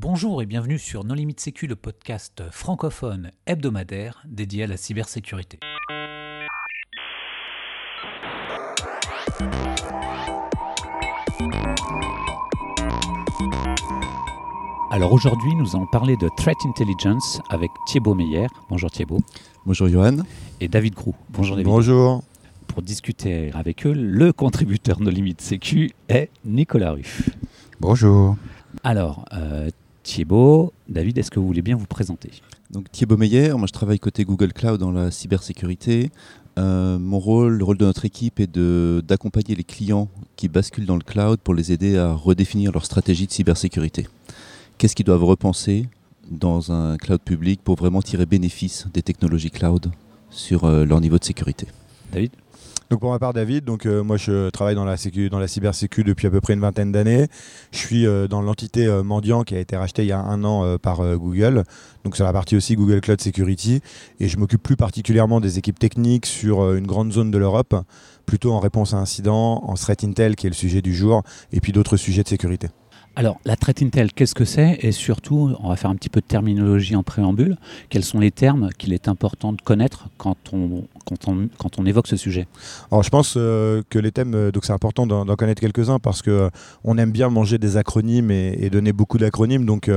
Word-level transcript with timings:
Bonjour 0.00 0.42
et 0.42 0.46
bienvenue 0.46 0.78
sur 0.78 1.02
Non 1.02 1.14
Limite 1.14 1.40
Sécu, 1.40 1.66
le 1.66 1.74
podcast 1.74 2.44
francophone 2.52 3.32
hebdomadaire 3.46 4.22
dédié 4.28 4.62
à 4.62 4.66
la 4.68 4.76
cybersécurité. 4.76 5.58
Alors 14.92 15.12
aujourd'hui, 15.12 15.56
nous 15.56 15.74
allons 15.74 15.88
parler 15.88 16.16
de 16.16 16.28
Threat 16.36 16.56
Intelligence 16.64 17.40
avec 17.50 17.72
Thibaut 17.88 18.14
Meyer. 18.14 18.46
Bonjour 18.70 18.92
Thibaut. 18.92 19.18
Bonjour 19.66 19.88
Johan. 19.88 20.18
Et 20.60 20.68
David 20.68 20.94
Grou. 20.94 21.16
Bonjour 21.30 21.56
David. 21.56 21.68
Bonjour. 21.68 22.22
Pour 22.68 22.82
discuter 22.82 23.50
avec 23.52 23.84
eux, 23.84 23.94
le 23.94 24.32
contributeur 24.32 25.00
No 25.00 25.10
Limite 25.10 25.40
Sécu 25.40 25.90
est 26.08 26.30
Nicolas 26.44 26.92
Ruff. 26.92 27.30
Bonjour. 27.80 28.36
Alors, 28.84 29.24
euh, 29.32 29.70
Thibaut, 30.08 30.72
David, 30.88 31.18
est-ce 31.18 31.30
que 31.30 31.38
vous 31.38 31.46
voulez 31.46 31.60
bien 31.60 31.76
vous 31.76 31.84
présenter? 31.84 32.30
Donc 32.70 32.90
Thibaut 32.90 33.18
Meyer, 33.18 33.52
moi 33.52 33.66
je 33.66 33.74
travaille 33.74 33.98
côté 33.98 34.24
Google 34.24 34.54
Cloud 34.54 34.80
dans 34.80 34.90
la 34.90 35.10
cybersécurité. 35.10 36.10
Euh, 36.58 36.98
mon 36.98 37.18
rôle, 37.18 37.58
le 37.58 37.62
rôle 37.62 37.76
de 37.76 37.84
notre 37.84 38.06
équipe 38.06 38.40
est 38.40 38.58
d'accompagner 39.06 39.54
les 39.54 39.64
clients 39.64 40.08
qui 40.36 40.48
basculent 40.48 40.86
dans 40.86 40.96
le 40.96 41.02
cloud 41.02 41.40
pour 41.40 41.52
les 41.52 41.72
aider 41.72 41.98
à 41.98 42.14
redéfinir 42.14 42.72
leur 42.72 42.86
stratégie 42.86 43.26
de 43.26 43.32
cybersécurité. 43.32 44.06
Qu'est-ce 44.78 44.96
qu'ils 44.96 45.04
doivent 45.04 45.24
repenser 45.24 45.86
dans 46.30 46.72
un 46.72 46.96
cloud 46.96 47.20
public 47.20 47.60
pour 47.62 47.76
vraiment 47.76 48.00
tirer 48.00 48.24
bénéfice 48.24 48.86
des 48.94 49.02
technologies 49.02 49.50
cloud 49.50 49.90
sur 50.30 50.64
euh, 50.64 50.86
leur 50.86 51.02
niveau 51.02 51.18
de 51.18 51.24
sécurité? 51.24 51.66
David? 52.14 52.30
Donc 52.90 53.00
pour 53.00 53.10
ma 53.10 53.18
part 53.18 53.34
David, 53.34 53.64
donc 53.64 53.84
euh, 53.84 54.02
moi 54.02 54.16
je 54.16 54.48
travaille 54.48 54.74
dans 54.74 54.86
la 54.86 54.96
sécu, 54.96 55.28
depuis 55.28 56.26
à 56.26 56.30
peu 56.30 56.40
près 56.40 56.54
une 56.54 56.60
vingtaine 56.60 56.90
d'années. 56.90 57.26
Je 57.70 57.78
suis 57.78 58.06
euh, 58.06 58.28
dans 58.28 58.40
l'entité 58.40 58.86
euh, 58.86 59.02
Mendiant 59.02 59.42
qui 59.42 59.54
a 59.54 59.58
été 59.58 59.76
rachetée 59.76 60.04
il 60.04 60.08
y 60.08 60.12
a 60.12 60.20
un 60.20 60.42
an 60.42 60.78
par 60.78 61.16
Google. 61.16 61.64
Donc 62.04 62.16
sur 62.16 62.24
la 62.24 62.32
partie 62.32 62.56
aussi 62.56 62.76
Google 62.76 63.00
Cloud 63.00 63.20
Security 63.20 63.82
et 64.20 64.28
je 64.28 64.38
m'occupe 64.38 64.62
plus 64.62 64.76
particulièrement 64.76 65.40
des 65.40 65.58
équipes 65.58 65.78
techniques 65.78 66.24
sur 66.24 66.74
une 66.74 66.86
grande 66.86 67.12
zone 67.12 67.30
de 67.30 67.36
l'Europe, 67.36 67.74
plutôt 68.24 68.52
en 68.52 68.60
réponse 68.60 68.94
à 68.94 68.96
incidents, 68.96 69.62
en 69.64 69.74
threat 69.74 70.04
intel 70.04 70.34
qui 70.34 70.46
est 70.46 70.50
le 70.50 70.54
sujet 70.54 70.80
du 70.80 70.94
jour 70.94 71.22
et 71.52 71.60
puis 71.60 71.72
d'autres 71.72 71.98
sujets 71.98 72.22
de 72.22 72.28
sécurité. 72.28 72.68
Alors, 73.18 73.40
la 73.44 73.56
traite 73.56 73.82
Intel, 73.82 74.12
qu'est-ce 74.12 74.36
que 74.36 74.44
c'est? 74.44 74.78
Et 74.80 74.92
surtout, 74.92 75.52
on 75.58 75.70
va 75.70 75.74
faire 75.74 75.90
un 75.90 75.96
petit 75.96 76.08
peu 76.08 76.20
de 76.20 76.26
terminologie 76.26 76.94
en 76.94 77.02
préambule. 77.02 77.56
Quels 77.90 78.04
sont 78.04 78.20
les 78.20 78.30
termes 78.30 78.68
qu'il 78.78 78.92
est 78.92 79.08
important 79.08 79.52
de 79.52 79.60
connaître 79.60 80.06
quand 80.18 80.36
on, 80.52 80.84
quand 81.04 81.26
on, 81.26 81.48
quand 81.58 81.80
on 81.80 81.86
évoque 81.86 82.06
ce 82.06 82.16
sujet? 82.16 82.46
Alors, 82.92 83.02
je 83.02 83.10
pense 83.10 83.34
euh, 83.36 83.82
que 83.90 83.98
les 83.98 84.12
thèmes, 84.12 84.36
euh, 84.36 84.52
donc 84.52 84.64
c'est 84.64 84.72
important 84.72 85.04
d'en 85.04 85.34
connaître 85.34 85.60
quelques-uns 85.60 85.98
parce 85.98 86.22
que 86.22 86.30
euh, 86.30 86.50
on 86.84 86.96
aime 86.96 87.10
bien 87.10 87.28
manger 87.28 87.58
des 87.58 87.76
acronymes 87.76 88.30
et, 88.30 88.70
donner 88.70 88.92
beaucoup 88.92 89.18
d'acronymes. 89.18 89.66
Donc, 89.66 89.90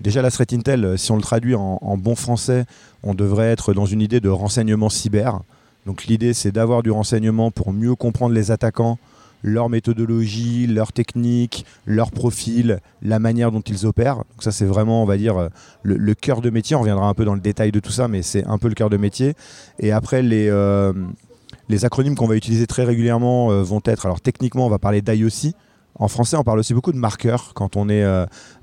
déjà, 0.00 0.22
la 0.22 0.30
threat 0.30 0.54
Intel, 0.54 0.96
si 0.96 1.12
on 1.12 1.16
le 1.16 1.22
traduit 1.22 1.54
en, 1.54 1.78
en 1.82 1.98
bon 1.98 2.14
français, 2.14 2.64
on 3.02 3.12
devrait 3.12 3.48
être 3.48 3.74
dans 3.74 3.84
une 3.84 4.00
idée 4.00 4.20
de 4.20 4.30
renseignement 4.30 4.88
cyber. 4.88 5.40
Donc, 5.84 6.06
l'idée, 6.06 6.32
c'est 6.32 6.52
d'avoir 6.52 6.82
du 6.82 6.90
renseignement 6.90 7.50
pour 7.50 7.74
mieux 7.74 7.94
comprendre 7.96 8.34
les 8.34 8.50
attaquants 8.50 8.98
leur 9.42 9.68
méthodologie, 9.68 10.66
leur 10.66 10.92
technique, 10.92 11.66
leur 11.86 12.10
profil, 12.10 12.80
la 13.02 13.18
manière 13.18 13.50
dont 13.50 13.60
ils 13.60 13.86
opèrent. 13.86 14.16
Donc 14.16 14.40
ça 14.40 14.52
c'est 14.52 14.64
vraiment, 14.64 15.02
on 15.02 15.06
va 15.06 15.16
dire, 15.16 15.36
euh, 15.36 15.48
le, 15.82 16.14
cœur 16.14 16.40
de 16.40 16.50
métier. 16.50 16.76
On 16.76 16.80
reviendra 16.80 17.08
un 17.08 17.14
peu 17.14 17.24
dans 17.24 17.34
le 17.34 17.40
détail 17.40 17.72
de 17.72 17.80
tout 17.80 17.92
ça, 17.92 18.08
mais 18.08 18.22
c'est 18.22 18.46
un 18.46 18.58
peu 18.58 18.68
le 18.68 18.74
cœur 18.74 18.90
de 18.90 18.96
métier. 18.96 19.34
Et 19.78 19.92
après 19.92 20.22
les... 20.22 20.48
Euh, 20.48 20.92
les 21.68 21.84
acronymes 21.84 22.16
qu'on 22.16 22.26
va 22.26 22.34
utiliser 22.34 22.66
très 22.66 22.82
régulièrement 22.82 23.50
euh, 23.50 23.62
vont 23.62 23.80
être, 23.84 24.04
alors 24.04 24.20
techniquement 24.20 24.66
on 24.66 24.68
va 24.68 24.78
parler 24.78 25.00
d'IOC, 25.00 25.54
en 25.94 26.08
français, 26.08 26.36
on 26.36 26.42
parle 26.42 26.58
aussi 26.58 26.74
beaucoup 26.74 26.92
de 26.92 26.98
marqueurs 26.98 27.52
quand 27.54 27.76
on 27.76 27.90
est 27.90 28.02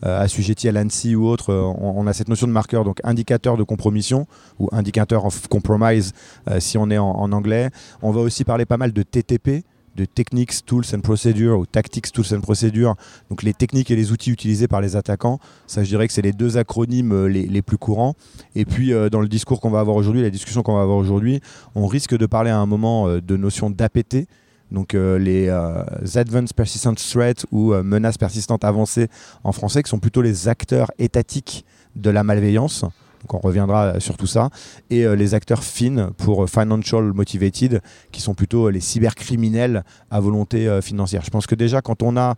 assujetti 0.01 0.67
à 0.67 0.71
l'ANSI 0.71 1.15
ou 1.15 1.27
autre. 1.27 1.53
on, 1.53 2.07
a 2.07 2.13
cette 2.13 2.27
notion 2.27 2.47
de 2.47 2.51
marqueur, 2.51 2.83
donc 2.83 2.99
indicateur 3.03 3.55
de 3.55 3.63
compromission 3.63 4.25
ou 4.59 4.67
indicateur 4.71 5.25
of 5.25 5.47
compromise 5.47 6.13
si 6.57 6.79
on 6.79 6.89
est 6.89 6.97
en, 6.97 7.31
anglais. 7.31 7.69
On 8.01 8.11
va 8.11 8.21
aussi 8.21 8.43
parler 8.43 8.65
pas 8.65 8.77
mal 8.77 8.93
de 8.93 9.03
TTP, 9.03 9.63
de 9.99 10.05
Techniques, 10.05 10.65
Tools 10.65 10.85
and 10.93 11.01
Procedures 11.01 11.59
ou 11.59 11.65
Tactics, 11.65 12.11
Tools 12.11 12.33
and 12.33 12.41
Procedures, 12.41 12.95
donc 13.29 13.43
les 13.43 13.53
techniques 13.53 13.91
et 13.91 13.95
les 13.95 14.11
outils 14.11 14.31
utilisés 14.31 14.67
par 14.67 14.81
les 14.81 14.95
attaquants. 14.95 15.39
Ça, 15.67 15.83
je 15.83 15.89
dirais 15.89 16.07
que 16.07 16.13
c'est 16.13 16.21
les 16.21 16.31
deux 16.31 16.57
acronymes 16.57 17.11
euh, 17.11 17.27
les, 17.27 17.61
plus 17.61 17.77
courants. 17.77 18.15
Et 18.55 18.65
puis, 18.65 18.93
euh, 18.93 19.09
dans 19.09 19.19
le 19.19 19.27
discours 19.27 19.59
qu'on 19.59 19.69
va 19.69 19.81
avoir 19.81 19.97
aujourd'hui, 19.97 20.21
la 20.21 20.29
discussion 20.29 20.63
qu'on 20.63 20.75
va 20.75 20.81
avoir 20.81 20.97
aujourd'hui, 20.97 21.41
on 21.75 21.85
risque 21.85 22.17
de 22.17 22.25
parler 22.25 22.49
à 22.49 22.57
un 22.57 22.65
moment 22.65 23.07
euh, 23.07 23.21
de 23.21 23.35
notion 23.35 23.69
d'APT, 23.69 24.27
donc 24.71 24.93
les 24.93 25.49
Advanced 25.49 26.53
Persistent 26.55 26.95
Threat 26.95 27.43
ou 27.51 27.73
menaces 27.73 28.19
persistantes 28.19 28.63
avancées 28.63 29.07
en 29.43 29.51
français, 29.51 29.81
qui 29.81 29.89
sont 29.89 29.97
plutôt 29.97 30.21
les 30.21 30.47
acteurs 30.47 30.91
étatiques 30.99 31.65
de 31.95 32.11
la 32.11 32.23
malveillance. 32.23 32.85
Donc 33.21 33.33
on 33.33 33.39
reviendra 33.39 33.99
sur 33.99 34.17
tout 34.17 34.27
ça. 34.27 34.49
Et 34.89 35.05
euh, 35.05 35.15
les 35.15 35.33
acteurs 35.33 35.63
FIN 35.63 36.11
pour 36.17 36.43
euh, 36.43 36.47
Financial 36.47 37.03
Motivated, 37.13 37.81
qui 38.11 38.21
sont 38.21 38.33
plutôt 38.33 38.67
euh, 38.67 38.71
les 38.71 38.79
cybercriminels 38.79 39.83
à 40.09 40.19
volonté 40.19 40.79
financière. 40.81 41.23
Je 41.23 41.29
pense 41.29 41.47
que 41.47 41.55
déjà 41.55 41.81
quand 41.81 42.01
on 42.03 42.17
a 42.17 42.35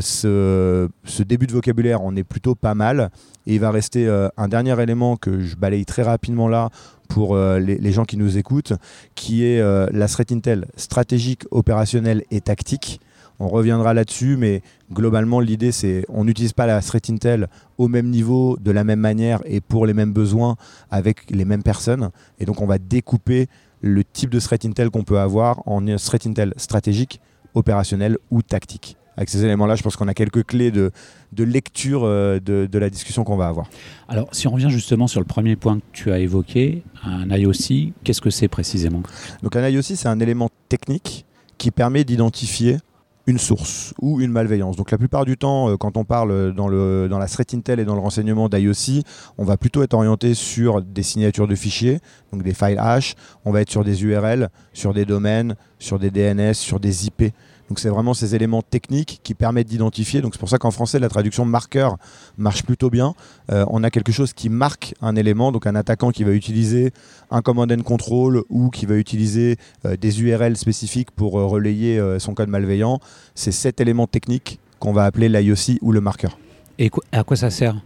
ce, 0.00 0.88
début 1.20 1.46
de 1.46 1.52
vocabulaire, 1.52 2.02
on 2.02 2.16
est 2.16 2.24
plutôt 2.24 2.54
pas 2.54 2.74
mal. 2.74 3.10
Et 3.46 3.54
il 3.54 3.60
va 3.60 3.70
rester 3.70 4.08
un 4.36 4.48
dernier 4.48 4.80
élément 4.80 5.16
que 5.16 5.40
je 5.40 5.56
balaye 5.56 5.84
très 5.84 6.02
rapidement 6.02 6.48
là 6.48 6.70
pour 7.08 7.36
les, 7.36 7.76
les, 7.76 7.92
gens 7.92 8.04
qui 8.04 8.16
nous 8.16 8.38
écoutent, 8.38 8.72
qui 9.14 9.44
est 9.44 9.60
la 9.60 10.08
threat 10.08 10.32
intel 10.32 10.66
stratégique, 10.76 11.44
opérationnelle 11.50 12.24
et 12.30 12.40
tactique. 12.40 13.00
On 13.40 13.48
reviendra 13.48 13.94
là-dessus, 13.94 14.36
mais 14.36 14.62
globalement, 14.92 15.40
l'idée, 15.40 15.72
c'est 15.72 16.04
on 16.08 16.24
n'utilise 16.24 16.52
pas 16.52 16.66
la 16.66 16.80
threat 16.80 17.10
intel 17.10 17.48
au 17.78 17.88
même 17.88 18.08
niveau, 18.08 18.56
de 18.60 18.70
la 18.70 18.84
même 18.84 19.00
manière 19.00 19.40
et 19.44 19.60
pour 19.60 19.86
les 19.86 19.94
mêmes 19.94 20.12
besoins 20.12 20.56
avec 20.90 21.30
les 21.30 21.44
mêmes 21.44 21.62
personnes. 21.62 22.10
Et 22.38 22.44
donc, 22.44 22.60
on 22.60 22.66
va 22.66 22.78
découper 22.78 23.48
le 23.80 24.04
type 24.04 24.30
de 24.30 24.40
threat 24.40 24.64
intel 24.64 24.90
qu'on 24.90 25.02
peut 25.02 25.18
avoir 25.18 25.66
en 25.66 25.84
threat 25.96 26.26
intel 26.26 26.54
stratégique, 26.56 27.20
opérationnel 27.54 28.18
ou 28.30 28.42
tactique. 28.42 28.96
Avec 29.16 29.28
ces 29.30 29.44
éléments-là, 29.44 29.76
je 29.76 29.82
pense 29.82 29.94
qu'on 29.94 30.08
a 30.08 30.14
quelques 30.14 30.44
clés 30.44 30.72
de, 30.72 30.90
lecture 31.36 32.02
euh, 32.04 32.40
de, 32.40 32.66
de, 32.66 32.78
la 32.78 32.90
discussion 32.90 33.22
qu'on 33.22 33.36
va 33.36 33.46
avoir. 33.46 33.68
Alors, 34.08 34.28
si 34.32 34.48
on 34.48 34.50
revient 34.50 34.70
justement 34.70 35.06
sur 35.06 35.20
le 35.20 35.26
premier 35.26 35.54
point 35.54 35.78
que 35.78 35.84
tu 35.92 36.10
as 36.10 36.18
évoqué, 36.18 36.82
un 37.04 37.28
IOC, 37.28 37.92
qu'est-ce 38.02 38.20
que 38.20 38.30
c'est 38.30 38.48
précisément? 38.48 39.02
Donc, 39.42 39.54
un 39.54 39.68
IOC, 39.68 39.82
c'est 39.82 40.08
un 40.08 40.18
élément 40.18 40.50
technique 40.68 41.26
qui 41.58 41.70
permet 41.70 42.04
d'identifier 42.04 42.78
une 43.26 43.38
source 43.38 43.94
ou 44.00 44.20
une 44.20 44.30
malveillance. 44.30 44.76
Donc 44.76 44.90
la 44.90 44.98
plupart 44.98 45.24
du 45.24 45.36
temps, 45.36 45.70
euh, 45.70 45.76
quand 45.76 45.96
on 45.96 46.04
parle 46.04 46.52
dans, 46.54 46.68
le, 46.68 47.08
dans 47.08 47.18
la 47.18 47.26
threat 47.26 47.54
intel 47.54 47.80
et 47.80 47.84
dans 47.84 47.94
le 47.94 48.00
renseignement 48.00 48.48
d'IOC, 48.48 49.04
on 49.38 49.44
va 49.44 49.56
plutôt 49.56 49.82
être 49.82 49.94
orienté 49.94 50.34
sur 50.34 50.82
des 50.82 51.02
signatures 51.02 51.48
de 51.48 51.54
fichiers, 51.54 52.00
donc 52.32 52.42
des 52.42 52.54
files 52.54 52.78
hash, 52.78 53.14
on 53.44 53.52
va 53.52 53.62
être 53.62 53.70
sur 53.70 53.84
des 53.84 54.04
URL, 54.04 54.48
sur 54.72 54.92
des 54.92 55.04
domaines, 55.04 55.56
sur 55.78 55.98
des 55.98 56.10
DNS, 56.10 56.54
sur 56.54 56.80
des 56.80 57.06
IP. 57.06 57.32
Donc 57.68 57.78
c'est 57.78 57.88
vraiment 57.88 58.14
ces 58.14 58.34
éléments 58.34 58.62
techniques 58.62 59.20
qui 59.22 59.34
permettent 59.34 59.68
d'identifier. 59.68 60.20
Donc 60.20 60.34
c'est 60.34 60.38
pour 60.38 60.48
ça 60.48 60.58
qu'en 60.58 60.70
français 60.70 60.98
la 60.98 61.08
traduction 61.08 61.44
marqueur 61.44 61.96
marche 62.36 62.62
plutôt 62.62 62.90
bien. 62.90 63.14
Euh, 63.50 63.64
on 63.68 63.82
a 63.82 63.90
quelque 63.90 64.12
chose 64.12 64.32
qui 64.32 64.48
marque 64.48 64.94
un 65.00 65.16
élément, 65.16 65.52
donc 65.52 65.66
un 65.66 65.74
attaquant 65.74 66.10
qui 66.10 66.24
va 66.24 66.32
utiliser 66.32 66.92
un 67.30 67.42
command 67.42 67.70
and 67.70 67.82
control 67.82 68.42
ou 68.50 68.70
qui 68.70 68.86
va 68.86 68.96
utiliser 68.96 69.56
euh, 69.86 69.96
des 69.96 70.22
URL 70.22 70.56
spécifiques 70.56 71.10
pour 71.10 71.38
euh, 71.38 71.46
relayer 71.46 72.00
son 72.18 72.34
code 72.34 72.48
malveillant. 72.48 73.00
C'est 73.34 73.52
cet 73.52 73.80
élément 73.80 74.06
technique 74.06 74.58
qu'on 74.78 74.92
va 74.92 75.04
appeler 75.04 75.28
l'IOC 75.28 75.78
ou 75.80 75.92
le 75.92 76.00
marqueur. 76.00 76.38
Et 76.78 76.90
à 77.12 77.24
quoi 77.24 77.36
ça 77.36 77.50
sert? 77.50 77.76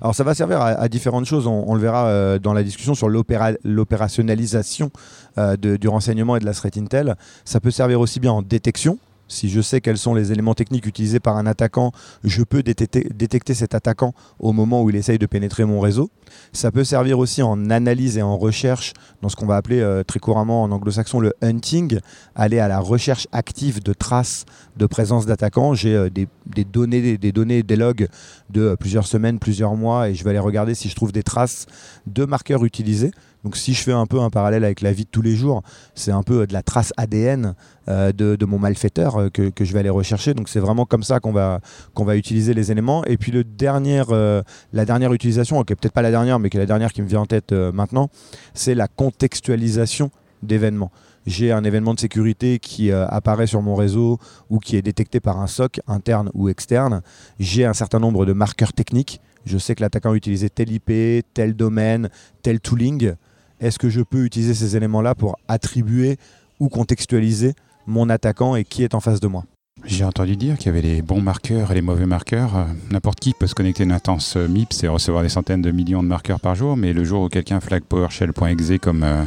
Alors 0.00 0.14
ça 0.14 0.24
va 0.24 0.34
servir 0.34 0.60
à, 0.60 0.88
différentes 0.88 1.26
choses, 1.26 1.46
on, 1.46 1.74
le 1.74 1.80
verra 1.80 2.06
euh, 2.06 2.38
dans 2.38 2.52
la 2.52 2.62
discussion 2.62 2.94
sur 2.94 3.08
l'opérationnalisation 3.08 4.90
euh, 5.38 5.56
du 5.56 5.88
renseignement 5.88 6.36
et 6.36 6.40
de 6.40 6.44
la 6.44 6.54
threat 6.54 6.76
intel. 6.76 7.16
Ça 7.44 7.60
peut 7.60 7.70
servir 7.70 8.00
aussi 8.00 8.20
bien 8.20 8.32
en 8.32 8.42
détection, 8.42 8.98
si 9.28 9.48
je 9.48 9.60
sais 9.60 9.80
quels 9.80 9.98
sont 9.98 10.14
les 10.14 10.32
éléments 10.32 10.54
techniques 10.54 10.86
utilisés 10.86 11.20
par 11.20 11.36
un 11.36 11.46
attaquant, 11.46 11.92
je 12.24 12.42
peux 12.42 12.62
détecter, 12.62 13.54
cet 13.54 13.74
attaquant 13.74 14.14
au 14.38 14.52
moment 14.52 14.82
où 14.82 14.90
il 14.90 14.96
essaye 14.96 15.18
de 15.18 15.26
pénétrer 15.26 15.64
mon 15.64 15.80
réseau. 15.80 16.10
Ça 16.52 16.70
peut 16.70 16.84
servir 16.84 17.18
aussi 17.18 17.42
en 17.42 17.70
analyse 17.70 18.18
et 18.18 18.22
en 18.22 18.36
recherche 18.36 18.92
dans 19.22 19.28
ce 19.28 19.36
qu'on 19.36 19.46
va 19.46 19.56
appeler 19.56 19.80
euh, 19.80 20.02
très 20.02 20.18
couramment 20.18 20.62
en 20.62 20.70
anglo-saxon 20.70 21.20
le 21.20 21.32
hunting, 21.42 21.98
aller 22.34 22.58
à 22.58 22.68
la 22.68 22.80
recherche 22.80 23.26
active 23.32 23.82
de 23.82 23.92
traces 23.92 24.44
de 24.76 24.86
présence 24.86 25.26
d'attaquants. 25.26 25.74
J'ai 25.74 25.94
euh, 25.94 26.10
des, 26.10 26.64
données, 26.64 27.18
des, 27.18 27.76
logs 27.76 28.08
de 28.50 28.60
euh, 28.62 28.76
plusieurs 28.76 29.06
semaines, 29.06 29.38
plusieurs 29.38 29.74
mois 29.76 30.08
et 30.08 30.14
je 30.14 30.24
vais 30.24 30.30
aller 30.30 30.38
regarder 30.38 30.74
si 30.74 30.88
je 30.88 30.94
trouve 30.94 31.12
des 31.12 31.22
traces 31.22 31.66
de 32.06 32.24
marqueurs 32.24 32.64
utilisés. 32.64 33.10
Donc 33.48 33.56
si 33.56 33.72
je 33.72 33.82
fais 33.82 33.92
un 33.92 34.04
peu 34.04 34.20
un 34.20 34.28
parallèle 34.28 34.62
avec 34.62 34.82
la 34.82 34.92
vie 34.92 35.04
de 35.04 35.08
tous 35.08 35.22
les 35.22 35.34
jours, 35.34 35.62
c'est 35.94 36.10
un 36.10 36.22
peu 36.22 36.46
de 36.46 36.52
la 36.52 36.62
trace 36.62 36.92
ADN 36.98 37.54
euh, 37.88 38.12
de, 38.12 38.44
mon 38.44 38.58
malfaiteur 38.58 39.16
euh, 39.16 39.30
que, 39.30 39.50
je 39.58 39.72
vais 39.72 39.78
aller 39.78 39.88
rechercher. 39.88 40.34
Donc 40.34 40.50
c'est 40.50 40.60
vraiment 40.60 40.84
comme 40.84 41.02
ça 41.02 41.18
qu'on 41.18 41.32
va, 41.32 41.60
va 41.96 42.16
utiliser 42.16 42.52
les 42.52 42.70
éléments. 42.70 43.06
Et 43.06 43.16
puis 43.16 43.32
le 43.32 43.44
euh, 43.62 44.42
la 44.74 44.84
dernière 44.84 45.14
utilisation, 45.14 45.64
qui 45.64 45.74
peut-être 45.74 45.94
pas 45.94 46.02
la 46.02 46.10
dernière, 46.10 46.38
mais 46.38 46.50
qui 46.50 46.58
est 46.58 46.60
la 46.60 46.66
dernière 46.66 46.92
qui 46.92 47.00
me 47.00 47.06
vient 47.06 47.20
en 47.20 47.24
tête 47.24 47.52
maintenant, 47.52 48.10
c'est 48.52 48.74
la 48.74 48.86
contextualisation 48.86 50.10
d'événements. 50.42 50.92
j'ai 51.26 51.50
un 51.50 51.64
événement 51.64 51.94
de 51.94 52.00
sécurité 52.00 52.58
qui 52.58 52.92
apparaît 52.92 53.46
sur 53.46 53.62
mon 53.62 53.76
réseau 53.76 54.18
ou 54.50 54.58
qui 54.58 54.76
est 54.76 54.82
détecté 54.82 55.20
par 55.20 55.40
un 55.40 55.46
SOC 55.46 55.80
interne 55.86 56.30
ou 56.34 56.50
externe, 56.50 57.00
j'ai 57.40 57.64
un 57.64 57.72
certain 57.72 57.98
nombre 57.98 58.26
de 58.26 58.34
marqueurs 58.34 58.74
techniques. 58.74 59.22
Je 59.46 59.56
sais 59.56 59.74
que 59.74 59.80
l'attaquant 59.80 60.12
a 60.12 60.14
utilisé 60.14 60.50
tel 60.50 60.70
IP, 60.70 61.24
tel 61.32 61.54
domaine, 61.54 62.10
tel 62.42 62.60
tooling. 62.60 63.14
Est-ce 63.60 63.78
que 63.78 63.88
je 63.88 64.00
peux 64.00 64.24
utiliser 64.24 64.54
ces 64.54 64.76
éléments-là 64.76 65.14
pour 65.14 65.38
attribuer 65.48 66.16
ou 66.60 66.68
contextualiser 66.68 67.54
mon 67.86 68.08
attaquant 68.08 68.54
et 68.54 68.64
qui 68.64 68.82
est 68.82 68.94
en 68.94 69.00
face 69.00 69.20
de 69.20 69.26
moi? 69.26 69.44
J'ai 69.84 70.04
entendu 70.04 70.36
dire 70.36 70.56
qu'il 70.58 70.66
y 70.66 70.68
avait 70.70 70.82
les 70.82 71.02
bons 71.02 71.20
marqueurs 71.20 71.70
et 71.70 71.74
les 71.74 71.82
mauvais 71.82 72.06
marqueurs. 72.06 72.56
Euh, 72.56 72.64
n'importe 72.90 73.20
qui 73.20 73.32
peut 73.32 73.46
se 73.46 73.54
connecter 73.54 73.82
à 73.82 73.86
une 73.86 73.92
instance 73.92 74.36
euh, 74.36 74.48
MIPS 74.48 74.82
et 74.82 74.88
recevoir 74.88 75.22
des 75.22 75.28
centaines 75.28 75.62
de 75.62 75.70
millions 75.70 76.02
de 76.02 76.08
marqueurs 76.08 76.40
par 76.40 76.54
jour, 76.54 76.76
mais 76.76 76.92
le 76.92 77.04
jour 77.04 77.22
où 77.22 77.28
quelqu'un 77.28 77.60
flag 77.60 77.82
PowerShell.exe 77.84 78.72
comme, 78.80 79.04
euh, 79.04 79.24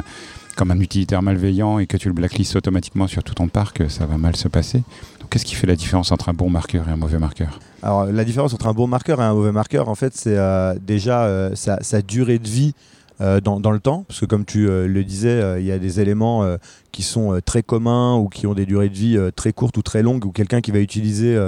comme 0.56 0.70
un 0.70 0.80
utilitaire 0.80 1.22
malveillant 1.22 1.78
et 1.78 1.86
que 1.86 1.96
tu 1.96 2.08
le 2.08 2.14
blacklistes 2.14 2.54
automatiquement 2.56 3.06
sur 3.06 3.24
tout 3.24 3.34
ton 3.34 3.48
parc, 3.48 3.90
ça 3.90 4.04
va 4.04 4.18
mal 4.18 4.36
se 4.36 4.48
passer. 4.48 4.82
Qu'est-ce 5.30 5.46
qui 5.46 5.54
fait 5.54 5.66
la 5.66 5.76
différence 5.76 6.12
entre 6.12 6.28
un 6.28 6.34
bon 6.34 6.50
marqueur 6.50 6.86
et 6.88 6.92
un 6.92 6.96
mauvais 6.96 7.18
marqueur? 7.18 7.58
Alors, 7.82 8.04
la 8.04 8.24
différence 8.24 8.52
entre 8.52 8.66
un 8.66 8.74
bon 8.74 8.86
marqueur 8.86 9.20
et 9.22 9.24
un 9.24 9.32
mauvais 9.32 9.52
marqueur, 9.52 9.88
en 9.88 9.94
fait, 9.94 10.14
c'est 10.14 10.36
déjà 10.82 11.50
sa, 11.54 12.02
durée 12.02 12.38
de 12.38 12.46
vie 12.46 12.74
euh, 13.22 13.40
dans, 13.40 13.70
le 13.70 13.78
temps, 13.78 14.04
parce 14.08 14.18
que 14.18 14.26
comme 14.26 14.44
tu 14.44 14.68
euh, 14.68 14.88
le 14.88 15.04
disais, 15.04 15.28
euh, 15.28 15.60
il 15.60 15.64
y 15.64 15.70
a 15.70 15.78
des 15.78 16.00
éléments 16.00 16.44
qui 16.90 17.02
sont 17.02 17.40
très 17.44 17.62
communs 17.62 18.16
ou 18.16 18.28
qui 18.28 18.46
ont 18.46 18.54
des 18.54 18.66
durées 18.66 18.88
de 18.88 18.94
vie 18.94 19.18
très 19.34 19.52
courtes 19.52 19.76
ou 19.76 19.82
très 19.82 20.02
longues, 20.02 20.24
ou 20.24 20.32
quelqu'un 20.32 20.60
qui 20.60 20.72
va 20.72 20.80
utiliser 20.80 21.38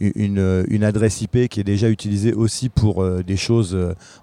une, 0.00 0.64
une, 0.68 0.84
adresse 0.84 1.20
IP 1.20 1.48
qui 1.48 1.60
est 1.60 1.64
déjà 1.64 1.90
utilisée 1.90 2.32
aussi 2.32 2.68
pour 2.70 3.06
des 3.22 3.36
choses, 3.36 3.76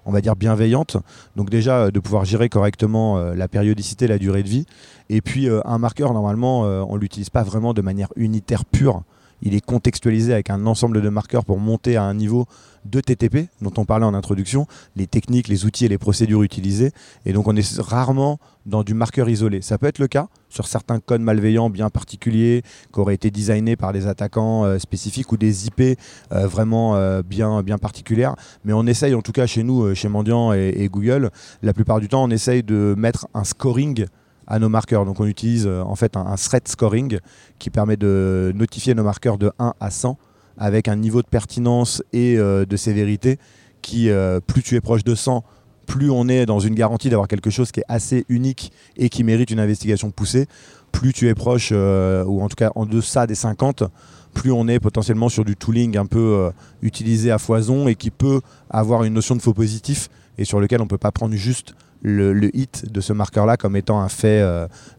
on 0.04 0.10
va 0.10 0.20
dire, 0.20 0.34
bienveillantes. 0.34 0.96
Donc 1.36 1.48
déjà, 1.48 1.92
de 1.92 2.00
pouvoir 2.00 2.24
gérer 2.24 2.48
correctement 2.48 3.18
la 3.18 3.46
périodicité, 3.46 4.08
la 4.08 4.18
durée 4.18 4.42
de 4.42 4.48
vie. 4.48 4.66
Et 5.10 5.20
puis 5.20 5.48
un 5.64 5.78
marqueur, 5.78 6.12
normalement, 6.12 6.62
on 6.62 6.96
l'utilise 6.96 7.30
pas 7.30 7.44
vraiment 7.44 7.72
de 7.72 7.82
manière 7.82 8.08
unitaire 8.16 8.64
pure 8.64 9.04
il 9.44 9.54
est 9.54 9.64
contextualisé 9.64 10.32
avec 10.32 10.50
un 10.50 10.66
ensemble 10.66 11.00
de 11.00 11.08
marqueurs 11.08 11.44
pour 11.44 11.58
monter 11.58 11.96
à 11.96 12.02
un 12.02 12.14
niveau 12.14 12.46
de 12.84 13.00
TTP 13.00 13.48
dont 13.62 13.72
on 13.76 13.84
parlait 13.84 14.04
en 14.04 14.14
introduction, 14.14 14.66
les 14.96 15.06
techniques, 15.06 15.48
les 15.48 15.64
outils 15.64 15.84
et 15.84 15.88
les 15.88 15.98
procédures 15.98 16.42
utilisées. 16.42 16.92
Et 17.24 17.32
donc 17.32 17.46
on 17.46 17.56
est 17.56 17.78
rarement 17.78 18.38
dans 18.66 18.82
du 18.82 18.94
marqueur 18.94 19.28
isolé. 19.28 19.62
Ça 19.62 19.78
peut 19.78 19.86
être 19.86 19.98
le 19.98 20.08
cas 20.08 20.28
sur 20.48 20.66
certains 20.66 20.98
codes 21.00 21.20
malveillants 21.20 21.70
bien 21.70 21.90
particuliers 21.90 22.62
qui 22.92 23.00
auraient 23.00 23.14
été 23.14 23.30
designés 23.30 23.76
par 23.76 23.92
des 23.92 24.06
attaquants 24.06 24.64
euh, 24.64 24.78
spécifiques 24.78 25.32
ou 25.32 25.36
des 25.36 25.66
IP 25.66 25.80
euh, 25.80 26.46
vraiment 26.46 26.96
euh, 26.96 27.22
bien, 27.22 27.62
bien 27.62 27.78
particulières. 27.78 28.36
Mais 28.64 28.72
on 28.72 28.86
essaye 28.86 29.14
en 29.14 29.22
tout 29.22 29.32
cas 29.32 29.46
chez 29.46 29.62
nous, 29.62 29.94
chez 29.94 30.08
Mendiant 30.08 30.52
et, 30.52 30.88
Google, 30.90 31.30
la 31.62 31.72
plupart 31.72 32.00
du 32.00 32.08
temps 32.08 32.24
on 32.24 32.30
essaye 32.30 32.62
de 32.62 32.94
mettre 32.96 33.26
un 33.34 33.44
scoring 33.44 34.06
à 34.46 34.58
nos 34.58 34.68
marqueurs. 34.68 35.04
Donc 35.04 35.20
on 35.20 35.26
utilise 35.26 35.66
en 35.66 35.94
fait 35.96 36.16
un, 36.16 36.26
un, 36.26 36.36
thread 36.36 36.66
scoring 36.68 37.18
qui 37.58 37.70
permet 37.70 37.96
de 37.96 38.52
notifier 38.54 38.94
nos 38.94 39.04
marqueurs 39.04 39.38
de 39.38 39.52
1 39.58 39.74
à 39.80 39.90
100 39.90 40.18
avec 40.56 40.88
un 40.88 40.96
niveau 40.96 41.22
de 41.22 41.26
pertinence 41.26 42.02
et 42.12 42.36
euh, 42.38 42.64
de 42.64 42.76
sévérité 42.76 43.38
qui, 43.82 44.08
euh, 44.10 44.40
plus 44.40 44.62
tu 44.62 44.76
es 44.76 44.80
proche 44.80 45.04
de 45.04 45.14
100, 45.14 45.44
plus 45.86 46.10
on 46.10 46.28
est 46.28 46.46
dans 46.46 46.60
une 46.60 46.74
garantie 46.74 47.10
d'avoir 47.10 47.28
quelque 47.28 47.50
chose 47.50 47.70
qui 47.70 47.80
est 47.80 47.84
assez 47.88 48.24
unique 48.28 48.72
et 48.96 49.08
qui 49.08 49.24
mérite 49.24 49.50
une 49.50 49.60
investigation 49.60 50.10
poussée. 50.10 50.46
Plus 50.92 51.12
tu 51.12 51.28
es 51.28 51.34
proche, 51.34 51.70
euh, 51.72 52.24
ou 52.24 52.40
en 52.40 52.48
tout 52.48 52.56
cas 52.56 52.70
en 52.76 52.86
deçà 52.86 53.26
des 53.26 53.34
50, 53.34 53.84
plus 54.32 54.52
on 54.52 54.68
est 54.68 54.80
potentiellement 54.80 55.28
sur 55.28 55.44
du 55.44 55.56
tooling 55.56 55.96
un 55.96 56.06
peu 56.06 56.50
utilisé 56.82 57.30
à 57.30 57.38
foison 57.38 57.86
et 57.86 57.94
qui 57.94 58.10
peut 58.10 58.40
avoir 58.70 59.04
une 59.04 59.14
notion 59.14 59.36
de 59.36 59.42
faux 59.42 59.54
positif 59.54 60.08
et 60.38 60.44
sur 60.44 60.58
lequel 60.58 60.80
on 60.80 60.84
ne 60.84 60.88
peut 60.88 60.98
pas 60.98 61.12
prendre 61.12 61.34
juste 61.34 61.74
le, 62.04 62.32
le 62.32 62.56
hit 62.56 62.92
de 62.92 63.00
ce 63.00 63.12
marqueur-là 63.12 63.56
comme 63.56 63.74
étant 63.74 64.00
un 64.00 64.08
fait 64.08 64.44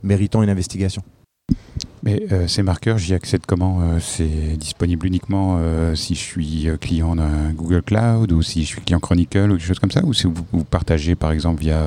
méritant 0.04 0.44
une 0.44 0.50
investigation. 0.50 1.04
Mais 2.06 2.24
euh, 2.32 2.48
ces 2.48 2.62
marqueurs, 2.62 3.00
j'y 3.00 3.16
accède 3.16 3.42
comment 3.48 3.80
euh, 3.82 4.00
C'est 4.00 4.58
disponible 4.58 5.08
uniquement 5.08 5.58
euh, 5.60 5.96
si 5.96 6.14
je 6.14 6.20
suis 6.20 6.68
client 6.80 7.16
d'un 7.16 7.52
Google 7.54 7.82
Cloud 7.82 8.32
ou 8.32 8.44
si 8.44 8.62
je 8.62 8.68
suis 8.68 8.82
client 8.82 9.00
Chronicle 9.00 9.52
ou 9.52 9.58
des 9.58 9.64
choses 9.64 9.80
comme 9.80 9.92
ça 9.92 10.06
Ou 10.06 10.14
si 10.14 10.28
vous, 10.28 10.64
partagez 10.64 11.16
par 11.16 11.32
exemple 11.32 11.62
via 11.62 11.82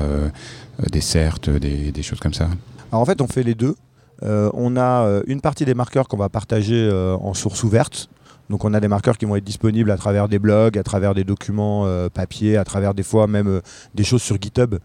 des 0.91 1.01
certes, 1.01 1.49
des, 1.49 1.93
des, 1.93 2.03
choses 2.03 2.19
comme 2.19 2.33
ça? 2.33 2.49
Alors 2.91 3.01
en 3.01 3.05
fait, 3.05 3.21
on 3.21 3.27
fait 3.27 3.43
les 3.43 3.55
deux. 3.55 3.75
on 4.21 4.75
a 4.77 5.21
une 5.27 5.39
partie 5.39 5.63
des 5.63 5.73
marqueurs 5.73 6.09
qu'on 6.09 6.17
va 6.17 6.29
partager 6.29 6.89
en 7.21 7.33
source 7.33 7.63
ouverte. 7.63 8.09
Donc 8.49 8.65
on 8.65 8.73
a 8.73 8.79
des 8.79 8.87
marqueurs 8.87 9.17
qui 9.17 9.25
vont 9.25 9.35
être 9.35 9.43
disponibles 9.43 9.91
à 9.91 9.97
travers 9.97 10.27
des 10.27 10.39
blogs, 10.39 10.77
à 10.77 10.83
travers 10.83 11.13
des 11.13 11.23
documents 11.23 11.87
papier, 12.09 12.57
à 12.57 12.65
travers 12.65 12.93
des 12.93 13.03
fois 13.03 13.27
même 13.27 13.61
des 13.95 14.03
choses 14.03 14.21
sur 14.21 14.41
GitHub 14.41 14.75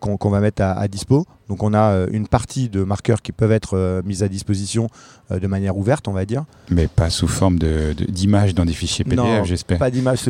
qu'on 0.00 0.30
va 0.30 0.40
mettre 0.40 0.62
à, 0.62 0.72
à, 0.72 0.88
dispo. 0.88 1.26
Donc 1.50 1.64
on 1.64 1.74
a 1.74 1.90
euh, 1.90 2.06
une 2.12 2.28
partie 2.28 2.68
de 2.68 2.84
marqueurs 2.84 3.22
qui 3.22 3.32
peuvent 3.32 3.50
être 3.50 3.76
euh, 3.76 4.02
mis 4.04 4.22
à 4.22 4.28
disposition 4.28 4.86
euh, 5.32 5.40
de 5.40 5.48
manière 5.48 5.76
ouverte, 5.76 6.06
on 6.06 6.12
va 6.12 6.24
dire. 6.24 6.44
Mais 6.70 6.86
pas 6.86 7.10
sous 7.10 7.26
forme 7.26 7.58
d'images 7.58 8.54
dans 8.54 8.64
des 8.64 8.72
fichiers 8.72 9.04
PDF, 9.04 9.44
j'espère. 9.46 9.78
Pas 9.78 9.90
d'images, 9.90 10.20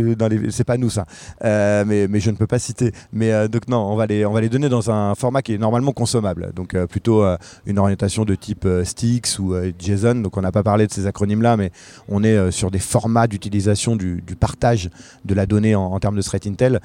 c'est 0.48 0.64
pas 0.64 0.78
nous 0.78 0.88
ça. 0.88 1.04
mais, 1.42 2.08
mais, 2.08 2.20
je 2.20 2.30
ne 2.30 2.36
peux 2.36 2.46
pas 2.46 2.58
citer. 2.58 2.92
Mais 3.12 3.48
donc 3.50 3.68
non, 3.68 3.80
on 3.80 3.96
va, 3.96 4.06
les, 4.06 4.24
on 4.24 4.32
va 4.32 4.40
les 4.40 4.48
donner 4.48 4.70
dans 4.70 4.90
un 4.90 5.14
format 5.14 5.42
qui 5.42 5.52
est 5.52 5.58
normalement 5.58 5.92
consommable. 5.92 6.52
Donc 6.56 6.74
plutôt 6.86 7.22
une 7.66 7.78
orientation 7.78 8.24
de 8.24 8.34
type 8.34 8.66
Stix 8.84 9.38
ou 9.38 9.54
JSON. 9.78 10.14
Donc 10.16 10.38
on 10.38 10.40
n'a 10.40 10.52
pas 10.52 10.62
parlé 10.62 10.86
de 10.86 10.92
ces 10.92 11.06
acronymes-là, 11.06 11.58
mais 11.58 11.70
on 12.08 12.24
est 12.24 12.50
sur 12.50 12.70
des 12.70 12.78
formats 12.78 13.26
d'utilisation 13.26 13.94
du, 13.94 14.22
partage 14.38 14.88
de 15.26 15.34
la 15.34 15.44
donnée 15.44 15.74
en, 15.74 15.82
en 15.82 16.00
termes 16.00 16.16
de 16.16 16.22
threat 16.22 16.46
intel. 16.46 16.80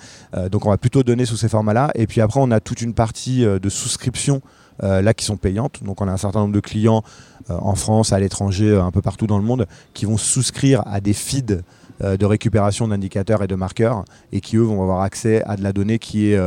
donc 0.51 0.65
on 0.65 0.71
va 0.71 0.77
plutôt 0.77 1.03
donner 1.03 1.25
sous 1.25 1.38
ces 1.38 1.47
formats-là. 1.47 1.91
Et 1.95 2.06
puis 2.06 2.19
après, 2.19 2.41
on 2.41 2.51
a 2.51 2.55
toute 2.60 2.81
une 2.81 2.94
partie 2.94 3.44
de 3.46 3.69
souscription 3.69 4.42
euh, 4.84 5.02
là 5.02 5.13
qui 5.13 5.24
sont 5.24 5.38
payantes. 5.38 5.84
Donc 5.84 6.02
on 6.02 6.07
a 6.07 6.12
un 6.12 6.18
certain 6.18 6.40
nombre 6.42 6.54
de 6.54 6.60
clients 6.60 7.02
euh, 7.50 7.57
en 7.62 7.75
France, 7.75 8.12
à 8.12 8.19
l'étranger, 8.19 8.69
euh, 8.69 8.84
un 8.84 8.92
peu 8.92 9.02
partout 9.02 9.25
dans 9.25 9.38
le 9.38 9.44
monde, 9.44 9.68
qui 9.94 10.06
vont 10.06 10.18
souscrire 10.18 10.84
à 10.86 11.00
des 11.00 11.13
feeds 11.13 11.62
de 12.02 12.25
récupération 12.25 12.90
d'indicateurs 12.90 13.42
et 13.42 13.48
de 13.48 13.56
marqueurs 13.56 14.04
et 14.34 14.42
qui 14.42 14.57
eux 14.57 14.62
vont 14.63 14.81
avoir 14.81 15.00
accès 15.00 15.42
à 15.46 15.56
de 15.56 15.63
la 15.63 15.72
donnée 15.72 15.98
qui 15.98 16.28
est 16.28 16.38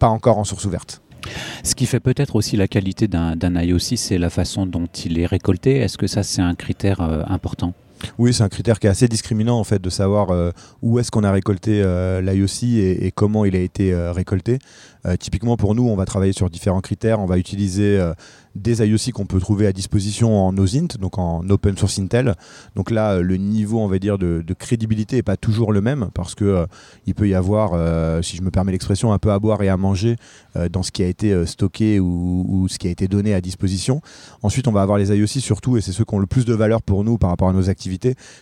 pas 0.00 0.08
encore 0.08 0.36
en 0.36 0.42
source 0.42 0.64
ouverte. 0.64 1.00
Ce 1.62 1.76
qui 1.76 1.86
fait 1.86 2.00
peut-être 2.00 2.34
aussi 2.34 2.56
la 2.56 2.66
qualité 2.66 3.06
d'un 3.06 3.62
IOC, 3.62 3.96
c'est 3.96 4.18
la 4.18 4.30
façon 4.30 4.66
dont 4.66 4.86
il 4.86 5.20
est 5.20 5.26
récolté. 5.26 5.76
Est-ce 5.76 5.96
que 5.96 6.08
ça, 6.08 6.24
c'est 6.24 6.42
un 6.42 6.56
critère 6.56 7.00
important? 7.00 7.72
Oui, 8.18 8.32
c'est 8.32 8.42
un 8.42 8.48
critère 8.48 8.78
qui 8.78 8.86
est 8.86 8.90
assez 8.90 9.08
discriminant 9.08 9.58
en 9.58 9.64
fait 9.64 9.80
de 9.80 9.90
savoir 9.90 10.30
euh, 10.30 10.50
où 10.82 10.98
est-ce 10.98 11.10
qu'on 11.10 11.24
a 11.24 11.32
récolté 11.32 11.82
euh, 11.82 12.20
l'IOC 12.20 12.64
et, 12.64 13.12
comment 13.14 13.44
il 13.44 13.56
a 13.56 13.60
été 13.60 13.92
euh, 13.92 14.12
récolté. 14.12 14.58
Typiquement 15.18 15.56
pour 15.56 15.74
nous, 15.74 15.88
on 15.88 15.96
va 15.96 16.04
travailler 16.04 16.32
sur 16.32 16.50
différents 16.50 16.80
critères. 16.80 17.20
On 17.20 17.26
va 17.26 17.38
utiliser 17.38 18.00
des 18.54 18.86
IOC 18.86 19.12
qu'on 19.12 19.26
peut 19.26 19.40
trouver 19.40 19.66
à 19.66 19.72
disposition 19.72 20.46
en 20.46 20.56
OSINT, 20.56 20.98
donc 21.00 21.18
en 21.18 21.48
Open 21.50 21.76
Source 21.76 21.98
Intel. 21.98 22.34
Donc 22.76 22.90
là, 22.90 23.20
le 23.20 23.36
niveau, 23.36 23.80
on 23.80 23.88
va 23.88 23.98
dire, 23.98 24.16
de, 24.16 24.44
crédibilité 24.58 25.16
n'est 25.16 25.22
pas 25.22 25.36
toujours 25.36 25.72
le 25.72 25.80
même 25.80 26.08
parce 26.14 26.34
que 26.34 26.66
il 27.06 27.14
peut 27.14 27.28
y 27.28 27.34
avoir, 27.34 27.72
si 28.22 28.36
je 28.36 28.42
me 28.42 28.50
permets 28.50 28.72
l'expression, 28.72 29.12
un 29.12 29.18
peu 29.18 29.32
à 29.32 29.38
boire 29.38 29.62
et 29.62 29.68
à 29.68 29.76
manger 29.76 30.16
dans 30.70 30.82
ce 30.82 30.92
qui 30.92 31.02
a 31.02 31.06
été 31.06 31.44
stocké 31.46 32.00
ou, 32.00 32.46
ou, 32.48 32.68
ce 32.68 32.78
qui 32.78 32.86
a 32.86 32.90
été 32.90 33.08
donné 33.08 33.34
à 33.34 33.40
disposition. 33.40 34.00
Ensuite, 34.42 34.68
on 34.68 34.72
va 34.72 34.82
avoir 34.82 34.98
les 34.98 35.10
IOC 35.10 35.40
surtout, 35.40 35.76
et 35.76 35.80
c'est 35.80 35.92
ceux 35.92 36.04
qui 36.04 36.14
ont 36.14 36.20
le 36.20 36.26
plus 36.26 36.44
de 36.44 36.54
valeur 36.54 36.80
pour 36.80 37.04
nous 37.04 37.18
par 37.18 37.30
rapport 37.30 37.48
à 37.48 37.52
nos 37.52 37.68
activités 37.68 37.84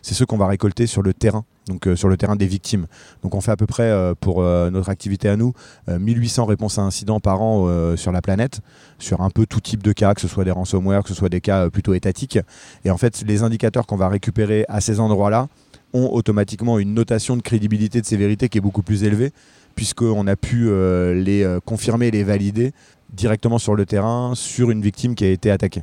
c'est 0.03 0.15
ceux 0.15 0.27
qu'on 0.27 0.37
va 0.37 0.47
récolter 0.47 0.87
sur 0.87 1.03
le 1.03 1.15
terrain, 1.15 1.45
donc 1.67 1.87
euh, 1.87 1.97
sur 1.97 2.09
le 2.09 2.17
terrain 2.17 2.37
des 2.37 2.47
victimes. 2.47 2.87
Donc 3.23 3.35
on 3.35 3.41
fait 3.41 3.51
à 3.51 3.57
peu 3.57 3.67
près 3.67 3.85
euh, 3.85 4.15
pour 4.19 4.43
euh, 4.43 4.71
notre 4.71 4.89
activité 4.89 5.29
à 5.29 5.37
nous 5.37 5.53
1800 5.89 6.45
réponses 6.47 6.79
à 6.79 6.83
incidents 6.83 7.21
par 7.21 7.41
an 7.43 7.97
sur 7.97 8.13
la 8.13 8.23
planète, 8.23 8.61
sur 8.99 9.21
un 9.21 9.31
peu 9.31 9.47
tout 9.47 9.61
type 9.61 9.83
de 9.83 9.93
cas, 9.93 10.15
que 10.15 10.21
ce 10.21 10.29
soit 10.29 10.45
des 10.45 10.51
ransomware, 10.51 11.03
que 11.03 11.09
ce 11.09 11.15
soit 11.15 11.29
des 11.29 11.41
cas 11.41 11.71
plutôt 11.71 11.95
étatiques. 11.95 12.39
Et 12.85 12.91
en 12.91 12.97
fait, 12.97 13.23
les 13.27 13.43
indicateurs 13.43 13.87
qu'on 13.87 13.97
va 13.97 14.09
récupérer 14.09 14.65
à 14.69 14.81
ces 14.81 15.01
endroits-là 15.01 15.49
ont 15.93 16.09
automatiquement 16.13 16.79
une 16.79 16.95
notation 16.95 17.37
de 17.37 17.43
crédibilité, 17.43 18.01
de 18.01 18.07
sévérité 18.07 18.49
qui 18.49 18.59
est 18.59 18.63
beaucoup 18.63 18.83
plus 18.83 19.05
élevée, 19.05 19.33
puisqu'on 19.75 20.27
a 20.27 20.37
pu 20.37 20.71
les 21.15 21.59
confirmer 21.65 22.11
les 22.11 22.25
valider 22.25 22.73
directement 23.13 23.59
sur 23.59 23.75
le 23.75 23.87
terrain 23.87 24.33
sur 24.35 24.71
une 24.71 24.83
victime 24.83 25.15
qui 25.15 25.25
a 25.25 25.31
été 25.31 25.51
attaquée. 25.51 25.83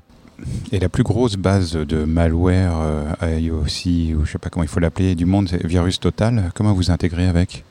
Et 0.72 0.80
la 0.80 0.90
plus 0.90 1.04
grosse 1.04 1.36
base 1.36 1.74
de 1.74 2.04
malware 2.04 2.78
euh, 2.80 3.40
IOC, 3.40 4.18
ou 4.18 4.26
je 4.26 4.32
sais 4.32 4.38
pas 4.38 4.50
comment 4.50 4.64
il 4.64 4.70
faut 4.70 4.80
l'appeler, 4.80 5.16
du 5.16 5.26
monde, 5.26 5.48
c'est 5.50 5.66
Virus 5.66 6.00
Total. 6.00 6.52
Comment 6.56 6.74
vous 6.74 6.92
intégrez 6.92 7.28
avec? 7.28 7.64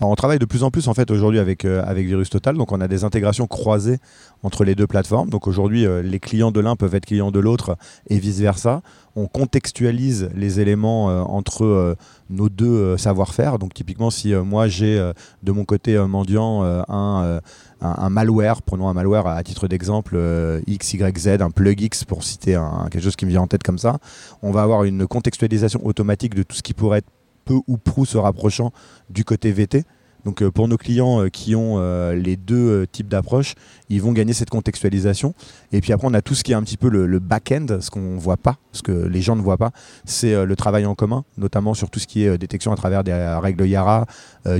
On 0.00 0.14
travaille 0.14 0.38
de 0.38 0.44
plus 0.44 0.62
en 0.62 0.70
plus 0.70 0.88
en 0.88 0.94
fait 0.94 1.10
aujourd'hui 1.10 1.38
avec, 1.38 1.64
euh, 1.64 1.82
avec 1.84 2.06
Virus 2.06 2.30
Total, 2.30 2.56
donc 2.56 2.72
on 2.72 2.80
a 2.80 2.88
des 2.88 3.04
intégrations 3.04 3.46
croisées 3.46 3.98
entre 4.42 4.64
les 4.64 4.74
deux 4.74 4.86
plateformes. 4.86 5.30
Donc 5.30 5.46
aujourd'hui, 5.46 5.86
euh, 5.86 6.02
les 6.02 6.20
clients 6.20 6.50
de 6.50 6.60
l'un 6.60 6.76
peuvent 6.76 6.94
être 6.94 7.06
clients 7.06 7.30
de 7.30 7.40
l'autre 7.40 7.76
et 8.08 8.18
vice 8.18 8.40
versa. 8.40 8.82
On 9.16 9.26
contextualise 9.26 10.28
les 10.34 10.60
éléments 10.60 11.08
euh, 11.08 11.22
entre 11.22 11.96
nos 12.28 12.48
deux 12.48 12.96
savoir-faire. 12.96 13.58
Donc 13.58 13.72
typiquement, 13.72 14.10
si 14.10 14.34
moi 14.34 14.68
j'ai 14.68 15.12
de 15.42 15.52
mon 15.52 15.64
côté 15.64 15.96
mendiant 15.98 16.62
un, 16.88 17.40
un, 17.80 18.10
malware, 18.10 18.62
prenons 18.62 18.88
un 18.88 18.94
malware 18.94 19.26
à, 19.26 19.42
titre 19.42 19.68
d'exemple 19.68 20.18
X, 20.66 20.94
Y, 20.94 21.18
Z, 21.18 21.28
un 21.40 21.50
plug 21.50 21.80
X 21.80 22.04
pour 22.04 22.24
citer 22.24 22.60
quelque 22.90 23.02
chose 23.02 23.16
qui 23.16 23.26
me 23.26 23.30
vient 23.30 23.42
en 23.42 23.46
tête 23.46 23.62
comme 23.62 23.78
ça, 23.78 23.98
on 24.42 24.50
va 24.50 24.62
avoir 24.62 24.84
une 24.84 25.06
contextualisation 25.06 25.84
automatique 25.84 26.34
de 26.34 26.42
tout 26.42 26.56
ce 26.56 26.62
qui 26.62 26.74
pourrait 26.74 26.98
être 26.98 27.10
peu 27.44 27.60
ou 27.66 27.76
prou 27.76 28.04
se 28.04 28.18
rapprochant 28.18 28.72
du 29.10 29.24
côté 29.24 29.52
VT. 29.52 29.84
Donc 30.24 30.42
pour 30.48 30.66
nos 30.66 30.76
clients 30.76 31.28
qui 31.32 31.54
ont 31.54 31.78
les 32.10 32.36
deux 32.36 32.84
types 32.90 33.06
d'approches, 33.06 33.54
ils 33.88 34.02
vont 34.02 34.10
gagner 34.10 34.32
cette 34.32 34.50
contextualisation. 34.50 35.34
Et 35.70 35.80
puis 35.80 35.92
après, 35.92 36.08
on 36.10 36.14
a 36.14 36.20
tout 36.20 36.34
ce 36.34 36.42
qui 36.42 36.50
est 36.50 36.56
un 36.56 36.64
petit 36.64 36.76
peu 36.76 36.88
le, 36.88 37.18
back-end, 37.20 37.66
ce 37.80 37.90
qu'on 37.90 38.14
ne 38.14 38.18
voit 38.18 38.36
pas, 38.36 38.56
ce 38.72 38.82
que 38.82 38.90
les 38.90 39.22
gens 39.22 39.36
ne 39.36 39.40
voient 39.40 39.56
pas, 39.56 39.70
c'est 40.04 40.44
le 40.44 40.56
travail 40.56 40.84
en 40.84 40.96
commun, 40.96 41.24
notamment 41.38 41.74
sur 41.74 41.90
tout 41.90 42.00
ce 42.00 42.08
qui 42.08 42.24
est 42.24 42.38
détection 42.38 42.72
à 42.72 42.76
travers 42.76 43.04
des 43.04 43.12
règles 43.40 43.68
Yara, 43.68 44.06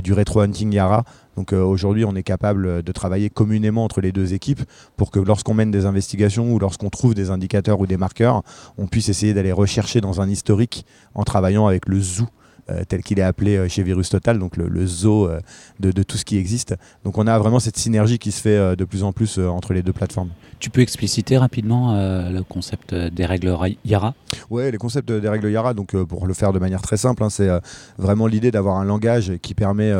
du 0.01 0.13
rétro-hunting 0.13 0.71
Yara. 0.71 1.03
Donc 1.37 1.53
aujourd'hui, 1.53 2.03
on 2.03 2.15
est 2.15 2.23
capable 2.23 2.81
de 2.83 2.91
travailler 2.91 3.29
communément 3.29 3.85
entre 3.85 4.01
les 4.01 4.11
deux 4.11 4.33
équipes 4.33 4.63
pour 4.97 5.11
que 5.11 5.19
lorsqu'on 5.19 5.53
mène 5.53 5.71
des 5.71 5.85
investigations 5.85 6.51
ou 6.51 6.57
lorsqu'on 6.57 6.89
trouve 6.89 7.13
des 7.13 7.29
indicateurs 7.29 7.79
ou 7.79 7.85
des 7.85 7.95
marqueurs, 7.95 8.41
on 8.77 8.87
puisse 8.87 9.07
essayer 9.07 9.35
d'aller 9.35 9.51
rechercher 9.51 10.01
dans 10.01 10.19
un 10.19 10.27
historique 10.27 10.85
en 11.13 11.23
travaillant 11.23 11.67
avec 11.67 11.87
le 11.87 12.01
zoo. 12.01 12.25
euh, 12.25 12.46
tel 12.87 13.03
qu'il 13.03 13.19
est 13.19 13.23
appelé 13.23 13.57
euh, 13.57 13.67
chez 13.67 13.83
Virus 13.83 14.09
Total, 14.09 14.39
donc 14.39 14.57
le, 14.57 14.85
zoo 14.85 15.27
euh, 15.27 15.39
de, 15.79 16.03
tout 16.03 16.17
ce 16.17 16.25
qui 16.25 16.37
existe. 16.37 16.75
Donc 17.03 17.17
on 17.17 17.27
a 17.27 17.37
vraiment 17.37 17.59
cette 17.59 17.77
synergie 17.77 18.19
qui 18.19 18.31
se 18.31 18.41
fait 18.41 18.75
de 18.75 18.85
plus 18.85 19.03
en 19.03 19.11
plus 19.11 19.39
entre 19.39 19.73
les 19.73 19.81
deux 19.81 19.93
plateformes. 19.93 20.29
Tu 20.59 20.69
peux 20.69 20.81
expliciter 20.81 21.37
rapidement 21.37 21.95
le 22.29 22.41
concept 22.41 22.93
des 22.93 23.25
règles 23.25 23.55
Yara? 23.85 24.15
Oui, 24.49 24.71
les 24.71 24.77
concepts 24.77 25.11
des 25.11 25.29
règles 25.29 25.49
Yara, 25.51 25.73
donc 25.73 25.95
pour 26.03 26.25
le 26.25 26.33
faire 26.33 26.53
de 26.53 26.59
manière 26.59 26.81
très 26.81 26.97
simple, 26.97 27.23
hein, 27.23 27.29
c'est 27.29 27.49
vraiment 27.97 28.27
l'idée 28.27 28.51
d'avoir 28.51 28.77
un 28.77 28.85
langage 28.85 29.33
qui 29.41 29.53
permet 29.53 29.93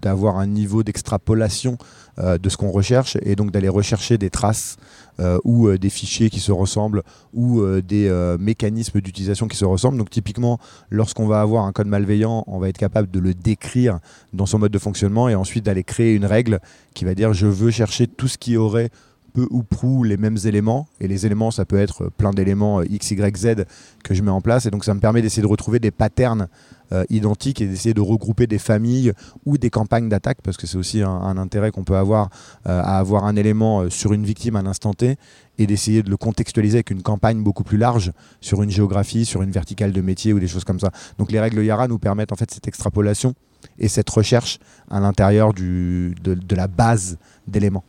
d'avoir 0.00 0.38
un 0.38 0.46
niveau 0.46 0.82
d'extrapolation 0.82 1.78
de 2.18 2.48
ce 2.48 2.56
qu'on 2.56 2.70
recherche 2.70 3.16
et 3.22 3.36
donc 3.36 3.52
d'aller 3.52 3.68
rechercher 3.68 4.18
des 4.18 4.30
traces 4.30 4.76
euh, 5.20 5.38
ou 5.44 5.68
euh, 5.68 5.76
des 5.76 5.90
fichiers 5.90 6.30
qui 6.30 6.40
se 6.40 6.52
ressemblent 6.52 7.02
ou 7.34 7.60
euh, 7.60 7.82
des 7.82 8.10
mécanismes 8.38 9.00
d'utilisation 9.00 9.46
qui 9.46 9.56
se 9.56 9.64
ressemblent. 9.64 9.98
Donc 9.98 10.10
typiquement, 10.10 10.58
lorsqu'on 10.90 11.26
va 11.26 11.40
avoir 11.40 11.64
un 11.64 11.72
code 11.72 11.86
malveillant, 11.86 12.44
on 12.46 12.58
va 12.58 12.68
être 12.68 12.78
capable 12.78 13.10
de 13.10 13.20
le 13.20 13.34
décrire 13.34 13.98
dans 14.32 14.46
son 14.46 14.58
mode 14.58 14.72
de 14.72 14.78
fonctionnement 14.78 15.28
et 15.28 15.34
ensuite 15.34 15.64
d'aller 15.64 15.84
créer 15.84 16.14
une 16.14 16.24
règle 16.24 16.60
qui 16.94 17.04
va 17.04 17.14
dire 17.14 17.32
je 17.32 17.46
veux 17.46 17.70
chercher 17.70 18.06
tout 18.06 18.28
ce 18.28 18.38
qui 18.38 18.56
aurait 18.56 18.90
peu 19.32 19.46
ou 19.50 19.62
prou 19.62 20.04
les 20.04 20.16
mêmes 20.16 20.38
éléments. 20.44 20.86
Et 21.00 21.08
les 21.08 21.26
éléments, 21.26 21.50
ça 21.50 21.64
peut 21.64 21.78
être 21.78 22.10
plein 22.16 22.30
d'éléments 22.30 22.82
X, 22.82 23.10
Y, 23.10 23.36
Z 23.36 23.64
que 24.04 24.14
je 24.14 24.22
mets 24.22 24.30
en 24.30 24.40
place. 24.40 24.66
Et 24.66 24.70
donc 24.70 24.84
ça 24.84 24.94
me 24.94 25.00
permet 25.00 25.22
d'essayer 25.22 25.42
de 25.42 25.48
retrouver 25.48 25.78
des 25.78 25.90
patterns 25.90 26.48
euh, 26.92 27.04
identiques 27.08 27.62
et 27.62 27.66
d'essayer 27.66 27.94
de 27.94 28.02
regrouper 28.02 28.46
des 28.46 28.58
familles 28.58 29.12
ou 29.46 29.56
des 29.56 29.70
campagnes 29.70 30.10
d'attaque, 30.10 30.38
parce 30.42 30.58
que 30.58 30.66
c'est 30.66 30.76
aussi 30.76 31.00
un, 31.00 31.38
intérêt 31.38 31.70
qu'on 31.70 31.84
peut 31.84 31.96
avoir 31.96 32.28
euh, 32.66 32.80
à 32.82 32.98
avoir 32.98 33.24
un 33.24 33.34
élément 33.36 33.80
euh, 33.80 33.88
sur 33.88 34.12
une 34.12 34.24
victime 34.24 34.56
à 34.56 34.58
un 34.58 34.66
instant 34.66 34.92
T 34.92 35.16
et 35.58 35.66
d'essayer 35.66 36.02
de 36.02 36.10
le 36.10 36.18
contextualiser 36.18 36.76
avec 36.76 36.90
une 36.90 37.02
campagne 37.02 37.42
beaucoup 37.42 37.64
plus 37.64 37.78
large 37.78 38.12
sur 38.42 38.62
une 38.62 38.70
géographie, 38.70 39.24
sur 39.24 39.40
une 39.40 39.50
verticale 39.52 39.92
de 39.92 40.00
métier 40.02 40.34
ou 40.34 40.38
des 40.38 40.48
choses 40.48 40.64
comme 40.64 40.80
ça. 40.80 40.90
Donc 41.16 41.32
les 41.32 41.40
règles 41.40 41.64
Yara 41.64 41.88
nous 41.88 41.98
permettent 41.98 42.32
en 42.32 42.36
fait 42.36 42.50
cette 42.50 42.68
extrapolation 42.68 43.32
et 43.78 43.88
cette 43.88 44.10
recherche 44.10 44.58
à 44.90 45.00
l'intérieur 45.00 45.54
de 45.54 46.54
la 46.54 46.66
base 46.66 47.16
d'éléments. 47.46 47.84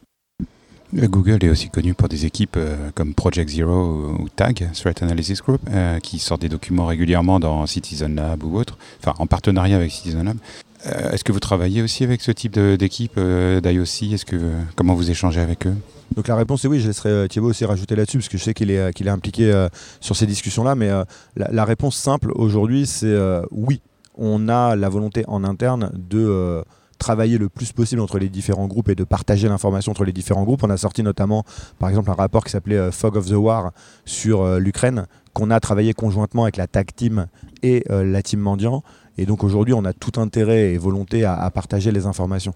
Google 0.93 1.43
est 1.43 1.49
aussi 1.49 1.69
connu 1.69 1.93
pour 1.93 2.07
des 2.07 2.25
équipes 2.25 2.55
euh, 2.57 2.91
comme 2.93 3.13
Project 3.13 3.49
Zero 3.49 4.15
ou 4.19 4.29
TAG, 4.29 4.69
Threat 4.73 5.01
Analysis 5.01 5.41
Group, 5.41 5.61
euh, 5.69 5.99
qui 5.99 6.19
sortent 6.19 6.41
des 6.41 6.49
documents 6.49 6.85
régulièrement 6.85 7.39
dans 7.39 7.65
Citizen 7.65 8.15
Lab 8.15 8.43
ou 8.43 8.57
autre, 8.57 8.77
enfin 8.99 9.13
en 9.17 9.25
partenariat 9.25 9.77
avec 9.77 9.91
Citizen 9.91 10.23
Lab. 10.25 10.37
Euh, 10.85 11.11
est-ce 11.11 11.23
que 11.23 11.31
vous 11.31 11.39
travaillez 11.39 11.81
aussi 11.81 12.03
avec 12.03 12.21
ce 12.21 12.31
type 12.31 12.59
d'équipe 12.59 13.19
d'IOC 13.19 14.35
comment 14.75 14.93
vous 14.93 15.09
échangez 15.09 15.41
avec 15.41 15.65
eux? 15.65 15.75
Donc 16.15 16.27
la 16.27 16.35
réponse 16.35 16.63
est 16.63 16.67
oui, 16.67 16.79
je 16.79 16.87
laisserai 16.87 17.27
Thibaut 17.27 17.49
aussi 17.49 17.65
rajouter 17.65 17.95
là-dessus, 17.95 18.17
parce 18.19 18.29
que 18.29 18.37
je 18.37 18.43
sais 18.43 18.53
qu'il 18.53 18.69
est 18.69 19.09
impliqué 19.09 19.67
sur 19.99 20.15
ces 20.15 20.27
discussions-là, 20.27 20.75
mais 20.75 20.91
la, 21.35 21.65
réponse 21.65 21.95
simple 21.95 22.31
aujourd'hui, 22.35 22.85
c'est 22.85 23.17
oui, 23.49 23.81
on 24.15 24.47
a 24.47 24.75
la 24.75 24.89
volonté 24.89 25.23
en 25.27 25.43
interne 25.43 25.91
de 25.95 26.63
travailler 27.03 27.37
le 27.37 27.49
plus 27.49 27.73
possible 27.73 27.99
entre 27.99 28.17
les 28.17 28.29
différents 28.29 28.65
groupes 28.65 28.87
et 28.87 28.95
de 28.95 29.03
partager 29.03 29.49
l'information 29.49 29.91
entre 29.91 30.05
les 30.05 30.13
différents 30.13 30.45
groupes. 30.45 30.63
On 30.63 30.69
a 30.69 30.77
sorti 30.77 31.03
notamment, 31.03 31.43
par 31.77 31.89
exemple, 31.89 32.09
un 32.09 32.13
rapport 32.13 32.45
qui 32.45 32.51
s'appelait 32.51 32.77
euh, 32.77 32.91
Fog 32.91 33.17
of 33.17 33.25
the 33.27 33.33
War 33.33 33.73
sur 34.05 34.41
euh, 34.41 34.57
l'Ukraine, 34.57 35.05
qu'on 35.33 35.51
a 35.51 35.59
travaillé 35.59 35.93
conjointement 35.93 36.43
avec 36.43 36.55
la 36.55 36.65
TAG 36.65 36.95
Team 36.95 37.27
et 37.61 37.83
euh, 37.89 38.05
la 38.05 38.21
Team 38.21 38.39
Mendiant. 38.39 38.83
Et 39.17 39.25
donc 39.25 39.43
aujourd'hui, 39.43 39.73
on 39.73 39.83
a 39.83 39.91
tout 39.91 40.17
intérêt 40.21 40.71
et 40.71 40.77
volonté 40.77 41.25
à, 41.25 41.51
partager 41.51 41.91
les 41.91 42.05
informations. 42.05 42.53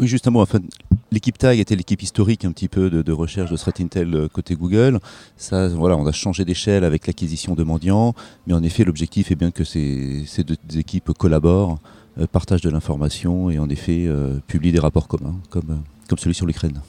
Oui, 0.00 0.08
justement, 0.08 0.40
enfin, 0.40 0.58
l'équipe 1.12 1.38
TAG 1.38 1.60
était 1.60 1.76
l'équipe 1.76 2.02
historique 2.02 2.44
un 2.44 2.50
petit 2.50 2.68
peu 2.68 2.90
de, 2.90 3.12
recherche 3.12 3.50
de 3.50 3.56
Threat 3.56 3.80
Intel 3.80 4.28
côté 4.32 4.56
Google. 4.56 4.98
Ça, 5.36 5.68
voilà, 5.68 5.96
on 5.96 6.06
a 6.06 6.12
changé 6.12 6.44
d'échelle 6.44 6.82
avec 6.82 7.06
l'acquisition 7.06 7.54
de 7.54 7.62
Mendiant, 7.62 8.14
mais 8.48 8.54
en 8.54 8.62
effet, 8.64 8.82
l'objectif 8.82 9.30
est 9.30 9.36
bien 9.36 9.52
que 9.52 9.62
ces, 9.62 10.26
deux 10.44 10.56
équipes 10.76 11.12
collaborent 11.12 11.78
partage 12.30 12.60
de 12.60 12.70
l'information 12.70 13.50
et 13.50 13.58
en 13.58 13.68
effet 13.68 14.04
euh, 14.06 14.38
publie 14.46 14.72
des 14.72 14.78
rapports 14.78 15.08
communs 15.08 15.36
comme, 15.50 15.70
euh, 15.70 16.08
comme 16.08 16.18
celui 16.18 16.34
sur 16.34 16.46
l'Ukraine. 16.46 16.80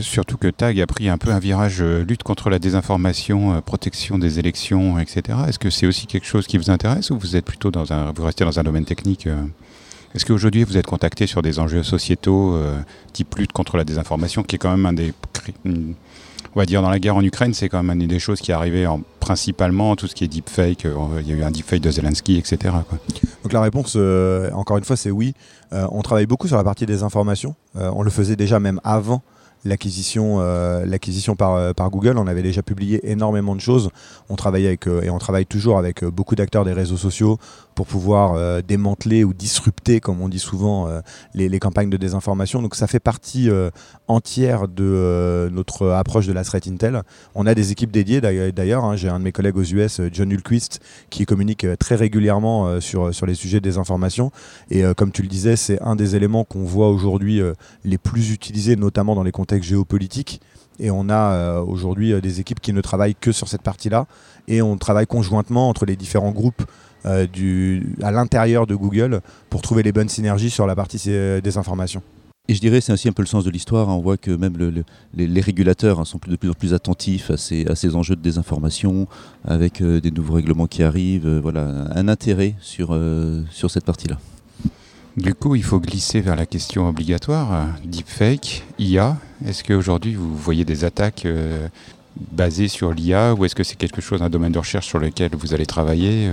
Surtout 0.00 0.36
que 0.36 0.48
TAG 0.48 0.80
a 0.80 0.86
pris 0.86 1.08
un 1.08 1.18
peu 1.18 1.30
un 1.30 1.40
virage 1.40 1.82
lutte 1.82 2.22
contre 2.22 2.50
la 2.50 2.60
désinformation, 2.60 3.60
protection 3.62 4.16
des 4.16 4.38
élections, 4.38 4.98
etc. 4.98 5.40
Est-ce 5.48 5.58
que 5.58 5.70
c'est 5.70 5.86
aussi 5.86 6.06
quelque 6.06 6.26
chose 6.26 6.46
qui 6.46 6.56
vous 6.56 6.70
intéresse 6.70 7.10
ou 7.10 7.18
vous 7.18 7.34
êtes 7.34 7.44
plutôt 7.44 7.72
dans 7.72 7.92
un, 7.92 8.12
vous 8.12 8.24
restez 8.24 8.44
dans 8.44 8.60
un 8.60 8.62
domaine 8.62 8.84
technique 8.84 9.26
Est-ce 10.14 10.24
qu'aujourd'hui 10.24 10.62
vous 10.62 10.76
êtes 10.76 10.86
contacté 10.86 11.26
sur 11.26 11.42
des 11.42 11.58
enjeux 11.58 11.82
sociétaux 11.82 12.56
type 13.12 13.34
lutte 13.34 13.52
contre 13.52 13.76
la 13.76 13.82
désinformation, 13.82 14.44
qui 14.44 14.54
est 14.54 14.58
quand 14.58 14.70
même 14.70 14.86
un 14.86 14.92
des 14.92 15.12
on 16.54 16.60
va 16.60 16.66
dire 16.66 16.82
dans 16.82 16.90
la 16.90 16.98
guerre 16.98 17.16
en 17.16 17.22
Ukraine, 17.22 17.54
c'est 17.54 17.68
quand 17.68 17.82
même 17.82 18.00
une 18.00 18.08
des 18.08 18.18
choses 18.18 18.40
qui 18.40 18.50
est 18.50 18.54
arrivée 18.54 18.86
en, 18.86 19.00
principalement 19.20 19.96
tout 19.96 20.06
ce 20.06 20.14
qui 20.14 20.24
est 20.24 20.28
deepfake. 20.28 20.84
Euh, 20.84 20.96
il 21.20 21.28
y 21.28 21.32
a 21.32 21.36
eu 21.36 21.42
un 21.42 21.50
deepfake 21.50 21.80
de 21.80 21.90
Zelensky, 21.90 22.36
etc. 22.36 22.74
Donc 23.42 23.52
la 23.52 23.60
réponse, 23.60 23.94
euh, 23.96 24.50
encore 24.52 24.78
une 24.78 24.84
fois, 24.84 24.96
c'est 24.96 25.10
oui. 25.10 25.34
Euh, 25.72 25.86
on 25.90 26.02
travaille 26.02 26.26
beaucoup 26.26 26.48
sur 26.48 26.56
la 26.56 26.64
partie 26.64 26.86
des 26.86 27.02
informations. 27.02 27.54
on 27.74 28.02
le 28.02 28.10
faisait 28.10 28.36
déjà 28.36 28.60
même 28.60 28.80
avant 28.84 29.22
l'acquisition 29.64 30.40
l'acquisition 30.84 31.36
par, 31.36 31.90
Google. 31.90 32.18
On 32.18 32.26
avait 32.26 32.42
déjà 32.42 32.62
publié 32.62 33.10
énormément 33.10 33.54
de 33.54 33.60
choses. 33.60 33.90
On 34.28 34.34
travaillait 34.34 34.68
avec, 34.68 34.86
et 34.86 35.08
on 35.08 35.18
travaille 35.18 35.46
toujours 35.46 35.78
avec 35.78 36.04
beaucoup 36.04 36.34
d'acteurs 36.34 36.64
des 36.64 36.72
réseaux 36.72 36.96
sociaux 36.96 37.38
pour 37.74 37.86
pouvoir 37.86 38.34
euh, 38.34 38.60
démanteler 38.62 39.24
ou 39.24 39.32
disrupter, 39.32 40.00
comme 40.00 40.20
on 40.20 40.28
dit 40.28 40.38
souvent, 40.38 40.88
euh, 40.88 41.00
les, 41.34 41.58
campagnes 41.58 41.90
de 41.90 41.96
désinformation. 41.96 42.62
Donc 42.62 42.74
ça 42.74 42.86
fait 42.86 43.00
partie 43.00 43.48
euh, 43.50 43.70
entière 44.08 44.68
de 44.68 45.48
notre 45.52 45.88
approche 45.88 46.26
de 46.26 46.32
la 46.32 46.44
threat 46.44 46.66
intel. 46.66 47.02
On 47.34 47.46
a 47.46 47.54
des 47.54 47.72
équipes 47.72 47.90
dédiées 47.90 48.20
d'ailleurs. 48.20 48.84
Hein. 48.84 48.96
J'ai 48.96 49.08
un 49.08 49.18
de 49.18 49.24
mes 49.24 49.32
collègues 49.32 49.56
aux 49.56 49.62
US, 49.62 50.00
John 50.12 50.32
Hulquist, 50.32 50.80
qui 51.10 51.24
communique 51.24 51.66
très 51.78 51.94
régulièrement 51.94 52.80
sur, 52.80 53.14
sur 53.14 53.26
les 53.26 53.34
sujets 53.34 53.58
de 53.58 53.64
désinformation. 53.64 54.32
Et 54.70 54.82
comme 54.96 55.12
tu 55.12 55.22
le 55.22 55.28
disais, 55.28 55.56
c'est 55.56 55.80
un 55.82 55.96
des 55.96 56.16
éléments 56.16 56.44
qu'on 56.44 56.64
voit 56.64 56.90
aujourd'hui 56.90 57.40
les 57.84 57.98
plus 57.98 58.32
utilisés, 58.32 58.76
notamment 58.76 59.14
dans 59.14 59.22
les 59.22 59.32
contextes 59.32 59.68
géopolitiques. 59.68 60.40
Et 60.80 60.90
on 60.90 61.08
a 61.08 61.60
aujourd'hui 61.60 62.20
des 62.20 62.40
équipes 62.40 62.60
qui 62.60 62.72
ne 62.72 62.80
travaillent 62.80 63.14
que 63.14 63.32
sur 63.32 63.48
cette 63.48 63.62
partie-là. 63.62 64.06
Et 64.48 64.62
on 64.62 64.76
travaille 64.76 65.06
conjointement 65.06 65.68
entre 65.68 65.86
les 65.86 65.96
différents 65.96 66.32
groupes 66.32 66.62
euh, 67.04 67.26
du, 67.26 67.96
à 68.02 68.10
l'intérieur 68.12 68.66
de 68.66 68.74
Google 68.74 69.20
pour 69.50 69.62
trouver 69.62 69.82
les 69.82 69.92
bonnes 69.92 70.08
synergies 70.08 70.50
sur 70.50 70.66
la 70.66 70.76
partie 70.76 70.98
des 70.98 71.58
informations. 71.58 72.02
Et 72.48 72.54
je 72.54 72.60
dirais, 72.60 72.80
c'est 72.80 72.92
aussi 72.92 73.08
un 73.08 73.12
peu 73.12 73.22
le 73.22 73.28
sens 73.28 73.44
de 73.44 73.50
l'histoire. 73.50 73.88
Hein. 73.88 73.94
On 73.94 74.00
voit 74.00 74.16
que 74.16 74.32
même 74.32 74.56
les, 75.14 75.40
régulateurs 75.40 76.00
hein, 76.00 76.04
sont 76.04 76.20
de 76.26 76.36
plus 76.36 76.50
en 76.50 76.54
plus 76.54 76.74
attentifs 76.74 77.30
à 77.30 77.36
ces, 77.36 77.66
à 77.66 77.76
ces 77.76 77.94
enjeux 77.94 78.16
de 78.16 78.20
désinformation, 78.20 79.06
avec 79.44 79.80
euh, 79.80 80.00
des 80.00 80.10
nouveaux 80.10 80.34
règlements 80.34 80.66
qui 80.66 80.82
arrivent. 80.82 81.26
Euh, 81.26 81.40
voilà, 81.40 81.86
un 81.94 82.08
intérêt 82.08 82.54
sur, 82.60 82.98
sur 83.50 83.70
cette 83.70 83.84
partie-là. 83.84 84.18
Du 85.16 85.34
coup, 85.34 85.54
il 85.54 85.62
faut 85.62 85.78
glisser 85.78 86.20
vers 86.20 86.36
la 86.36 86.46
question 86.46 86.88
obligatoire. 86.88 87.68
Deepfake, 87.84 88.64
IA. 88.78 89.18
Est-ce 89.46 89.62
qu'aujourd'hui, 89.62 90.14
vous 90.14 90.36
voyez 90.36 90.64
des 90.64 90.84
attaques 90.84 91.26
basées 92.32 92.68
sur 92.68 92.92
l'IA 92.92 93.34
ou 93.34 93.44
est-ce 93.44 93.54
que 93.54 93.62
c'est 93.62 93.76
quelque 93.76 94.00
chose, 94.00 94.22
un 94.22 94.30
domaine 94.30 94.52
de 94.52 94.58
recherche 94.58 94.86
sur 94.86 94.98
lequel 94.98 95.30
vous 95.36 95.54
allez 95.54 95.66
travailler 95.66 96.30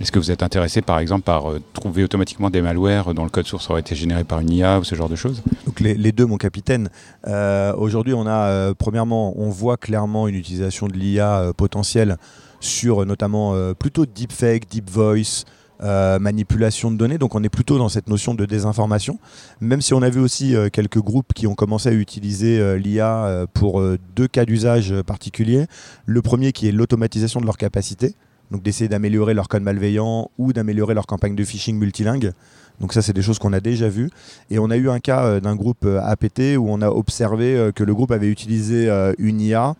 est-ce 0.00 0.10
que 0.10 0.18
vous 0.18 0.30
êtes 0.30 0.42
intéressé 0.42 0.82
par 0.82 0.98
exemple 0.98 1.22
par 1.22 1.50
euh, 1.50 1.60
trouver 1.72 2.02
automatiquement 2.04 2.50
des 2.50 2.60
malwares 2.60 3.14
dont 3.14 3.24
le 3.24 3.30
code 3.30 3.46
source 3.46 3.70
aurait 3.70 3.80
été 3.80 3.94
généré 3.94 4.24
par 4.24 4.40
une 4.40 4.50
IA 4.50 4.80
ou 4.80 4.84
ce 4.84 4.94
genre 4.94 5.08
de 5.08 5.16
choses? 5.16 5.42
Les, 5.80 6.12
deux, 6.12 6.26
mon 6.26 6.36
capitaine. 6.36 6.88
Euh, 7.26 7.74
aujourd'hui, 7.76 8.14
on 8.14 8.26
a 8.26 8.48
euh, 8.48 8.74
premièrement, 8.76 9.34
on 9.38 9.50
voit 9.50 9.76
clairement 9.76 10.26
une 10.28 10.34
utilisation 10.34 10.88
de 10.88 10.94
l'IA 10.94 11.52
potentielle 11.56 12.16
sur 12.60 13.04
notamment 13.06 13.54
plutôt 13.74 14.06
deepfake, 14.06 14.68
deep 14.70 14.90
voice. 14.90 15.44
manipulation 15.80 16.90
de 16.90 16.96
données, 16.96 17.18
donc 17.18 17.34
on 17.34 17.42
est 17.42 17.50
plutôt 17.50 17.76
dans 17.76 17.90
cette 17.90 18.08
notion 18.08 18.34
de 18.34 18.46
désinformation, 18.46 19.18
même 19.60 19.82
si 19.82 19.92
on 19.92 20.00
a 20.00 20.08
vu 20.08 20.20
aussi 20.20 20.54
quelques 20.72 21.00
groupes 21.00 21.34
qui 21.34 21.46
ont 21.46 21.54
commencé 21.54 21.90
à 21.90 21.92
utiliser 21.92 22.78
l'IA 22.78 23.44
pour 23.52 23.82
deux 24.16 24.28
cas 24.28 24.46
d'usage 24.46 24.94
particuliers. 25.02 25.66
Le 26.06 26.22
premier 26.22 26.52
qui 26.52 26.68
est 26.68 26.72
l'automatisation 26.72 27.38
de 27.38 27.44
leur 27.44 27.58
capacité, 27.58 28.14
donc 28.50 28.62
d'essayer 28.62 28.88
d'améliorer 28.88 29.34
leur 29.34 29.48
code 29.48 29.62
malveillant 29.62 30.30
ou 30.38 30.52
d'améliorer 30.52 30.94
leur 30.94 31.06
campagne 31.06 31.34
de 31.34 31.44
phishing 31.44 31.78
multilingue. 31.78 32.32
Donc 32.80 32.92
ça, 32.92 33.02
c'est 33.02 33.12
des 33.12 33.22
choses 33.22 33.38
qu'on 33.38 33.52
a 33.52 33.60
déjà 33.60 33.88
vues. 33.88 34.10
Et 34.50 34.58
on 34.58 34.70
a 34.70 34.76
eu 34.76 34.90
un 34.90 35.00
cas 35.00 35.24
euh, 35.24 35.40
d'un 35.40 35.54
groupe 35.54 35.84
euh, 35.84 36.00
APT 36.02 36.56
où 36.58 36.66
on 36.68 36.80
a 36.82 36.88
observé 36.88 37.56
euh, 37.56 37.72
que 37.72 37.84
le 37.84 37.94
groupe 37.94 38.10
avait 38.10 38.28
utilisé 38.28 38.90
une 39.18 39.40
IA 39.40 39.74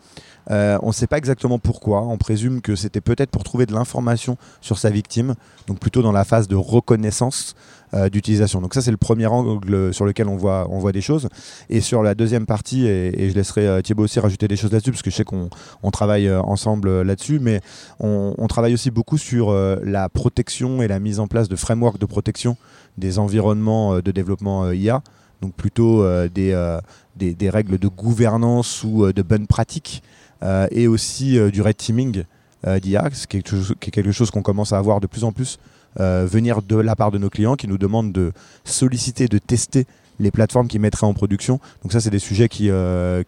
on 0.51 0.89
ne 0.89 0.93
sait 0.93 1.07
pas 1.07 1.17
exactement 1.17 1.59
pourquoi. 1.59 2.03
On 2.03 2.19
présume 2.19 2.61
que 2.61 2.77
c'était 2.77 3.01
peut-être 3.01 3.31
pour 3.31 3.45
trouver 3.45 3.65
de 3.65 3.73
l'information 3.73 4.37
sur 4.61 4.79
sa 4.79 4.91
victime, 4.91 5.37
donc 5.67 5.79
plutôt 5.79 6.03
dans 6.03 6.13
la 6.13 6.25
phase 6.25 6.49
de 6.49 6.57
reconnaissance 6.57 7.55
euh, 7.95 8.09
d'utilisation. 8.09 8.61
Donc 8.61 8.75
ça, 8.75 8.83
c'est 8.83 8.91
le 8.91 8.97
premier 8.97 9.27
angle 9.27 9.93
sur 9.93 10.05
lequel 10.05 10.29
on 10.29 10.37
voit, 10.37 10.67
on 10.71 10.79
voit 10.79 10.93
des 10.93 11.01
choses. 11.01 11.29
Et 11.71 11.81
sur 11.81 12.03
la 12.03 12.15
deuxième 12.15 12.47
partie, 12.47 12.87
et, 12.87 13.31
je 13.31 13.35
laisserai 13.35 13.67
euh, 13.67 13.81
Thibaut 13.81 14.05
aussi 14.05 14.21
rajouter 14.21 14.49
des 14.49 14.57
choses 14.57 14.73
là-dessus, 14.73 14.91
parce 14.91 15.03
que 15.03 15.11
je 15.11 15.17
sais 15.17 15.25
qu'on 15.25 15.51
travaille 15.91 16.31
ensemble 16.31 17.03
là-dessus, 17.03 17.39
mais 17.39 17.61
on, 18.01 18.35
on, 18.39 18.47
travaille 18.47 18.75
aussi 18.75 18.91
beaucoup 18.91 19.19
sur 19.19 19.53
la 19.53 20.09
protection 20.09 20.83
et 20.83 20.89
la 20.89 20.99
mise 20.99 21.21
en 21.21 21.27
place 21.27 21.49
de 21.49 21.57
frameworks 21.57 21.99
de 21.99 22.07
protection 22.07 22.57
des 22.99 23.19
environnements 23.19 24.01
de 24.01 24.11
développement 24.11 24.71
IA 24.71 25.03
donc 25.43 25.55
plutôt 25.55 26.05
des, 26.29 26.79
des, 27.17 27.51
règles 27.51 27.79
de 27.79 27.89
gouvernance 27.89 28.85
ou 28.85 29.13
de 29.13 29.23
bonnes 29.23 29.47
pratiques 29.47 30.03
euh, 30.45 30.67
et 30.71 30.89
aussi 30.89 31.39
euh, 31.39 31.51
du 31.51 31.63
red 31.63 31.77
teaming 31.77 32.25
euh, 32.67 32.79
d'IA, 32.79 33.09
qui 33.29 33.39
est 33.39 33.43
quelque 33.91 34.13
chose 34.13 34.31
qu'on 34.31 34.43
commence 34.43 34.73
à 34.73 34.79
avoir 34.79 35.01
de 35.01 35.07
plus 35.07 35.25
en 35.25 35.33
plus 35.33 35.59
venir 35.97 36.63
de 36.63 36.77
la 36.77 36.97
part 36.97 37.11
de 37.11 37.19
nos 37.19 37.31
clients 37.31 37.57
qui 37.57 37.69
nous 37.69 37.79
demandent 37.79 38.13
de 38.13 38.33
solliciter, 38.65 39.29
de 39.29 39.39
tester 39.39 39.87
les 40.21 40.31
plateformes 40.31 40.69
qui 40.69 40.79
mettraient 40.79 41.07
en 41.07 41.15
production. 41.15 41.61
Donc 41.83 41.93
ça, 41.93 42.01
c'est 42.01 42.11
des 42.11 42.19
sujets 42.19 42.49
qui, 42.49 42.71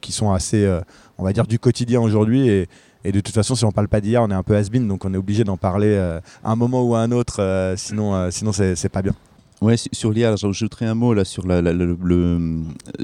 qui 0.01 0.13
sont 0.13 0.33
assez, 0.33 0.81
on 1.19 1.25
va 1.25 1.33
dire, 1.33 1.47
du 1.47 1.59
quotidien 1.59 2.01
aujourd'hui. 2.01 2.49
Et, 2.49 2.69
de 3.13 3.21
toute 3.21 3.35
façon, 3.35 3.55
si 3.55 3.65
on 3.65 3.69
ne 3.69 3.73
parle 3.73 3.89
pas 3.89 4.01
d'IA, 4.01 4.23
on 4.23 4.31
est 4.31 4.35
un 4.35 4.43
peu 4.43 4.57
has-been, 4.57 4.89
donc 4.89 5.05
on 5.05 5.15
est 5.15 5.17
obligé 5.17 5.45
d'en 5.45 5.57
parler 5.57 5.97
à 5.97 6.23
un 6.51 6.57
moment 6.57 6.83
ou 6.83 6.95
à 6.95 7.01
un 7.01 7.13
autre, 7.13 7.75
sinon, 7.77 8.31
sinon 8.31 8.53
c'est 8.53 8.89
pas 8.89 9.03
bien. 9.03 9.15
Ouais, 9.63 9.77
sur 9.79 10.13
l'IA, 10.13 10.37
j'ajouterai 10.37 10.85
un 10.85 10.95
mot 10.95 11.15
là 11.15 11.25
sur, 11.25 11.47
la, 11.47 11.63
le, 11.63 11.97
euh, 12.11 12.63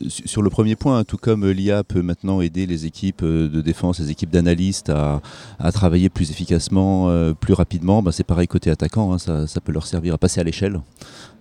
sur 0.08 0.42
le 0.42 0.50
premier 0.50 0.76
point. 0.76 0.98
Hein, 0.98 1.04
tout 1.04 1.16
comme 1.16 1.44
euh, 1.44 1.52
l'IA 1.52 1.82
peut 1.82 2.02
maintenant 2.02 2.42
aider 2.42 2.66
les 2.66 2.84
équipes 2.84 3.22
euh, 3.22 3.48
de 3.48 3.62
défense, 3.62 4.00
les 4.00 4.10
équipes 4.10 4.28
d'analystes 4.28 4.90
à, 4.90 5.22
à, 5.58 5.72
travailler 5.72 6.10
plus 6.10 6.30
efficacement, 6.30 7.32
plus 7.40 7.54
rapidement, 7.54 8.02
bah, 8.02 8.12
c'est 8.12 8.24
pareil 8.24 8.48
côté 8.48 8.70
attaquant. 8.70 9.14
Hein, 9.14 9.18
ça, 9.18 9.46
ça, 9.46 9.62
peut 9.62 9.72
leur 9.72 9.86
servir 9.86 10.12
à 10.12 10.18
passer 10.18 10.40
à 10.40 10.44
l'échelle. 10.44 10.80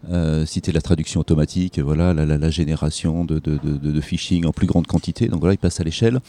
Euh, 0.09 0.47
citer 0.47 0.71
la 0.71 0.81
traduction 0.81 1.19
automatique, 1.19 1.77
voilà, 1.77 2.11
la, 2.11 2.25
la, 2.25 2.39
la 2.39 2.49
génération 2.49 3.23
de, 3.23 3.37
de, 3.37 3.57
de, 3.57 4.01
phishing 4.01 4.47
en 4.47 4.51
plus 4.51 4.65
grande 4.65 4.87
quantité. 4.87 5.27
Donc 5.27 5.41
voilà, 5.41 5.53
il 5.53 5.59
passe 5.59 5.79
à 5.79 5.83
l'échelle. 5.83 6.19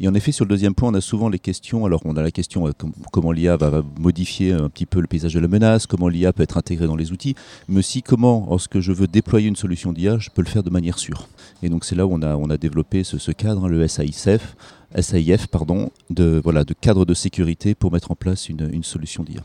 Et 0.00 0.08
en 0.08 0.14
effet, 0.14 0.32
sur 0.32 0.44
le 0.44 0.48
deuxième 0.48 0.74
point, 0.74 0.88
on 0.88 0.94
a 0.94 1.00
souvent 1.00 1.28
les 1.28 1.38
questions. 1.38 1.86
Alors, 1.86 2.00
on 2.04 2.16
a 2.16 2.22
la 2.22 2.32
question 2.32 2.66
euh, 2.66 2.72
comment 3.12 3.30
l'IA 3.30 3.56
va, 3.56 3.70
va, 3.70 3.82
modifier 4.00 4.52
un 4.52 4.68
petit 4.68 4.84
peu 4.84 5.00
le 5.00 5.06
paysage 5.06 5.34
de 5.34 5.38
la 5.38 5.46
menace, 5.46 5.86
comment 5.86 6.08
l'IA 6.08 6.32
peut 6.32 6.42
être 6.42 6.56
intégrée 6.56 6.88
dans 6.88 6.96
les 6.96 7.12
outils, 7.12 7.36
mais 7.68 7.78
aussi 7.78 8.02
comment, 8.02 8.29
lorsque 8.48 8.80
je 8.80 8.92
veux 8.92 9.06
déployer 9.06 9.48
une 9.48 9.56
solution 9.56 9.92
d'IA, 9.92 10.18
je 10.18 10.30
peux 10.30 10.42
le 10.42 10.48
faire 10.48 10.62
de 10.62 10.70
manière 10.70 10.98
sûre. 10.98 11.28
Et 11.62 11.68
donc, 11.68 11.84
c'est 11.84 11.94
là 11.94 12.06
où 12.06 12.12
on 12.12 12.50
a, 12.50 12.56
développé 12.56 13.04
ce, 13.04 13.32
cadre, 13.32 13.68
le 13.68 13.86
SAICF, 13.86 14.56
SAIF, 14.98 15.46
pardon, 15.46 15.90
de, 16.10 16.40
voilà, 16.42 16.64
de 16.64 16.74
cadre 16.74 17.04
de 17.04 17.14
sécurité 17.14 17.74
pour 17.74 17.92
mettre 17.92 18.10
en 18.10 18.16
place 18.16 18.48
une, 18.48 18.68
une 18.72 18.84
solution 18.84 19.24
d'IA. 19.24 19.42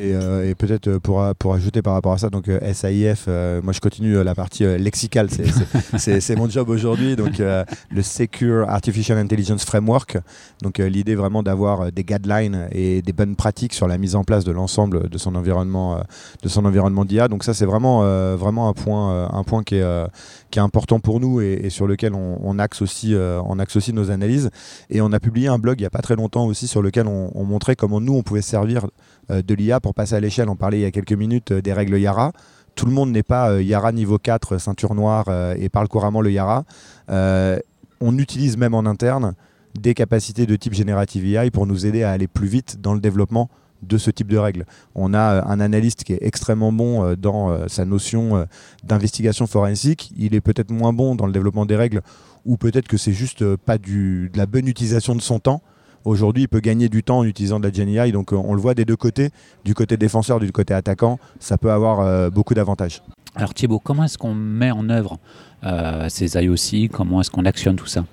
Euh, 0.00 0.48
et, 0.48 0.54
peut-être 0.54 0.88
euh, 0.88 0.98
pour, 0.98 1.22
pour 1.38 1.54
ajouter 1.54 1.82
par 1.82 1.92
rapport 1.94 2.12
à 2.12 2.18
ça, 2.18 2.30
donc 2.30 2.48
euh, 2.48 2.72
SAIF, 2.72 3.26
moi 3.62 3.72
je 3.72 3.80
continue 3.80 4.22
la 4.22 4.34
partie 4.34 4.64
lexicale, 4.64 5.28
c'est 5.98 6.36
mon 6.36 6.48
job 6.48 6.68
aujourd'hui, 6.68 7.16
donc 7.16 7.38
le 7.38 8.02
Secure 8.02 8.68
Artificial 8.68 9.18
Intelligence 9.18 9.64
Framework. 9.64 10.18
Donc 10.62 10.78
l'idée 10.78 11.14
vraiment 11.14 11.42
d'avoir 11.42 11.92
des 11.92 12.04
guidelines 12.04 12.68
et 12.72 13.02
des 13.02 13.12
bonnes 13.12 13.36
pratiques 13.36 13.74
sur 13.74 13.88
la 13.88 13.98
mise 13.98 14.14
en 14.14 14.24
place 14.24 14.44
de 14.44 14.52
l'ensemble 14.52 15.08
de 15.08 15.18
son 15.18 15.34
environnement, 15.34 16.02
de 16.42 16.48
son 16.48 16.64
environnement 16.64 17.04
d'IA. 17.04 17.28
Donc 17.28 17.44
ça 17.44 17.54
c'est 17.54 17.66
vraiment, 17.66 18.00
vraiment 18.36 18.68
un 18.68 18.72
point, 18.72 19.28
un 19.32 19.44
point 19.44 19.62
qui 19.62 19.76
est, 19.76 20.06
qui 20.50 20.58
est 20.58 20.62
important 20.62 21.00
pour 21.00 21.20
nous 21.20 21.40
et, 21.40 21.70
sur 21.70 21.86
lequel 21.86 22.14
on, 22.14 22.58
axe 22.58 22.82
aussi, 22.82 23.14
on 23.16 23.58
axe 23.58 23.76
aussi 23.76 23.92
nos 23.92 24.10
analyses. 24.10 24.50
Et 24.88 25.00
on 25.00 25.12
a 25.12 25.20
publié 25.20 25.48
un 25.48 25.58
blog 25.58 25.80
il 25.80 25.82
n'y 25.82 25.86
a 25.86 25.90
pas 25.90 26.02
très 26.02 26.16
longtemps 26.16 26.46
aussi 26.46 26.66
sur 26.66 26.82
lequel 26.82 27.06
on, 27.06 27.30
on 27.34 27.44
montrait 27.44 27.76
comment 27.76 28.00
nous 28.00 28.14
on 28.14 28.22
pouvait 28.22 28.42
servir 28.42 28.86
euh, 28.86 28.88
de 29.30 29.54
l'IA 29.54 29.80
pour 29.80 29.94
passer 29.94 30.14
à 30.14 30.20
l'échelle. 30.20 30.48
On 30.48 30.56
parlait 30.56 30.78
il 30.78 30.82
y 30.82 30.86
a 30.86 30.90
quelques 30.90 31.12
minutes 31.12 31.52
euh, 31.52 31.62
des 31.62 31.72
règles 31.72 31.98
Yara. 31.98 32.32
Tout 32.74 32.86
le 32.86 32.92
monde 32.92 33.10
n'est 33.10 33.22
pas 33.22 33.50
euh, 33.50 33.62
Yara 33.62 33.92
niveau 33.92 34.18
4, 34.18 34.58
ceinture 34.58 34.94
noire 34.94 35.26
et 35.56 35.68
parle 35.68 35.88
couramment 35.88 36.20
le 36.20 36.30
Yara. 36.30 36.64
on 37.08 38.18
utilise 38.18 38.56
même 38.56 38.74
en 38.74 38.86
interne 38.86 39.34
des 39.78 39.94
capacités 39.94 40.46
de 40.46 40.56
type 40.56 40.72
générative 40.72 41.24
AI 41.24 41.50
pour 41.50 41.66
nous 41.66 41.86
aider 41.86 42.02
à 42.02 42.10
aller 42.10 42.26
plus 42.26 42.48
vite 42.48 42.80
dans 42.80 42.94
le 42.94 43.00
développement 43.00 43.48
de 43.82 43.98
ce 43.98 44.10
type 44.10 44.28
de 44.28 44.36
règles. 44.36 44.66
On 44.94 45.14
a 45.14 45.46
un 45.46 45.60
analyste 45.60 46.04
qui 46.04 46.12
est 46.12 46.18
extrêmement 46.22 46.72
bon 46.72 47.14
dans 47.14 47.68
sa 47.68 47.84
notion 47.84 48.46
d'investigation 48.84 49.46
forensique. 49.46 50.12
Il 50.16 50.34
est 50.34 50.40
peut-être 50.40 50.70
moins 50.70 50.92
bon 50.92 51.14
dans 51.14 51.26
le 51.26 51.32
développement 51.32 51.66
des 51.66 51.76
règles 51.76 52.02
ou 52.44 52.56
peut-être 52.56 52.88
que 52.88 52.96
c'est 52.96 53.12
juste 53.12 53.56
pas 53.56 53.78
du, 53.78 54.30
de 54.32 54.38
la 54.38 54.46
bonne 54.46 54.66
utilisation 54.66 55.14
de 55.14 55.22
son 55.22 55.38
temps. 55.38 55.62
Aujourd'hui, 56.04 56.44
il 56.44 56.48
peut 56.48 56.60
gagner 56.60 56.88
du 56.88 57.02
temps 57.02 57.18
en 57.18 57.24
utilisant 57.24 57.60
de 57.60 57.66
la 57.66 57.72
GenAI. 57.72 58.12
Donc, 58.12 58.32
euh, 58.32 58.36
on 58.36 58.54
le 58.54 58.60
voit 58.60 58.74
des 58.74 58.84
deux 58.84 58.96
côtés, 58.96 59.30
du 59.64 59.74
côté 59.74 59.96
défenseur, 59.96 60.40
du 60.40 60.50
côté 60.50 60.72
attaquant. 60.72 61.18
Ça 61.40 61.58
peut 61.58 61.70
avoir 61.70 62.00
euh, 62.00 62.30
beaucoup 62.30 62.54
d'avantages. 62.54 63.02
Alors, 63.34 63.52
Thibaut, 63.52 63.78
comment 63.78 64.04
est-ce 64.04 64.16
qu'on 64.16 64.34
met 64.34 64.70
en 64.70 64.88
œuvre 64.88 65.18
euh, 65.64 66.06
ces 66.08 66.36
IOC 66.42 66.90
Comment 66.90 67.20
est-ce 67.20 67.30
qu'on 67.30 67.44
actionne 67.44 67.76
tout 67.76 67.86
ça? 67.86 68.04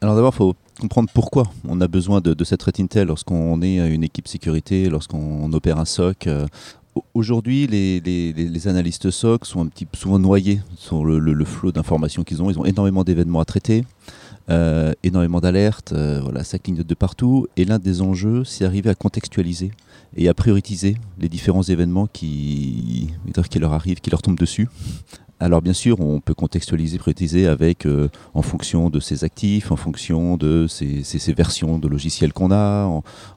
Alors, 0.00 0.14
d'abord, 0.14 0.32
il 0.34 0.36
faut 0.36 0.54
comprendre 0.80 1.10
pourquoi 1.12 1.44
on 1.68 1.80
a 1.80 1.88
besoin 1.88 2.20
de, 2.20 2.44
cette 2.44 2.62
Red 2.62 2.80
Intel 2.80 3.08
lorsqu'on 3.08 3.60
est 3.62 3.76
une 3.92 4.04
équipe 4.04 4.28
sécurité, 4.28 4.88
lorsqu'on 4.88 5.52
opère 5.52 5.78
un 5.78 5.84
SOC. 5.84 6.28
Aujourd'hui, 7.14 7.66
les, 7.66 8.68
analystes 8.68 9.10
SOC 9.10 9.44
sont 9.44 9.60
un 9.64 9.66
petit 9.66 9.86
peu 9.86 9.96
souvent 9.96 10.18
noyés 10.18 10.60
sur 10.76 11.04
le, 11.04 11.18
le 11.18 11.44
flot 11.44 11.72
d'informations 11.72 12.22
qu'ils 12.24 12.42
ont. 12.42 12.50
Ils 12.50 12.58
ont 12.58 12.64
énormément 12.64 13.04
d'événements 13.04 13.40
à 13.40 13.44
traiter. 13.44 13.84
Euh, 14.50 14.92
énormément 15.04 15.40
d'alertes, 15.40 15.92
euh, 15.92 16.20
voilà, 16.22 16.42
ça 16.42 16.58
clignote 16.58 16.86
de 16.86 16.94
partout. 16.94 17.46
Et 17.56 17.64
l'un 17.64 17.78
des 17.78 18.02
enjeux, 18.02 18.44
c'est 18.44 18.64
arriver 18.64 18.90
à 18.90 18.94
contextualiser 18.94 19.70
et 20.16 20.28
à 20.28 20.34
prioriser 20.34 20.96
les 21.18 21.28
différents 21.28 21.62
événements 21.62 22.06
qui, 22.06 23.10
qui 23.50 23.58
leur 23.58 23.72
arrivent, 23.72 24.00
qui 24.00 24.10
leur 24.10 24.22
tombent 24.22 24.38
dessus. 24.38 24.68
Alors 25.40 25.60
bien 25.60 25.72
sûr, 25.72 26.00
on 26.00 26.20
peut 26.20 26.34
contextualiser, 26.34 26.98
prioriser 26.98 27.48
avec, 27.48 27.84
euh, 27.84 28.08
en 28.32 28.42
fonction 28.42 28.90
de 28.90 29.00
ses 29.00 29.24
actifs, 29.24 29.72
en 29.72 29.76
fonction 29.76 30.36
de 30.36 30.66
ces, 30.68 31.32
versions 31.36 31.78
de 31.80 31.88
logiciels 31.88 32.32
qu'on 32.32 32.52
a, 32.52 32.86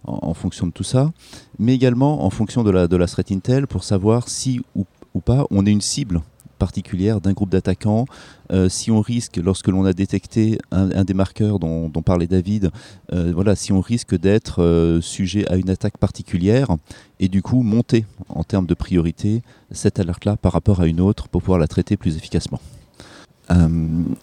en, 0.03 0.33
fonction 0.35 0.67
de 0.67 0.71
tout 0.71 0.83
ça, 0.83 1.11
mais 1.57 1.73
également 1.73 2.23
en 2.23 2.29
fonction 2.29 2.63
de 2.63 2.69
la, 2.69 2.87
de 2.87 2.95
la 2.95 3.07
threat 3.07 3.31
intel 3.31 3.65
pour 3.65 3.83
savoir 3.83 4.29
si 4.29 4.61
ou, 4.75 4.85
ou 5.15 5.19
pas 5.19 5.47
on 5.49 5.65
est 5.65 5.71
une 5.71 5.81
cible 5.81 6.21
particulière 6.55 7.21
d'un 7.21 7.33
groupe 7.33 7.49
d'attaquants. 7.49 8.05
Euh, 8.51 8.69
si 8.69 8.91
on 8.91 9.01
risque, 9.01 9.37
lorsque 9.37 9.67
l'on 9.67 9.85
a 9.85 9.93
détecté 9.93 10.57
un, 10.71 11.03
des 11.03 11.13
marqueurs 11.13 11.59
dont, 11.59 11.89
parlait 12.03 12.27
David, 12.27 12.71
euh, 13.13 13.31
voilà, 13.33 13.55
si 13.55 13.71
on 13.71 13.81
risque 13.81 14.15
d'être 14.17 14.61
euh, 14.61 15.01
sujet 15.01 15.47
à 15.51 15.55
une 15.55 15.69
attaque 15.69 15.97
particulière 15.97 16.67
et 17.19 17.27
du 17.27 17.41
coup 17.41 17.63
monter 17.63 18.05
en 18.29 18.43
termes 18.43 18.65
de 18.65 18.73
priorité 18.73 19.41
cette 19.71 19.99
alerte-là 19.99 20.37
par 20.37 20.51
rapport 20.51 20.81
à 20.81 20.87
une 20.87 21.01
autre 21.01 21.27
pour 21.27 21.41
pouvoir 21.41 21.59
la 21.59 21.67
traiter 21.67 21.97
plus 21.97 22.17
efficacement. 22.17 22.59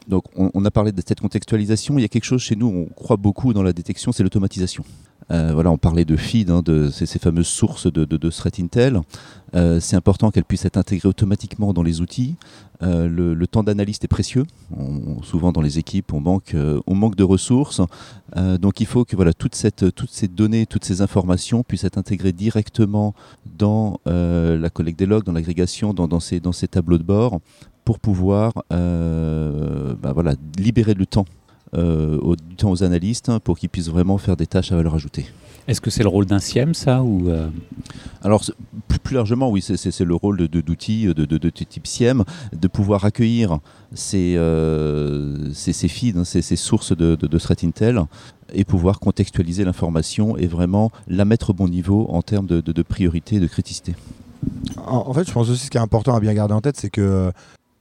donc 0.09 0.25
on, 0.37 0.65
a 0.65 0.71
parlé 0.71 0.93
de 0.93 1.03
cette 1.07 1.21
contextualisation. 1.21 1.99
Il 1.99 2.03
y 2.03 2.05
a 2.05 2.09
quelque 2.09 2.25
chose 2.25 2.43
chez 2.43 2.57
nous, 2.57 2.67
on 2.67 2.93
croit 2.93 3.17
beaucoup 3.17 3.53
dans 3.53 3.63
la 3.63 3.73
détection, 3.73 4.13
c'est 4.13 4.23
l'automatisation. 4.23 4.85
Euh, 5.33 5.53
voilà, 5.55 5.71
on 5.71 5.79
parlait 5.79 6.05
de 6.05 6.17
feed, 6.17 6.51
hein, 6.51 6.63
de 6.63 6.91
ces, 6.91 7.19
fameuses 7.19 7.47
sources 7.47 7.91
de, 7.91 8.05
de, 8.05 8.31
intel. 8.61 9.01
Euh, 9.55 9.81
c'est 9.81 9.97
important 9.97 10.31
qu'elles 10.31 10.45
puissent 10.45 10.65
être 10.65 10.77
intégrées 10.77 11.09
automatiquement 11.09 11.73
dans 11.73 11.83
les 11.83 12.01
outils. 12.01 12.37
Euh, 12.83 13.09
le, 13.09 13.47
temps 13.47 13.63
d'analyse 13.63 13.99
est 14.03 14.09
précieux. 14.09 14.45
souvent 15.23 15.53
dans 15.53 15.61
les 15.63 15.79
équipes, 15.79 16.13
on 16.13 16.21
manque, 16.21 16.55
de 16.55 17.23
ressources. 17.23 17.81
donc 18.37 18.81
il 18.81 18.87
faut 18.87 19.05
que 19.05 19.17
voilà, 19.17 19.33
toutes 19.33 19.55
ces 19.55 20.29
données, 20.29 20.67
toutes 20.67 20.85
ces 20.85 21.01
informations 21.01 21.63
puissent 21.63 21.85
être 21.85 21.99
intégrées 21.99 22.33
directement 22.33 23.15
dans 23.59 24.01
la 24.07 24.71
collecte 24.71 24.99
des 24.99 25.07
logs, 25.07 25.25
dans 25.25 25.33
l'agrégation, 25.33 25.95
dans, 25.95 26.21
ces, 26.21 26.41
tableaux 26.69 26.99
de 26.99 27.05
bord 27.05 27.41
pour 27.85 27.99
pouvoir 27.99 28.53
bah 28.71 30.13
voilà, 30.13 30.35
libérer 30.59 30.95
le 30.95 31.07
temps 31.07 31.27
au, 31.77 32.37
du 32.37 32.57
temps 32.57 32.71
aux 32.71 32.85
analystes 32.85 33.29
hein, 33.29 33.41
pour 33.41 33.59
qu'ils 33.59 33.69
puissent 33.69 33.89
vraiment 33.89 34.19
faire 34.19 34.37
des 34.37 34.47
tâches 34.47 34.73
à 34.73 34.77
valeur 34.77 34.95
ajoutée. 34.95 35.27
Est-ce 35.69 35.81
que 35.81 35.91
c'est 35.91 36.03
le 36.03 36.09
rôle 36.09 36.27
d'un 36.27 36.41
SIEM, 36.41 36.75
ça 36.75 37.03
ou 37.03 37.29
euh 37.29 37.49
Alors, 38.23 38.45
plus, 39.05 39.15
largement, 39.15 39.49
oui, 39.49 39.63
c'est 39.63 40.01
le 40.01 40.15
rôle 40.15 40.49
d'outils 40.49 41.07
de, 41.07 41.13
de, 41.13 41.39
de, 41.39 41.51
type 41.51 41.87
SIEM, 41.87 42.25
de 42.53 42.69
pouvoir 42.69 43.05
accueillir 43.05 43.59
ces, 43.95 44.35
euh, 44.37 45.53
ces, 45.53 45.73
ces 45.73 45.89
feeds, 45.89 46.19
hein, 46.19 46.25
ces, 46.25 46.43
ces, 46.43 46.57
sources 46.57 46.97
de, 46.97 47.15
threat 47.39 47.63
intel 47.63 48.03
et 48.53 48.65
pouvoir 48.65 48.99
contextualiser 48.99 49.65
l'information 49.65 50.37
et 50.37 50.47
vraiment 50.47 50.91
la 51.07 51.25
mettre 51.25 51.51
au 51.51 51.53
bon 51.53 51.69
niveau 51.69 52.07
en 52.11 52.23
termes 52.23 52.47
de, 52.47 52.83
priorité 52.83 53.37
et 53.37 53.41
de 53.41 53.47
criticité. 53.47 53.95
En, 54.85 55.13
fait, 55.15 55.29
je 55.29 55.33
pense 55.33 55.49
aussi 55.49 55.67
ce 55.67 55.71
qui 55.71 55.77
est 55.77 55.81
important 55.81 56.17
à 56.17 56.21
bien 56.21 56.35
garder 56.35 56.55
en 56.55 56.61
tête, 56.61 56.77
c'est 56.77 56.91
que 56.91 57.31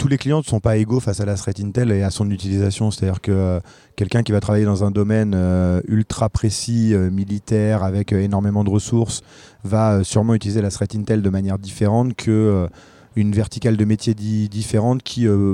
tous 0.01 0.07
les 0.07 0.17
clients 0.17 0.39
ne 0.39 0.43
sont 0.43 0.59
pas 0.59 0.77
égaux 0.77 0.99
face 0.99 1.19
à 1.19 1.25
la 1.25 1.35
threat 1.35 1.59
intel 1.59 1.91
et 1.91 2.01
à 2.01 2.09
son 2.09 2.31
utilisation. 2.31 2.89
C'est-à-dire 2.89 3.21
que 3.21 3.31
euh, 3.31 3.59
quelqu'un 3.95 4.23
qui 4.23 4.31
va 4.31 4.39
travailler 4.39 4.65
dans 4.65 4.83
un 4.83 4.89
domaine 4.89 5.33
euh, 5.35 5.79
ultra 5.87 6.27
précis, 6.27 6.95
euh, 6.95 7.11
militaire, 7.11 7.83
avec 7.83 8.11
énormément 8.11 8.63
de 8.63 8.71
ressources, 8.71 9.21
va 9.63 10.03
sûrement 10.03 10.33
utiliser 10.33 10.63
la 10.63 10.71
threat 10.71 10.95
intel 10.95 11.21
de 11.21 11.29
manière 11.29 11.59
différente 11.59 12.15
que 12.15 12.67
une 13.15 13.31
verticale 13.31 13.77
de 13.77 13.85
métier 13.85 14.15
différente 14.15 15.03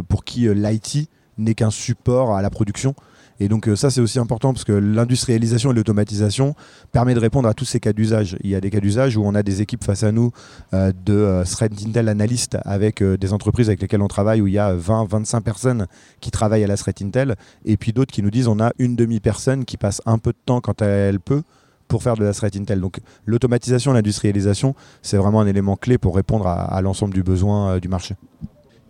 pour 0.07 0.23
qui 0.23 0.47
l'IT 0.47 1.10
n'est 1.38 1.53
qu'un 1.53 1.71
support 1.71 2.33
à 2.33 2.41
la 2.41 2.49
production 2.49 2.95
Et 3.39 3.47
donc 3.47 3.69
ça 3.76 3.89
c'est 3.89 4.02
aussi 4.02 4.19
important 4.19 4.54
parce 4.54 4.63
que 4.63 4.71
l'industrialisation 4.71 5.71
et 5.71 5.73
l'automatisation 5.73 6.56
permet 6.91 7.13
de 7.13 7.19
répondre 7.19 7.47
à 7.47 7.54
tous 7.54 7.65
ces 7.65 7.80
cas 7.80 7.93
d'usage. 7.93 8.38
Il 8.43 8.50
y 8.50 8.56
a 8.56 8.62
des 8.62 8.69
cas 8.69 8.80
d'usage 8.80 9.17
où 9.17 9.23
on 9.23 9.36
a 9.36 9.43
des 9.43 9.62
équipes 9.62 9.84
face 9.84 10.04
à 10.04 10.12
nous 10.12 10.32
de 10.73 11.43
threat 11.45 11.71
intel 11.86 12.10
analystes 12.10 12.58
avec 12.63 13.04
des 13.04 13.34
entreprises 13.34 13.69
avec 13.69 13.82
lesquelles 13.82 14.02
on 14.02 14.08
travaille 14.08 14.41
où 14.41 14.47
il 14.47 14.54
y 14.54 14.60
a 14.60 14.73
20, 14.73 15.06
25 15.10 15.41
personnes 15.41 15.88
qui 16.19 16.32
travaillent 16.32 16.63
à 16.63 16.67
la 16.67 16.78
threat 16.78 17.02
intel 17.02 17.36
et 17.65 17.78
puis 17.78 17.93
d'autres 17.93 18.12
qui 18.12 18.23
nous 18.23 18.32
disent 18.32 18.47
on 18.47 18.60
a 18.60 18.71
une 18.80 18.95
demi-personne 18.95 19.65
qui 19.65 19.78
passe 19.78 20.02
un 20.06 20.17
peu 20.17 20.32
de 20.32 20.39
temps 20.45 20.62
quand 20.62 20.82
elle 20.82 21.19
peut 21.19 21.43
pour 21.88 22.04
faire 22.04 22.15
de 22.15 22.23
la 22.23 22.34
threat 22.34 22.56
intel. 22.56 22.80
Donc 22.80 23.00
l'automatisation, 23.26 23.93
l'industrialisation, 23.93 24.76
c'est 25.02 25.17
vraiment 25.17 25.41
un 25.41 25.47
élément 25.47 25.76
clé 25.76 25.97
pour 25.97 26.15
répondre 26.15 26.47
à, 26.47 26.82
l'ensemble 26.82 27.13
du 27.13 27.23
besoin 27.23 27.71
euh, 27.71 27.80
du 27.80 27.88
marché. 27.88 28.15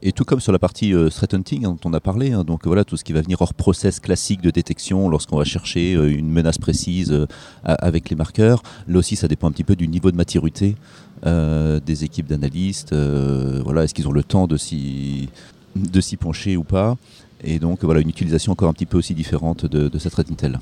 Et 0.07 0.13
tout 0.13 0.23
comme 0.23 0.39
sur 0.39 0.53
la 0.53 0.57
partie 0.57 0.93
euh, 0.93 1.09
threat 1.09 1.33
hunting 1.33 1.65
hein, 1.65 1.71
dont 1.71 1.89
on 1.89 1.93
a 1.93 1.99
parlé, 1.99 2.31
hein, 2.31 2.45
donc 2.45 2.65
voilà 2.65 2.85
tout 2.85 2.95
ce 2.95 3.03
qui 3.03 3.11
va 3.11 3.21
venir 3.21 3.41
hors 3.41 3.53
process 3.53 3.99
classique 3.99 4.39
de 4.39 4.51
détection 4.51 5.09
lorsqu'on 5.09 5.35
va 5.35 5.43
chercher 5.43 5.95
euh, 5.95 6.09
une 6.09 6.29
menace 6.29 6.57
précise 6.57 7.27
avec 7.65 8.09
les 8.09 8.15
marqueurs. 8.15 8.63
Là 8.87 8.99
aussi, 8.99 9.17
ça 9.17 9.27
dépend 9.27 9.49
un 9.49 9.51
petit 9.51 9.65
peu 9.65 9.75
du 9.75 9.89
niveau 9.89 10.09
de 10.09 10.15
maturité 10.15 10.77
des 11.25 12.03
équipes 12.05 12.27
d'analystes. 12.27 12.93
voilà, 12.93 13.83
est-ce 13.83 13.93
qu'ils 13.93 14.07
ont 14.07 14.13
le 14.13 14.23
temps 14.23 14.47
de 14.47 14.55
s'y 14.55 15.27
de 15.75 15.99
s'y 15.99 16.15
pencher 16.15 16.55
ou 16.55 16.63
pas 16.63 16.95
Et 17.43 17.59
donc 17.59 17.83
voilà 17.83 17.99
une 17.99 18.09
utilisation 18.09 18.53
encore 18.53 18.69
un 18.69 18.73
petit 18.73 18.85
peu 18.85 18.97
aussi 18.97 19.13
différente 19.13 19.65
de, 19.65 19.89
de 19.89 19.99
cette 19.99 20.13
threat 20.13 20.31
intel. 20.31 20.59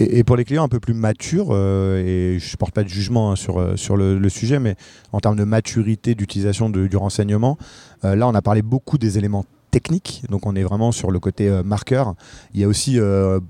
Et, 0.00 0.22
pour 0.22 0.36
les 0.36 0.44
clients 0.44 0.62
un 0.62 0.68
peu 0.68 0.78
plus 0.78 0.94
matures, 0.94 1.48
euh, 1.50 1.98
et 1.98 2.38
je 2.38 2.52
ne 2.52 2.56
porte 2.56 2.72
pas 2.72 2.84
de 2.84 2.88
jugement 2.88 3.32
hein, 3.32 3.36
sur, 3.36 3.58
euh, 3.58 3.74
sur 3.74 3.96
le, 3.96 4.28
sujet, 4.28 4.60
mais 4.60 4.76
en 5.12 5.18
termes 5.18 5.34
de 5.34 5.42
maturité 5.42 6.14
d'utilisation 6.14 6.70
du 6.70 6.96
renseignement, 6.96 7.58
euh, 8.04 8.14
là 8.14 8.28
on 8.28 8.34
a 8.34 8.40
parlé 8.40 8.62
beaucoup 8.62 8.96
des 8.96 9.18
éléments 9.18 9.44
techniques, 9.72 10.22
donc 10.30 10.46
on 10.46 10.54
est 10.54 10.62
vraiment 10.62 10.92
sur 10.92 11.10
le 11.10 11.18
côté 11.18 11.50
marqueur. 11.64 12.14
Il 12.54 12.60
y 12.60 12.64
a 12.64 12.68
aussi 12.68 12.98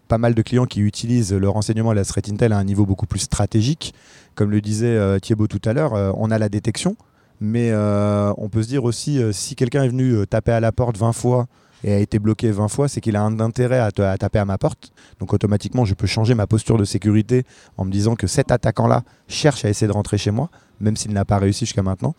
pas 0.09 0.19
mal 0.19 0.35
de 0.35 0.43
clients 0.43 0.65
qui 0.65 0.81
utilisent 0.81 1.33
le 1.33 1.49
renseignement 1.49 1.93
et 1.93 1.95
la 1.95 2.05
threat 2.05 2.29
intel 2.29 2.53
à 2.53 2.59
un 2.59 2.65
niveau 2.65 2.87
beaucoup 2.87 3.07
plus 3.07 3.21
stratégique. 3.21 3.95
Comme 4.35 4.51
le 4.51 4.61
disait 4.61 5.21
Thiebaud 5.21 5.47
tout 5.47 5.61
à 5.65 5.73
l'heure, 5.73 5.93
on 6.19 6.33
a 6.33 6.39
la 6.39 6.49
détection, 6.49 6.97
mais 7.41 7.73
on 7.73 8.49
peut 8.49 8.65
se 8.65 8.69
dire 8.69 8.83
aussi, 8.83 9.21
si 9.31 9.55
quelqu'un 9.55 9.85
est 9.85 9.89
venu 9.89 10.27
taper 10.27 10.51
à 10.51 10.59
la 10.59 10.73
porte 10.73 10.97
20 10.97 11.13
fois, 11.13 11.47
et 11.85 11.93
a 11.93 11.99
été 11.99 12.19
bloqué 12.19 12.51
20 12.51 12.69
fois, 12.69 12.89
c'est 12.89 13.01
qu'il 13.01 13.17
a 13.17 13.23
un 13.23 13.41
intérêt 13.41 13.79
à, 13.79 13.91
taper 13.91 14.39
à 14.39 14.45
ma 14.45 14.59
porte. 14.59 14.93
Donc 15.21 15.33
automatiquement, 15.33 15.85
je 15.85 15.95
peux 15.95 16.07
changer 16.07 16.35
ma 16.35 16.47
posture 16.47 16.77
de 16.77 16.85
sécurité 16.85 17.45
en 17.77 17.85
me 17.85 17.91
disant 17.91 18.15
que 18.15 18.27
cet 18.27 18.51
attaquant-là 18.51 19.03
cherche 19.29 19.65
à 19.65 19.69
essayer 19.69 19.87
de 19.87 19.93
rentrer 19.93 20.19
chez 20.19 20.31
moi, 20.31 20.51
même 20.81 20.97
s'il 20.97 21.13
n'a 21.13 21.25
pas 21.25 21.39
réussi 21.39 21.67
jusqu'à 21.67 21.83
maintenant. 21.83 22.15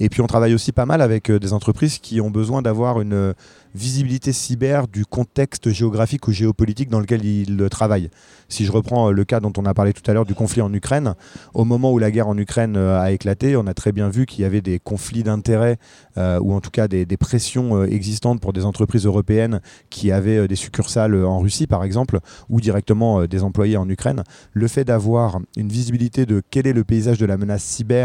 Et 0.00 0.08
puis 0.08 0.20
on 0.20 0.26
travaille 0.26 0.54
aussi 0.54 0.72
pas 0.72 0.86
mal 0.86 1.00
avec 1.00 1.30
euh, 1.30 1.38
des 1.38 1.52
entreprises 1.52 1.98
qui 1.98 2.20
ont 2.20 2.30
besoin 2.30 2.62
d'avoir 2.62 3.00
une 3.00 3.34
visibilité 3.74 4.32
cyber 4.32 4.86
du 4.86 5.04
contexte 5.04 5.70
géographique 5.70 6.28
ou 6.28 6.32
géopolitique 6.32 6.88
dans 6.88 7.00
lequel 7.00 7.24
ils 7.24 7.68
travaillent. 7.68 8.10
Si 8.48 8.64
je 8.64 8.72
reprends 8.72 9.08
euh, 9.08 9.12
le 9.12 9.24
cas 9.24 9.40
dont 9.40 9.52
on 9.56 9.64
a 9.64 9.74
parlé 9.74 9.92
tout 9.92 10.08
à 10.08 10.14
l'heure 10.14 10.24
du 10.24 10.34
conflit 10.34 10.62
en 10.62 10.72
Ukraine, 10.72 11.14
au 11.54 11.64
moment 11.64 11.92
où 11.92 11.98
la 11.98 12.10
guerre 12.10 12.28
en 12.28 12.38
Ukraine 12.38 12.76
euh, 12.76 13.00
a 13.00 13.10
éclaté, 13.10 13.56
on 13.56 13.66
a 13.66 13.74
très 13.74 13.92
bien 13.92 14.08
vu 14.08 14.26
qu'il 14.26 14.42
y 14.42 14.44
avait 14.44 14.60
des 14.60 14.78
conflits 14.78 15.22
d'intérêts 15.22 15.78
euh, 16.18 16.38
ou 16.40 16.52
en 16.52 16.60
tout 16.60 16.70
cas 16.70 16.88
des, 16.88 17.06
pressions 17.16 17.84
existantes 17.84 18.40
pour 18.40 18.52
des 18.52 18.64
entreprises 18.64 19.06
européennes 19.06 19.60
qui 19.88 20.12
avaient 20.12 20.46
des 20.48 20.56
succursales 20.56 21.24
en 21.24 21.38
Russie 21.38 21.66
par 21.66 21.84
exemple 21.84 22.18
ou 22.50 22.60
directement 22.60 23.24
des 23.24 23.42
employés 23.42 23.76
en 23.76 23.88
Ukraine. 23.88 24.24
Le 24.52 24.68
fait 24.68 24.84
d'avoir 24.84 25.38
une 25.56 25.68
visibilité 25.68 26.26
de 26.26 26.42
quel 26.50 26.66
est 26.66 26.72
le 26.72 26.84
paysage 26.84 27.18
de 27.18 27.24
la 27.24 27.38
menace 27.38 27.62
cyber 27.62 28.03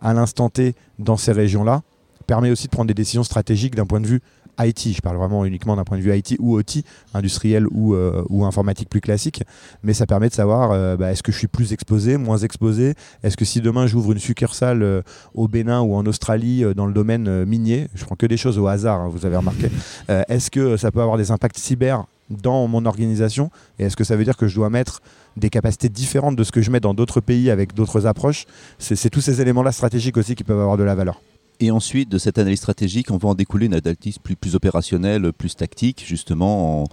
à 0.00 0.14
l'instant 0.14 0.48
T 0.48 0.74
dans 0.98 1.16
ces 1.16 1.32
régions-là 1.32 1.82
permet 2.26 2.50
aussi 2.50 2.66
de 2.66 2.70
prendre 2.70 2.88
des 2.88 2.94
décisions 2.94 3.24
stratégiques 3.24 3.74
d'un 3.74 3.86
point 3.86 4.00
de 4.00 4.06
vue 4.06 4.20
IT, 4.60 4.94
je 4.94 5.00
parle 5.00 5.16
vraiment 5.16 5.44
uniquement 5.44 5.76
d'un 5.76 5.84
point 5.84 5.98
de 5.98 6.02
vue 6.02 6.16
IT 6.16 6.36
ou 6.40 6.58
OT, 6.58 6.82
industriel 7.14 7.66
ou, 7.70 7.94
euh, 7.94 8.24
ou 8.28 8.44
informatique 8.44 8.88
plus 8.88 9.00
classique, 9.00 9.42
mais 9.82 9.94
ça 9.94 10.06
permet 10.06 10.28
de 10.28 10.34
savoir 10.34 10.72
euh, 10.72 10.96
bah, 10.96 11.12
est-ce 11.12 11.22
que 11.22 11.32
je 11.32 11.38
suis 11.38 11.46
plus 11.46 11.72
exposé, 11.72 12.16
moins 12.16 12.38
exposé, 12.38 12.94
est-ce 13.22 13.36
que 13.36 13.44
si 13.44 13.60
demain 13.60 13.86
j'ouvre 13.86 14.12
une 14.12 14.18
succursale 14.18 14.82
euh, 14.82 15.02
au 15.34 15.48
Bénin 15.48 15.80
ou 15.80 15.94
en 15.94 16.04
Australie 16.06 16.64
dans 16.74 16.86
le 16.86 16.92
domaine 16.92 17.44
minier, 17.44 17.88
je 17.94 18.04
prends 18.04 18.16
que 18.16 18.26
des 18.26 18.36
choses 18.36 18.58
au 18.58 18.66
hasard, 18.66 19.00
hein, 19.00 19.08
vous 19.08 19.26
avez 19.26 19.36
remarqué, 19.36 19.70
est-ce 20.08 20.50
que 20.50 20.76
ça 20.76 20.90
peut 20.90 21.00
avoir 21.00 21.18
des 21.18 21.30
impacts 21.30 21.58
cyber 21.58 22.04
dans 22.30 22.66
mon 22.68 22.86
organisation 22.86 23.50
et 23.78 23.84
est-ce 23.84 23.96
que 23.96 24.04
ça 24.04 24.16
veut 24.16 24.24
dire 24.24 24.36
que 24.36 24.48
je 24.48 24.54
dois 24.54 24.70
mettre 24.70 25.00
des 25.36 25.50
capacités 25.50 25.88
différentes 25.88 26.36
de 26.36 26.44
ce 26.44 26.52
que 26.52 26.62
je 26.62 26.70
mets 26.70 26.80
dans 26.80 26.94
d'autres 26.94 27.20
pays 27.20 27.50
avec 27.50 27.74
d'autres 27.74 28.06
approches? 28.06 28.44
C'est 28.78 29.10
tous 29.10 29.20
ces 29.20 29.40
éléments-là 29.40 29.72
stratégiques 29.72 30.16
aussi 30.16 30.34
qui 30.34 30.44
peuvent 30.44 30.60
avoir 30.60 30.76
de 30.76 30.84
la 30.84 30.94
valeur. 30.94 31.20
Et 31.60 31.72
ensuite, 31.72 32.08
de 32.08 32.18
cette 32.18 32.38
analyse 32.38 32.60
stratégique, 32.60 33.10
on 33.10 33.16
va 33.16 33.30
en 33.30 33.34
découler 33.34 33.66
une 33.66 33.74
analyse 33.74 34.18
plus, 34.18 34.36
plus 34.36 34.54
opérationnelle, 34.54 35.32
plus 35.32 35.56
tactique, 35.56 36.04
justement 36.06 36.84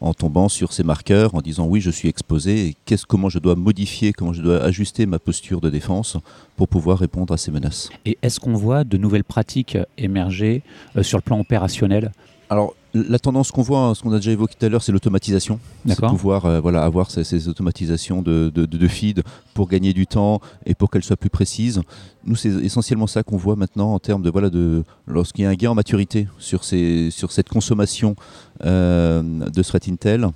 en, 0.00 0.14
tombant 0.14 0.48
sur 0.48 0.72
ces 0.72 0.82
marqueurs, 0.82 1.34
en 1.34 1.42
disant 1.42 1.66
oui, 1.66 1.82
je 1.82 1.90
suis 1.90 2.08
exposé, 2.08 2.68
et 2.68 2.76
qu'est-ce, 2.86 3.04
comment 3.04 3.28
je 3.28 3.38
dois 3.38 3.54
modifier, 3.54 4.14
comment 4.14 4.32
je 4.32 4.40
dois 4.40 4.62
ajuster 4.62 5.04
ma 5.04 5.18
posture 5.18 5.60
de 5.60 5.68
défense 5.68 6.16
pour 6.56 6.68
pouvoir 6.68 6.98
répondre 6.98 7.34
à 7.34 7.36
ces 7.36 7.50
menaces? 7.50 7.90
Et 8.06 8.16
est-ce 8.22 8.40
qu'on 8.40 8.54
voit 8.54 8.84
de 8.84 8.96
nouvelles 8.96 9.24
pratiques 9.24 9.76
émerger 9.98 10.62
euh, 10.96 11.02
sur 11.02 11.18
le 11.18 11.22
plan 11.22 11.38
opérationnel? 11.38 12.10
Alors, 12.48 12.74
la 12.94 13.18
tendance 13.18 13.50
qu'on 13.50 13.62
voit, 13.62 13.92
ce 13.94 14.02
qu'on 14.02 14.12
a 14.12 14.16
déjà 14.16 14.30
évoqué 14.30 14.54
tout 14.58 14.64
à 14.64 14.68
l'heure, 14.68 14.82
c'est 14.82 14.92
l'automatisation. 14.92 15.58
C'est 15.86 16.00
pouvoir 16.00 16.46
euh, 16.46 16.60
voilà, 16.60 16.84
avoir 16.84 17.10
ces, 17.10 17.48
automatisations 17.48 18.22
de, 18.22 18.50
de, 18.54 18.88
feed 18.88 19.22
pour 19.52 19.68
gagner 19.68 19.92
du 19.92 20.06
temps 20.06 20.40
et 20.64 20.74
pour 20.74 20.90
qu'elles 20.90 21.02
soient 21.02 21.16
plus 21.16 21.30
précises. 21.30 21.82
Nous, 22.24 22.36
c'est 22.36 22.50
essentiellement 22.50 23.08
ça 23.08 23.22
qu'on 23.22 23.36
voit 23.36 23.56
maintenant 23.56 23.94
en 23.94 23.98
termes 23.98 24.22
de, 24.22 24.30
voilà, 24.30 24.48
de 24.48 24.84
lorsqu'il 25.06 25.42
y 25.42 25.46
a 25.46 25.50
un 25.50 25.54
gain 25.54 25.70
en 25.70 25.74
maturité 25.74 26.28
sur, 26.38 26.62
ces, 26.62 27.10
sur 27.10 27.32
cette 27.32 27.48
consommation 27.48 28.14
euh, 28.64 29.22
de 29.22 29.62
threat 29.62 29.88
intel. 29.88 30.28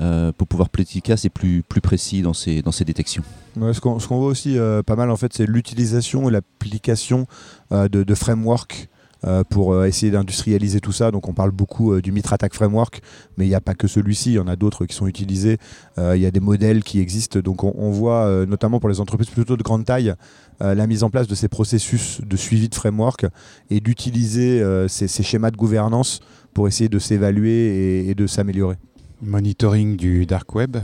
Euh, 0.00 0.32
pour 0.32 0.48
pouvoir 0.48 0.70
plus 0.70 0.82
efficace 0.82 1.24
et 1.24 1.28
plus, 1.28 1.62
plus 1.62 1.80
précis 1.80 2.20
dans 2.20 2.32
ces, 2.32 2.62
dans 2.62 2.72
ces 2.72 2.84
détections. 2.84 3.22
ce 3.54 3.78
qu'on 3.78 3.98
voit 3.98 4.26
aussi 4.26 4.56
pas 4.84 4.96
mal, 4.96 5.08
en 5.08 5.16
fait, 5.16 5.32
c'est 5.32 5.46
l'utilisation 5.46 6.28
et 6.28 6.32
l'application 6.32 7.28
de, 7.70 7.86
de 7.86 8.14
frameworks 8.16 8.88
euh, 8.88 8.93
pour 9.48 9.72
euh, 9.72 9.86
essayer 9.86 10.12
d'industrialiser 10.12 10.80
tout 10.80 10.92
ça. 10.92 11.10
Donc 11.10 11.28
on 11.28 11.32
parle 11.32 11.50
beaucoup 11.50 11.92
euh, 11.92 12.02
du 12.02 12.12
Mitre 12.12 12.32
Attack 12.32 12.54
Framework, 12.54 13.00
mais 13.36 13.46
il 13.46 13.48
n'y 13.48 13.54
a 13.54 13.60
pas 13.60 13.74
que 13.74 13.86
celui-ci, 13.86 14.32
il 14.32 14.34
y 14.34 14.38
en 14.38 14.48
a 14.48 14.56
d'autres 14.56 14.86
qui 14.86 14.94
sont 14.94 15.06
utilisés. 15.06 15.58
Il 15.98 16.20
y 16.20 16.26
a 16.26 16.30
des 16.30 16.40
modèles 16.40 16.82
qui 16.82 17.00
existent. 17.00 17.40
Donc 17.40 17.64
on, 17.64 17.90
voit 17.90 18.46
notamment 18.46 18.80
pour 18.80 18.88
les 18.88 19.00
entreprises 19.00 19.30
plutôt 19.30 19.56
de 19.56 19.62
grande 19.62 19.84
taille 19.84 20.14
la 20.60 20.86
mise 20.86 21.02
en 21.02 21.10
place 21.10 21.26
de 21.28 21.34
ces 21.34 21.48
processus 21.48 22.20
de 22.24 22.36
suivi 22.36 22.68
de 22.68 22.74
framework 22.74 23.26
et 23.70 23.80
d'utiliser 23.80 24.62
ces, 24.88 25.22
schémas 25.22 25.50
de 25.50 25.56
gouvernance 25.56 26.20
pour 26.52 26.68
essayer 26.68 26.88
de 26.88 26.98
s'évaluer 26.98 28.08
et 28.08 28.14
de 28.14 28.26
s'améliorer. 28.26 28.76
Monitoring 29.22 29.96
du 29.96 30.26
dark 30.26 30.54
web 30.54 30.76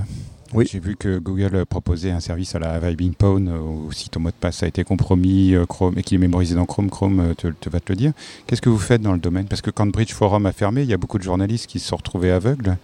oui. 0.55 0.67
J'ai 0.71 0.81
vu 0.81 0.97
que 0.97 1.19
Google 1.19 1.65
proposait 1.67 2.11
un 2.11 2.21
service 2.21 2.55
à 2.55 2.59
la 2.59 2.79
Vibing 2.79 3.15
Pwn 3.15 3.49
où 3.49 3.93
si 3.93 4.09
ton 4.09 4.21
mot 4.21 4.31
de 4.31 4.35
passe 4.35 4.63
a 4.63 4.67
été 4.67 4.85
compromis 4.85 5.55
euh, 5.55 5.67
Chrome, 5.67 5.95
et 5.97 6.03
qu'il 6.03 6.17
est 6.17 6.21
mémorisé 6.21 6.55
dans 6.55 6.67
Chrome, 6.67 6.91
Chrome 6.91 7.21
euh, 7.21 7.35
te, 7.35 7.49
te, 7.49 7.71
va 7.71 7.81
te 7.81 7.93
le 7.93 7.97
dire. 7.97 8.13
Qu'est-ce 8.47 8.63
que 8.63 8.69
vous 8.69 8.79
faites 8.79 9.03
dans 9.03 9.13
le 9.13 9.19
domaine? 9.19 9.47
Parce 9.47 9.63
que 9.63 9.71
quand 9.71 9.87
Bridge 9.87 10.13
Forum 10.13 10.47
a 10.47 10.53
fermé, 10.53 10.83
il 10.83 10.89
y 10.89 10.93
a 10.93 10.97
beaucoup 10.97 11.19
de 11.19 11.23
journalistes 11.23 11.67
qui 11.67 11.79
se 11.79 11.89
sont 11.89 11.97
retrouvés 11.97 12.31
aveugles. 12.31 12.77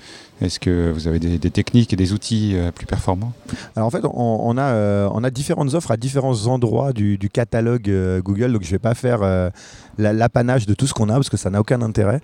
Est-ce 0.43 0.61
que 0.61 0.91
vous 0.91 1.09
avez 1.09 1.19
des, 1.19 1.51
techniques 1.51 1.95
et 1.95 1.97
des 1.97 2.13
outils 2.13 2.53
euh, 2.55 2.71
plus 2.71 2.85
performants? 2.85 3.33
Alors 3.75 3.87
en 3.87 3.91
fait, 3.91 4.05
on, 4.05 4.59
a, 4.59 4.63
euh, 4.63 5.09
on 5.13 5.25
a 5.25 5.31
différentes 5.31 5.73
offres 5.73 5.91
à 5.91 5.97
différents 5.97 6.47
endroits 6.47 6.93
du, 6.93 7.19
catalogue 7.33 7.89
euh, 7.89 8.21
Google, 8.21 8.53
donc 8.53 8.63
je 8.63 8.69
ne 8.69 8.73
vais 8.73 8.79
pas 8.79 8.95
faire 8.95 9.21
l'apanage 9.99 10.67
de 10.67 10.75
tout 10.75 10.87
ce 10.87 10.95
qu'on 10.95 11.09
a 11.09 11.15
parce 11.15 11.31
que 11.31 11.37
ça 11.37 11.51
n'a 11.51 11.61
aucun 11.61 11.83
intérêt. 11.83 12.21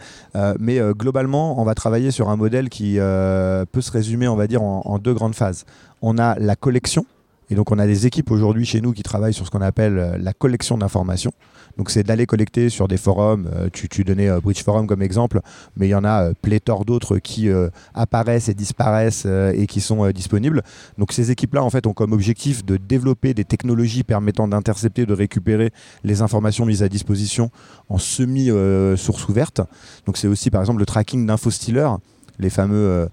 mais 0.59 0.81
globalement, 0.97 1.61
on 1.61 1.65
va 1.65 1.75
travailler 1.75 2.11
sur 2.11 2.29
un 2.31 2.37
modèle 2.37 2.69
qui 2.69 2.95
peut 2.97 3.81
se 3.81 3.91
résumer, 3.91 4.29
on 4.29 4.37
va 4.37 4.47
dire, 4.47 4.63
en 4.63 4.99
deux 4.99 5.15
grandes 5.15 5.35
phases. 5.35 5.65
On 6.01 6.19
a 6.19 6.39
la 6.39 6.57
collection, 6.57 7.07
et 7.53 7.55
donc 7.55 7.71
on 7.71 7.79
a 7.79 7.87
des 7.87 8.07
équipes 8.07 8.31
aujourd'hui 8.31 8.65
chez 8.65 8.81
nous 8.81 8.93
qui 8.93 9.03
travaillent 9.03 9.35
sur 9.35 9.45
ce 9.45 9.51
qu'on 9.51 9.61
appelle 9.61 10.17
la 10.19 10.33
collection 10.33 10.79
d'informations. 10.79 11.33
Donc 11.77 11.91
c'est 11.91 12.03
d'aller 12.03 12.25
collecter 12.25 12.71
sur 12.71 12.89
des 12.89 12.97
forums. 12.97 13.47
Euh, 13.55 13.69
tu, 13.71 14.05
donnais 14.05 14.31
euh, 14.31 14.41
Bridge 14.41 14.63
Forum 14.63 14.87
comme 14.87 15.03
exemple, 15.03 15.41
mais 15.77 15.87
il 15.87 15.91
y 15.91 15.95
en 15.95 16.05
a 16.05 16.29
euh, 16.29 16.33
pléthore 16.41 16.87
d'autres 16.87 17.19
qui 17.19 17.51
apparaissent 17.93 18.49
et 18.49 18.55
disparaissent 18.55 19.27
et 19.27 19.67
qui 19.67 19.83
sont 19.83 20.11
disponibles. 20.13 20.63
Donc 20.97 21.13
ces 21.13 21.31
équipes-là, 21.31 21.63
en 21.63 21.69
fait, 21.69 21.87
ont 21.87 21.93
comme 21.93 22.13
objectif 22.13 22.65
de 22.65 22.79
développer 22.79 23.35
des 23.35 23.45
technologies 23.45 24.03
permettant 24.03 24.49
d'intercepter, 24.49 25.05
de 25.05 25.13
récupérer 25.13 25.73
les 26.05 26.23
informations 26.23 26.65
mises 26.65 26.83
à 26.83 26.89
disposition 26.89 27.51
en 27.91 27.99
semi-source 27.99 29.29
ouverte. 29.29 29.61
Donc 30.07 30.17
c'est 30.17 30.29
aussi 30.29 30.49
par 30.51 30.63
exemple 30.63 30.81
le 30.81 30.87
tracking 30.87 31.27
d'infostealers, 31.27 31.99
les 32.39 32.49
fameux 32.49 33.09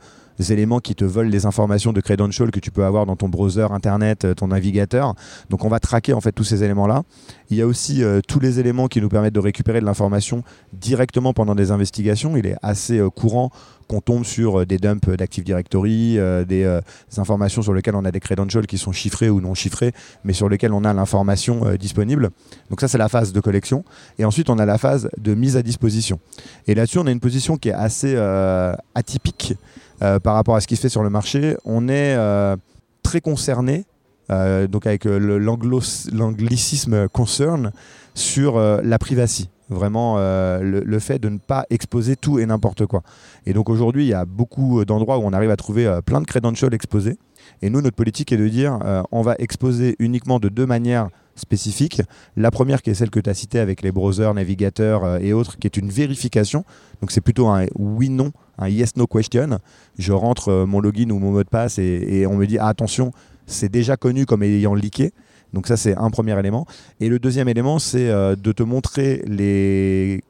éléments 0.52 0.80
qui 0.80 0.95
te 0.95 1.06
volent 1.06 1.30
les 1.30 1.45
informations 1.45 1.93
de 1.93 2.02
credential 2.02 2.52
que 2.52 2.60
tu 2.60 2.71
peux 2.71 2.86
avoir 2.86 3.06
dans 3.06 3.15
ton 3.15 3.30
browser, 3.30 3.67
internet, 3.71 4.25
euh, 4.25 4.34
ton 4.34 4.47
navigateur. 4.47 5.13
Donc 5.49 5.65
on 5.65 5.69
va 5.69 5.80
traquer 5.80 6.13
en 6.13 6.21
fait 6.21 6.32
tous 6.32 6.43
ces 6.43 6.63
éléments-là. 6.63 7.04
Il 7.49 7.58
y 7.58 7.62
a 7.62 7.67
aussi 7.67 8.04
euh, 8.04 8.21
tous 8.25 8.39
les 8.39 8.60
éléments 8.60 8.88
qui 8.88 9.02
nous 9.02 9.10
permettent 9.10 9.34
de 9.34 9.39
récupérer 9.39 9.82
de 9.82 9.86
l'information 9.86 10.43
directement 10.73 11.34
pendant 11.34 11.56
des 11.56 11.71
investigations. 11.71 12.38
Il 12.38 12.45
est 12.45 12.56
assez 12.62 12.99
euh, 12.99 13.10
courant 13.10 13.52
qu'on 13.88 14.02
tombe 14.02 14.23
sur 14.23 14.67
des 14.67 14.78
dumps 14.78 15.10
d'Active 15.10 15.43
Directory, 15.43 16.19
des, 16.47 16.80
informations 17.17 17.63
sur 17.63 17.73
lesquelles 17.73 17.95
on 17.95 18.06
a 18.06 18.12
des 18.12 18.19
credentials 18.19 18.67
qui 18.67 18.78
sont 18.78 18.91
chiffrés 18.91 19.32
ou 19.32 19.41
non 19.41 19.56
chiffrés, 19.56 19.93
mais 20.23 20.34
sur 20.34 20.47
lesquels 20.47 20.73
on 20.73 20.84
a 20.84 20.93
l'information 20.93 21.63
disponible. 21.73 22.30
Donc 22.69 22.82
ça, 22.82 22.88
c'est 22.88 22.99
la 22.99 23.10
phase 23.10 23.34
de 23.34 23.39
collection. 23.39 23.84
Et 24.19 24.25
ensuite, 24.25 24.52
on 24.52 24.60
a 24.60 24.65
la 24.67 24.78
phase 24.78 25.10
de 25.17 25.34
mise 25.34 25.58
à 25.58 25.63
disposition. 25.63 26.19
Et 26.67 26.75
là-dessus, 26.75 26.99
on 26.99 27.08
a 27.08 27.12
une 27.12 27.19
position 27.19 27.58
qui 27.58 27.69
est 27.69 27.73
assez 27.73 28.15
atypique 28.93 29.56
par 30.00 30.36
rapport 30.36 30.56
à 30.56 30.62
ce 30.62 30.68
qui 30.68 30.76
se 30.76 30.82
fait 30.82 30.90
sur 30.90 31.04
le 31.04 31.10
marché, 31.10 31.58
on 31.66 31.90
est 31.90 32.16
très 33.04 33.22
concerné, 33.22 33.86
donc 34.30 34.86
avec 34.86 35.06
l'anglicisme 35.06 37.08
concern, 37.10 37.72
sur 38.16 38.60
la 38.60 39.00
privacy 39.00 39.50
vraiment 39.70 40.18
le, 40.18 41.00
fait 41.00 41.20
de 41.20 41.30
ne 41.30 41.38
pas 41.38 41.66
exposer 41.70 42.16
tout 42.16 42.40
et 42.40 42.46
n'importe 42.46 42.86
quoi. 42.86 43.04
Et 43.46 43.54
donc 43.54 43.70
aujourd'hui, 43.70 44.06
il 44.06 44.10
y 44.10 44.14
a 44.14 44.26
beaucoup 44.26 44.84
d'endroits 44.86 45.20
où 45.20 45.22
on 45.22 45.34
arrive 45.34 45.52
à 45.52 45.56
trouver 45.56 46.00
plein 46.06 46.22
de 46.22 46.26
credentials 46.26 46.74
exposés. 46.74 47.18
Et 47.62 47.70
nous, 47.70 47.82
notre 47.82 47.96
politique 47.96 48.32
est 48.32 48.38
de 48.38 48.48
dire 48.48 48.80
on 49.12 49.22
va 49.22 49.36
exposer 49.40 49.96
uniquement 50.00 50.40
de 50.40 50.50
deux 50.50 50.66
manières 50.66 51.10
spécifiques. 51.40 52.02
La 52.38 52.52
première 52.52 52.82
qui 52.82 52.92
est 52.92 52.94
celle 52.94 53.10
que 53.10 53.20
tu 53.20 53.30
as 53.30 53.34
citée 53.34 53.60
avec 53.60 53.82
les 53.82 53.92
browsers, 53.92 54.34
navigateurs 54.34 55.04
euh, 55.04 55.20
et 55.20 55.34
autres, 55.34 55.58
qui 55.58 55.66
est 55.66 55.78
une 55.78 55.90
vérification. 55.90 56.64
Donc 57.02 57.12
c'est 57.12 57.22
plutôt 57.22 57.48
un 57.48 57.66
oui-non, 57.76 58.32
un 58.60 58.70
yes-no 58.70 59.08
question. 59.08 59.60
Je 59.98 60.12
rentre 60.14 60.50
euh, 60.50 60.66
mon 60.66 60.80
login 60.80 61.10
ou 61.10 61.18
mon 61.18 61.32
mot 61.32 61.44
de 61.44 61.50
passe 61.50 61.80
et, 61.80 62.26
on 62.28 62.36
me 62.36 62.46
dit 62.46 62.58
ah, 62.60 62.68
attention, 62.68 63.12
c'est 63.48 63.70
déjà 63.70 63.98
connu 63.98 64.26
comme 64.26 64.44
ayant 64.44 64.76
leaké. 64.76 65.12
Donc 65.54 65.66
ça 65.66 65.78
c'est 65.78 65.96
un 65.96 66.12
premier 66.12 66.38
élément. 66.38 66.68
Et 67.00 67.10
le 67.10 67.18
deuxième 67.18 67.48
élément 67.48 67.80
c'est 67.80 68.10
euh, 68.10 68.36
de 68.36 68.52
te 68.52 68.62
montrer 68.62 69.24
les 69.26 70.24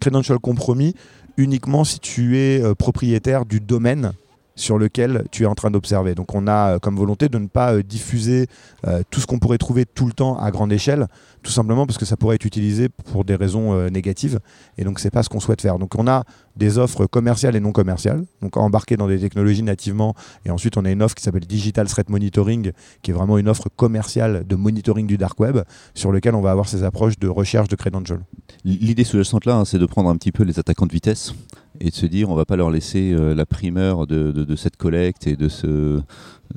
credentials 0.00 0.38
compromis 0.38 0.94
uniquement 1.38 1.84
si 1.84 2.00
tu 2.00 2.38
es 2.38 2.62
propriétaire 2.76 3.44
du 3.44 3.60
domaine 3.60 4.12
sur 4.56 4.78
lequel 4.78 5.24
tu 5.30 5.44
es 5.44 5.46
en 5.46 5.54
train 5.54 5.70
d'observer. 5.70 6.14
Donc 6.14 6.34
on 6.34 6.46
a 6.48 6.74
euh, 6.74 6.78
comme 6.78 6.96
volonté 6.96 7.28
de 7.28 7.38
ne 7.38 7.46
pas 7.46 7.74
euh, 7.74 7.82
diffuser 7.82 8.48
euh, 8.86 9.02
tout 9.10 9.20
ce 9.20 9.26
qu'on 9.26 9.38
pourrait 9.38 9.58
trouver 9.58 9.84
tout 9.84 10.06
le 10.06 10.12
temps 10.12 10.38
à 10.38 10.50
grande 10.50 10.72
échelle, 10.72 11.06
tout 11.42 11.52
simplement 11.52 11.86
parce 11.86 11.98
que 11.98 12.04
ça 12.04 12.16
pourrait 12.16 12.36
être 12.36 12.44
utilisé 12.44 12.88
pour 12.88 13.24
des 13.24 13.36
raisons 13.36 13.88
négatives, 13.90 14.40
et 14.78 14.84
donc 14.84 14.98
c'est 14.98 15.10
pas 15.10 15.22
ce 15.22 15.28
qu'on 15.28 15.38
souhaite 15.38 15.60
faire. 15.60 15.78
Donc 15.78 15.94
on 15.96 16.08
a 16.08 16.24
des 16.56 16.78
offres 16.78 17.06
commerciales 17.06 17.54
et 17.54 17.60
non 17.60 17.70
commerciales, 17.70 18.24
donc 18.40 18.56
embarquées 18.56 18.96
dans 18.96 19.06
des 19.06 19.18
technologies 19.18 19.62
nativement, 19.62 20.14
et 20.44 20.50
ensuite 20.50 20.76
on 20.76 20.84
a 20.84 20.90
une 20.90 21.02
offre 21.02 21.14
qui 21.14 21.22
s'appelle 21.22 21.46
Digital 21.46 21.86
Threat 21.86 22.08
Monitoring, 22.08 22.72
qui 23.02 23.10
est 23.10 23.14
vraiment 23.14 23.38
une 23.38 23.48
offre 23.48 23.68
commerciale 23.76 24.44
de 24.46 24.56
monitoring 24.56 25.06
du 25.06 25.18
dark 25.18 25.38
web, 25.38 25.58
sur 25.94 26.10
lequel 26.10 26.34
on 26.34 26.40
va 26.40 26.50
avoir 26.50 26.68
ces 26.68 26.82
approches 26.82 27.18
de 27.18 27.28
recherche 27.28 27.68
de 27.68 27.76
credentials. 27.76 28.24
L'idée 28.64 29.04
sous-jacente 29.04 29.44
là, 29.44 29.56
hein, 29.56 29.64
c'est 29.64 29.78
de 29.78 29.86
prendre 29.86 30.08
un 30.08 30.16
petit 30.16 30.32
peu 30.32 30.42
les 30.42 30.58
attaquants 30.58 30.86
de 30.86 30.92
vitesse 30.92 31.34
et 31.80 31.90
de 31.90 31.94
se 31.94 32.06
dire 32.06 32.30
on 32.30 32.34
va 32.34 32.44
pas 32.44 32.56
leur 32.56 32.70
laisser 32.70 33.12
euh, 33.12 33.34
la 33.34 33.46
primeur 33.46 34.06
de, 34.06 34.56
cette 34.56 34.76
collecte 34.76 35.26
et 35.26 35.36
de, 35.36 35.48
ce, 35.48 36.00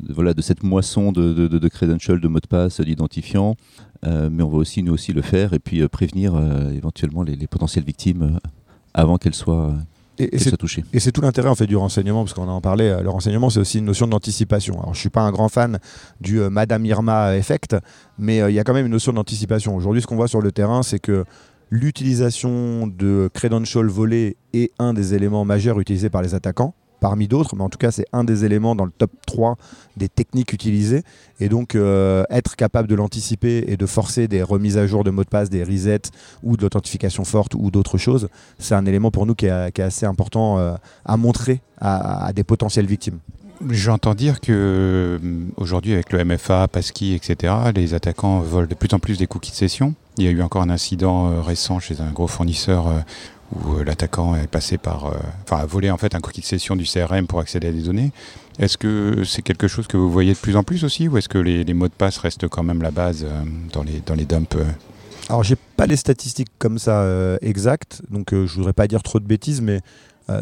voilà, 0.10 0.34
de 0.34 0.42
cette 0.42 0.64
moisson 0.64 1.12
de, 1.12 1.34
de, 1.48 1.68
credentials, 1.68 2.20
de 2.20 2.28
mots 2.28 2.40
de 2.40 2.48
passe, 2.48 2.82
d'identifiants, 2.82 3.56
euh, 4.06 4.30
mais 4.32 4.44
on 4.44 4.50
va 4.50 4.58
aussi 4.58 4.84
nous 4.84 4.94
aussi 4.94 5.14
le 5.14 5.22
faire 5.22 5.54
et 5.54 5.60
puis 5.60 5.82
euh, 5.82 5.88
prévenir 5.88 6.34
éventuellement 6.74 7.24
les, 7.24 7.48
potentielles 7.48 7.84
victimes 7.84 8.40
avant 8.94 9.18
qu'elles 9.18 9.36
soient 9.36 9.74
et, 10.18 10.30
touchées. 10.58 10.84
Et 10.94 11.00
c'est 11.00 11.12
tout 11.12 11.22
l'intérêt 11.22 11.50
en 11.50 11.56
fait 11.56 11.66
du 11.66 11.78
renseignement, 11.78 12.24
parce 12.24 12.34
qu'on 12.34 12.48
en 12.48 12.62
parlait, 12.62 13.02
le 13.02 13.10
renseignement 13.10 13.50
c'est 13.50 13.60
aussi 13.60 13.80
une 13.80 13.86
notion 13.86 14.08
d'anticipation. 14.08 14.80
Alors 14.80 14.94
je 14.94 15.00
suis 15.00 15.10
pas 15.10 15.22
un 15.22 15.32
grand 15.32 15.50
fan 15.50 15.80
du 16.22 16.40
Madame 16.40 16.86
Irma 16.86 17.36
effect, 17.36 17.76
mais 18.18 18.38
il 18.38 18.54
y 18.54 18.60
a 18.60 18.64
quand 18.64 18.74
même 18.74 18.86
une 18.86 18.92
notion 18.92 19.14
d'anticipation. 19.14 19.76
Aujourd'hui 19.76 20.02
ce 20.02 20.08
qu'on 20.08 20.16
voit 20.16 20.28
sur 20.28 20.42
le 20.42 20.52
terrain 20.52 20.84
c'est 20.84 21.00
que 21.00 21.26
l'utilisation 21.70 22.88
de 22.88 23.30
credentials 23.34 23.88
volés 23.88 24.38
est 24.54 24.72
un 24.80 24.94
des 24.94 25.14
éléments 25.14 25.46
majeurs 25.46 25.80
utilisés 25.80 26.10
par 26.10 26.22
les 26.22 26.34
attaquants, 26.34 26.74
parmi 27.00 27.28
d'autres, 27.28 27.56
mais 27.56 27.64
en 27.64 27.70
tout 27.70 27.78
cas 27.78 27.92
c'est 27.92 28.06
un 28.12 28.24
des 28.24 28.46
éléments 28.46 28.76
dans 28.76 28.86
le 28.86 28.92
top 28.92 29.12
3 29.26 29.56
des 29.98 30.10
techniques 30.10 30.54
utilisées. 30.54 31.04
Et 31.40 31.50
donc 31.50 31.76
euh, 31.76 32.24
être 32.30 32.56
capable 32.56 32.88
de 32.88 32.96
l'anticiper 32.96 33.64
et 33.68 33.78
de 33.78 33.86
forcer 33.86 34.28
des 34.28 34.44
remises 34.44 34.78
à 34.78 34.88
jour 34.88 35.04
de 35.04 35.12
mots 35.12 35.24
de 35.24 35.30
passe, 35.30 35.50
des 35.50 35.64
resets 35.64 36.12
ou 36.44 36.58
de 36.58 36.62
l'authentification 36.62 37.24
forte 37.24 37.56
ou 37.56 37.72
d'autres 37.72 37.98
choses, 37.98 38.30
c'est 38.58 38.76
un 38.76 38.86
élément 38.86 39.12
pour 39.12 39.26
nous 39.26 39.36
qui 39.36 39.46
est, 39.46 39.80
assez 39.80 40.06
important 40.06 40.60
euh, 40.60 40.74
à 41.06 41.16
montrer 41.16 41.62
à, 41.80 42.34
des 42.34 42.44
potentielles 42.44 42.86
victimes. 42.86 43.20
J'entends 43.70 44.16
dire 44.16 44.40
que 44.40 44.52
euh, 44.52 45.18
aujourd'hui 45.58 45.94
avec 45.94 46.12
le 46.12 46.24
MFA, 46.24 46.68
Passkey, 46.68 47.12
etc., 47.14 47.54
les 47.76 47.94
attaquants 47.94 48.40
volent 48.40 48.68
de 48.68 48.74
plus 48.74 48.94
en 48.94 49.00
plus 49.00 49.18
des 49.18 49.28
cookies 49.28 49.52
de 49.52 49.56
session. 49.56 49.96
Il 50.20 50.26
y 50.26 50.28
a 50.28 50.32
eu 50.32 50.42
encore 50.42 50.62
un 50.62 50.70
incident 50.70 51.32
euh, 51.32 51.42
récent 51.42 51.80
chez 51.80 52.02
un 52.02 52.12
gros 52.12 52.28
fournisseur 52.28 52.88
euh, 52.88 53.00
où 53.56 53.76
euh, 53.76 53.86
l'attaquant 53.86 54.36
est 54.36 54.48
passé 54.48 54.78
par, 54.78 55.14
a 55.50 55.66
volé 55.66 55.90
en 55.90 55.98
fait 55.98 56.14
un 56.14 56.20
cookie 56.20 56.42
de 56.42 56.46
session 56.46 56.76
du 56.76 56.84
CRM 56.84 57.26
pour 57.26 57.40
accéder 57.40 57.70
à 57.70 57.72
des 57.72 57.84
données. 57.84 58.12
Est-ce 58.60 58.78
que 58.78 59.24
c'est 59.24 59.42
quelque 59.42 59.70
chose 59.70 59.88
que 59.88 59.96
vous 59.96 60.12
voyez 60.12 60.34
de 60.34 60.38
plus 60.38 60.58
en 60.58 60.64
plus 60.64 60.84
aussi, 60.84 61.08
ou 61.08 61.18
est-ce 61.18 61.30
que 61.30 61.38
les, 61.38 61.74
mots 61.74 61.88
de 61.88 61.94
passe 61.94 62.18
restent 62.18 62.50
quand 62.50 62.64
même 62.64 62.82
la 62.82 62.92
base 62.92 63.26
dans 63.72 63.82
les 63.84 64.02
dans 64.06 64.16
les 64.16 64.26
dumps 64.26 64.58
Alors 65.30 65.44
j'ai 65.44 65.56
pas 65.56 65.86
les 65.86 65.96
statistiques 65.96 66.52
comme 66.60 66.78
ça 66.78 67.08
exactes, 67.42 68.02
donc 68.10 68.32
je 68.34 68.54
voudrais 68.54 68.74
pas 68.74 68.88
dire 68.88 69.02
trop 69.02 69.22
de 69.22 69.26
bêtises, 69.26 69.62
mais 69.62 69.80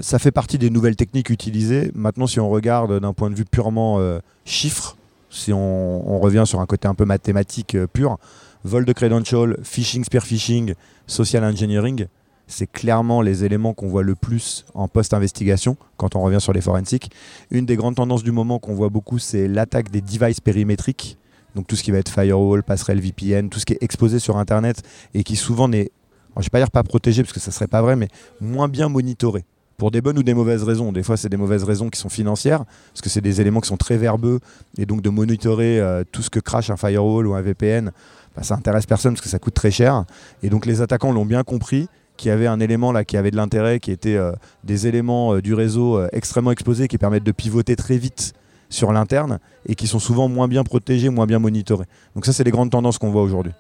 ça 0.02 0.18
fait 0.18 0.32
partie 0.32 0.58
des 0.58 0.72
nouvelles 0.72 0.96
techniques 0.96 1.30
utilisées. 1.30 1.92
Maintenant, 1.94 2.26
si 2.26 2.40
on 2.40 2.50
regarde 2.50 3.00
d'un 3.00 3.14
point 3.14 3.30
de 3.30 3.36
vue 3.36 3.46
purement 3.46 4.00
chiffre, 4.44 4.98
si 5.30 5.54
on, 5.54 6.20
revient 6.20 6.44
sur 6.48 6.60
un 6.60 6.66
côté 6.66 6.88
un 6.88 6.96
peu 6.96 7.06
mathématique 7.06 7.78
pur, 7.94 8.18
vol 8.68 8.86
de 8.86 8.94
credential, 8.94 9.58
phishing, 9.64 10.04
spear 10.04 10.24
phishing, 10.24 10.74
social 11.08 11.44
engineering, 11.44 12.08
c'est 12.48 12.68
clairement 12.68 13.22
les 13.22 13.44
éléments 13.44 13.74
qu'on 13.74 13.88
voit 13.88 14.04
le 14.04 14.16
plus 14.16 14.66
en 14.74 14.88
post-investigation 14.88 15.78
quand 15.98 16.16
on 16.16 16.22
revient 16.22 16.42
sur 16.42 16.54
les 16.54 16.62
forensiques. 16.62 17.12
Une 17.52 17.66
des 17.66 17.76
grandes 17.76 17.96
tendances 17.96 18.24
du 18.24 18.32
moment 18.32 18.60
qu'on 18.60 18.74
voit 18.74 18.90
beaucoup, 18.90 19.20
c'est 19.20 19.48
l'attaque 19.48 19.92
des 19.92 20.02
devices 20.02 20.40
périmétriques. 20.40 21.18
Donc 21.56 21.68
tout 21.68 21.76
ce 21.76 21.84
qui 21.84 21.92
va 21.92 21.98
être 21.98 22.12
firewall, 22.12 22.64
passerelle 22.64 23.00
VPN, 23.00 23.50
tout 23.50 23.60
ce 23.60 23.66
qui 23.66 23.74
est 23.74 23.82
exposé 23.82 24.20
sur 24.20 24.38
Internet 24.38 24.84
et 25.14 25.24
qui 25.24 25.36
souvent 25.36 25.68
n'est, 25.68 25.92
je 26.36 26.40
ne 26.40 26.44
vais 26.44 26.50
pas 26.50 26.60
dire 26.60 26.72
pas 26.72 26.84
protégé 26.84 27.24
parce 27.24 27.34
que 27.34 27.40
ça 27.40 27.52
ne 27.52 27.54
serait 27.54 27.68
pas 27.68 27.82
vrai, 27.82 27.96
mais 27.96 28.10
moins 28.40 28.68
bien 28.68 28.90
monitoré. 28.90 29.44
Pour 29.78 29.92
des 29.92 30.02
bonnes 30.02 30.18
ou 30.18 30.24
des 30.24 30.34
mauvaises 30.34 30.64
raisons. 30.64 30.92
Des 30.92 31.04
fois, 31.04 31.18
c'est 31.18 31.30
des 31.30 31.38
mauvaises 31.38 31.64
raisons 31.64 31.90
qui 31.90 32.00
sont 32.00 32.10
financières, 32.10 32.66
parce 32.66 33.02
que 33.02 33.10
c'est 33.10 33.22
des 33.22 33.42
éléments 33.42 33.60
qui 33.60 33.68
sont 33.68 33.78
très 33.78 33.96
verbeux, 33.96 34.40
et 34.76 34.88
donc 34.88 35.04
de 35.04 35.10
monitorer 35.10 35.80
euh, 35.80 36.04
tout 36.12 36.24
ce 36.24 36.32
que 36.32 36.40
crache 36.40 36.72
un 36.72 36.78
firewall 36.78 37.28
ou 37.28 37.36
un 37.36 37.42
VPN, 37.42 37.92
bah, 38.38 38.44
ça 38.44 38.54
intéresse 38.54 38.86
personne 38.86 39.14
parce 39.14 39.22
que 39.22 39.30
ça 39.30 39.40
coûte 39.40 39.56
très 39.56 39.72
cher. 39.72 40.06
Et 40.44 40.50
donc 40.50 40.68
les 40.68 40.82
attaquants 40.82 41.12
l'ont 41.12 41.26
bien 41.26 41.44
compris 41.44 41.90
qu'il 42.18 42.30
y 42.30 42.32
avait 42.32 42.46
un 42.46 42.60
élément 42.60 42.92
là 42.92 43.04
qui 43.04 43.18
avait 43.18 43.32
de 43.32 43.36
l'intérêt, 43.36 43.80
qui 43.80 43.92
était 43.92 44.16
euh, 44.16 44.32
des 44.64 44.86
éléments 44.86 45.34
euh, 45.34 45.42
du 45.42 45.56
réseau 45.56 45.98
euh, 45.98 46.08
extrêmement 46.14 46.52
exposés 46.52 46.88
qui 46.88 47.00
permettent 47.00 47.24
de 47.24 47.32
pivoter 47.32 47.76
très 47.76 47.98
vite 47.98 48.34
sur 48.70 48.92
l'interne 48.92 49.40
et 49.66 49.74
qui 49.74 49.88
sont 49.88 49.98
souvent 49.98 50.30
moins 50.30 50.48
bien 50.48 50.64
protégés, 50.64 51.10
moins 51.10 51.26
bien 51.26 51.40
monitorés. 51.40 51.86
Donc 52.14 52.26
ça, 52.26 52.34
c'est 52.34 52.44
les 52.44 52.52
grandes 52.52 52.70
tendances 52.70 53.00
qu'on 53.00 53.10
voit 53.10 53.24
aujourd'hui. 53.24 53.54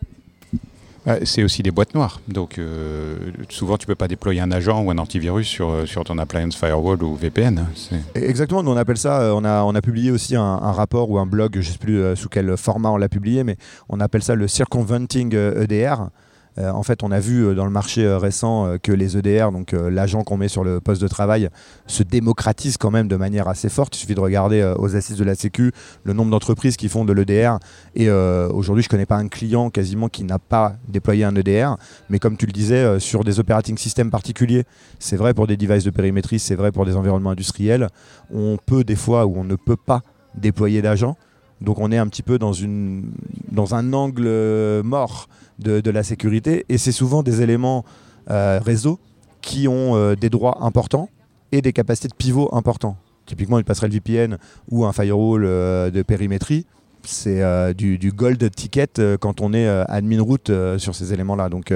Euh, 1.08 1.20
c'est 1.24 1.43
aussi 1.43 1.63
des 1.63 1.72
boîtes 1.72 1.96
noires. 1.96 2.20
Donc 2.28 2.60
euh, 2.60 3.15
souvent, 3.50 3.78
tu 3.78 3.84
ne 3.84 3.88
peux 3.88 3.96
pas 3.96 4.08
déployer 4.08 4.41
un 4.41 4.52
agent 4.52 4.84
ou 4.84 4.91
un 4.91 4.98
antivirus 4.98 5.48
sur, 5.48 5.70
euh, 5.70 5.86
sur 5.86 6.04
ton 6.04 6.17
appliance 6.17 6.56
firewall 6.56 7.02
ou 7.04 7.15
VPN. 7.15 7.65
Exactement, 8.15 8.62
on 8.65 8.78
appelle 8.78 8.98
ça, 8.98 9.34
on 9.36 9.43
a, 9.46 9.63
on 9.63 9.74
a 9.76 9.82
publié 9.82 10.12
aussi 10.12 10.36
un, 10.36 10.58
rapport 10.58 11.10
ou 11.10 11.17
un 11.17 11.26
blog, 11.26 11.54
je 11.54 11.60
ne 11.60 11.63
sais 11.63 11.78
plus 11.78 12.15
sous 12.15 12.30
quel 12.30 12.58
format 12.58 12.89
on 12.89 12.98
l'a 12.98 13.10
publié, 13.10 13.43
mais 13.43 13.56
on 13.89 14.00
appelle 14.00 14.22
ça 14.22 14.36
le 14.36 14.48
Circumventing 14.48 15.34
EDR. 15.34 16.10
Euh, 16.60 16.72
en 16.72 16.84
fait, 16.84 17.04
on 17.04 17.12
a 17.12 17.20
vu 17.20 17.46
euh, 17.46 17.54
dans 17.54 17.65
le 17.65 17.72
marché 17.72 18.04
euh, 18.04 18.17
récent 18.17 18.78
que 18.82 18.91
les 18.91 19.17
EDR, 19.17 19.52
donc 19.52 19.72
l'agent 19.72 20.24
qu'on 20.24 20.38
met 20.38 20.48
sur 20.48 20.63
le 20.63 20.80
poste 20.80 21.02
de 21.02 21.08
travail, 21.08 21.50
se 21.86 22.04
démocratisent 22.04 22.78
quand 22.78 22.91
même 22.91 23.08
de 23.08 23.15
manière 23.15 23.48
assez 23.48 23.70
forte. 23.70 23.96
Il 23.96 24.00
suffit 24.00 24.15
de 24.15 24.20
regarder 24.20 24.74
aux 24.78 24.96
assises 24.96 25.17
de 25.17 25.24
la 25.24 25.36
Sécu 25.36 25.72
le 26.04 26.13
nombre 26.13 26.32
d'entreprises 26.32 26.78
qui 26.78 26.89
font 26.89 27.06
de 27.06 27.13
l'EDR. 27.13 27.60
Et 27.96 28.10
aujourd'hui, 28.10 28.84
je 28.84 28.88
ne 28.88 28.91
connais 28.91 29.06
pas 29.06 29.17
un 29.17 29.28
client 29.28 29.70
quasiment 29.70 30.10
qui 30.10 30.24
n'a 30.24 30.39
pas 30.39 30.76
déployé 30.88 31.24
un 31.24 31.36
EDR. 31.36 31.76
Mais 32.10 32.20
comme 32.20 32.38
tu 32.38 32.46
le 32.46 32.52
disais, 32.52 33.00
sur 33.00 33.24
des 33.24 33.39
operating 33.39 33.78
systems 33.78 34.12
particuliers, 34.12 34.65
c'est 35.00 35.17
vrai 35.17 35.34
pour 35.34 35.48
des 35.48 35.58
devices 35.58 35.84
de 35.84 35.91
périmétrie, 35.91 36.39
c'est 36.39 36.56
vrai 36.56 36.72
pour 36.72 36.86
des 36.86 36.96
environnements 36.96 37.32
industriels, 37.32 37.89
on 38.34 38.58
peut 38.63 38.84
des 38.84 38.96
fois 38.96 39.26
ou 39.26 39.38
on 39.38 39.43
ne 39.43 39.56
peut 39.56 39.78
pas 39.78 40.02
déployer 40.36 40.82
d'agents. 40.82 41.17
Donc 41.62 41.80
on 41.80 41.91
est 41.91 41.98
un 41.98 42.08
petit 42.08 42.24
peu 42.24 42.38
dans, 42.38 42.54
un 43.74 43.93
angle 43.93 44.82
mort 44.84 45.28
de, 45.60 45.91
la 45.91 46.04
sécurité. 46.04 46.65
Et 46.70 46.78
c'est 46.78 46.91
souvent 46.91 47.24
des 47.24 47.41
éléments 47.41 47.86
euh, 48.30 48.60
réseau 48.63 49.00
qui 49.41 49.67
ont 49.67 49.96
euh, 49.96 50.15
des 50.15 50.30
droits 50.30 50.63
importants 50.63 51.10
et 51.52 51.62
des 51.62 51.74
capacités 51.74 52.08
de 52.08 52.15
pivot 52.15 52.50
importants. 52.54 52.98
Typiquement, 53.26 53.58
une 53.58 53.65
passerelle 53.65 53.91
VPN 53.91 54.38
ou 54.70 54.86
un 54.86 54.93
firewall 54.93 55.43
euh, 55.46 55.91
de 55.91 56.02
périmétrie, 56.02 56.65
c'est 57.04 57.74
du, 57.74 58.12
gold 58.12 58.52
ticket 58.52 59.17
quand 59.22 59.39
on 59.39 59.54
est 59.54 59.65
admin 59.65 60.22
route 60.22 60.52
sur 60.78 60.93
ces 60.93 61.13
éléments-là. 61.13 61.48
Donc 61.48 61.72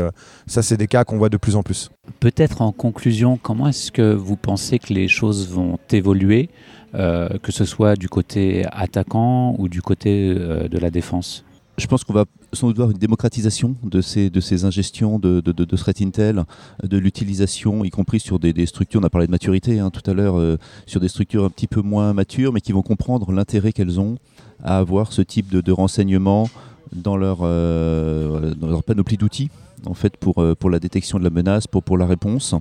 ça, 0.46 0.62
c'est 0.62 0.76
des 0.76 0.88
cas 0.88 1.06
qu'on 1.06 1.18
voit 1.18 1.30
de 1.30 1.38
plus 1.38 1.56
en 1.56 1.64
plus. 1.64 1.90
Peut-être 2.20 2.62
en 2.62 2.74
conclusion, 2.74 3.40
comment 3.42 3.70
est-ce 3.70 3.94
que 3.94 4.14
vous 4.14 4.36
pensez 4.36 4.78
que 4.78 4.92
les 4.92 5.08
choses 5.08 5.48
vont 5.50 5.80
évoluer, 5.90 6.50
que 6.92 7.52
ce 7.52 7.64
soit 7.64 7.96
du 7.96 8.10
côté 8.10 8.66
attaquant 8.74 9.56
ou 9.58 9.70
du 9.70 9.82
côté 9.82 10.34
de 10.36 10.78
la 10.78 10.90
défense? 10.90 11.46
Je 11.82 11.88
pense 11.88 12.04
qu'on 12.04 12.14
va 12.14 12.26
sans 12.54 12.68
doute 12.68 12.78
voir 12.78 12.92
une 12.92 12.98
démocratisation 12.98 13.76
de 13.84 14.02
ces, 14.02 14.30
de 14.30 14.40
ces 14.40 14.66
ingestions 14.66 15.18
de, 15.18 15.42
de, 15.42 15.52
de, 15.52 15.76
threat 15.76 16.00
intel, 16.02 16.46
de 16.84 16.98
l'utilisation, 16.98 17.84
y 17.84 17.90
compris 17.90 18.20
sur 18.20 18.38
des, 18.38 18.66
structures, 18.68 19.02
on 19.02 19.04
a 19.04 19.10
parlé 19.10 19.26
de 19.26 19.32
maturité 19.32 19.80
hein, 19.80 19.90
tout 19.90 20.08
à 20.10 20.14
l'heure, 20.14 20.38
euh, 20.38 20.58
sur 20.86 21.00
des 21.00 21.08
structures 21.08 21.44
un 21.44 21.50
petit 21.50 21.66
peu 21.66 21.82
moins 21.82 22.14
matures, 22.14 22.54
mais 22.54 22.62
qui 22.62 22.72
vont 22.72 22.84
comprendre 22.84 23.32
l'intérêt 23.32 23.72
qu'elles 23.72 24.00
ont 24.00 24.18
à 24.64 24.78
avoir 24.78 25.12
ce 25.12 25.24
type 25.24 25.50
de, 25.50 25.72
renseignements 25.72 26.50
dans 26.94 27.18
leur, 27.18 27.40
euh, 27.42 28.54
dans 28.54 28.68
leur 28.68 28.84
panoplie 28.84 29.18
d'outils 29.18 29.50
en 29.88 29.96
fait 29.96 30.18
pour, 30.18 30.40
euh, 30.40 30.54
pour 30.54 30.70
la 30.70 30.80
détection 30.80 31.18
de 31.18 31.24
la 31.24 31.32
menace, 31.32 31.66
pour, 31.66 31.82
pour 31.82 31.98
la 31.98 32.06
réponse, 32.06 32.54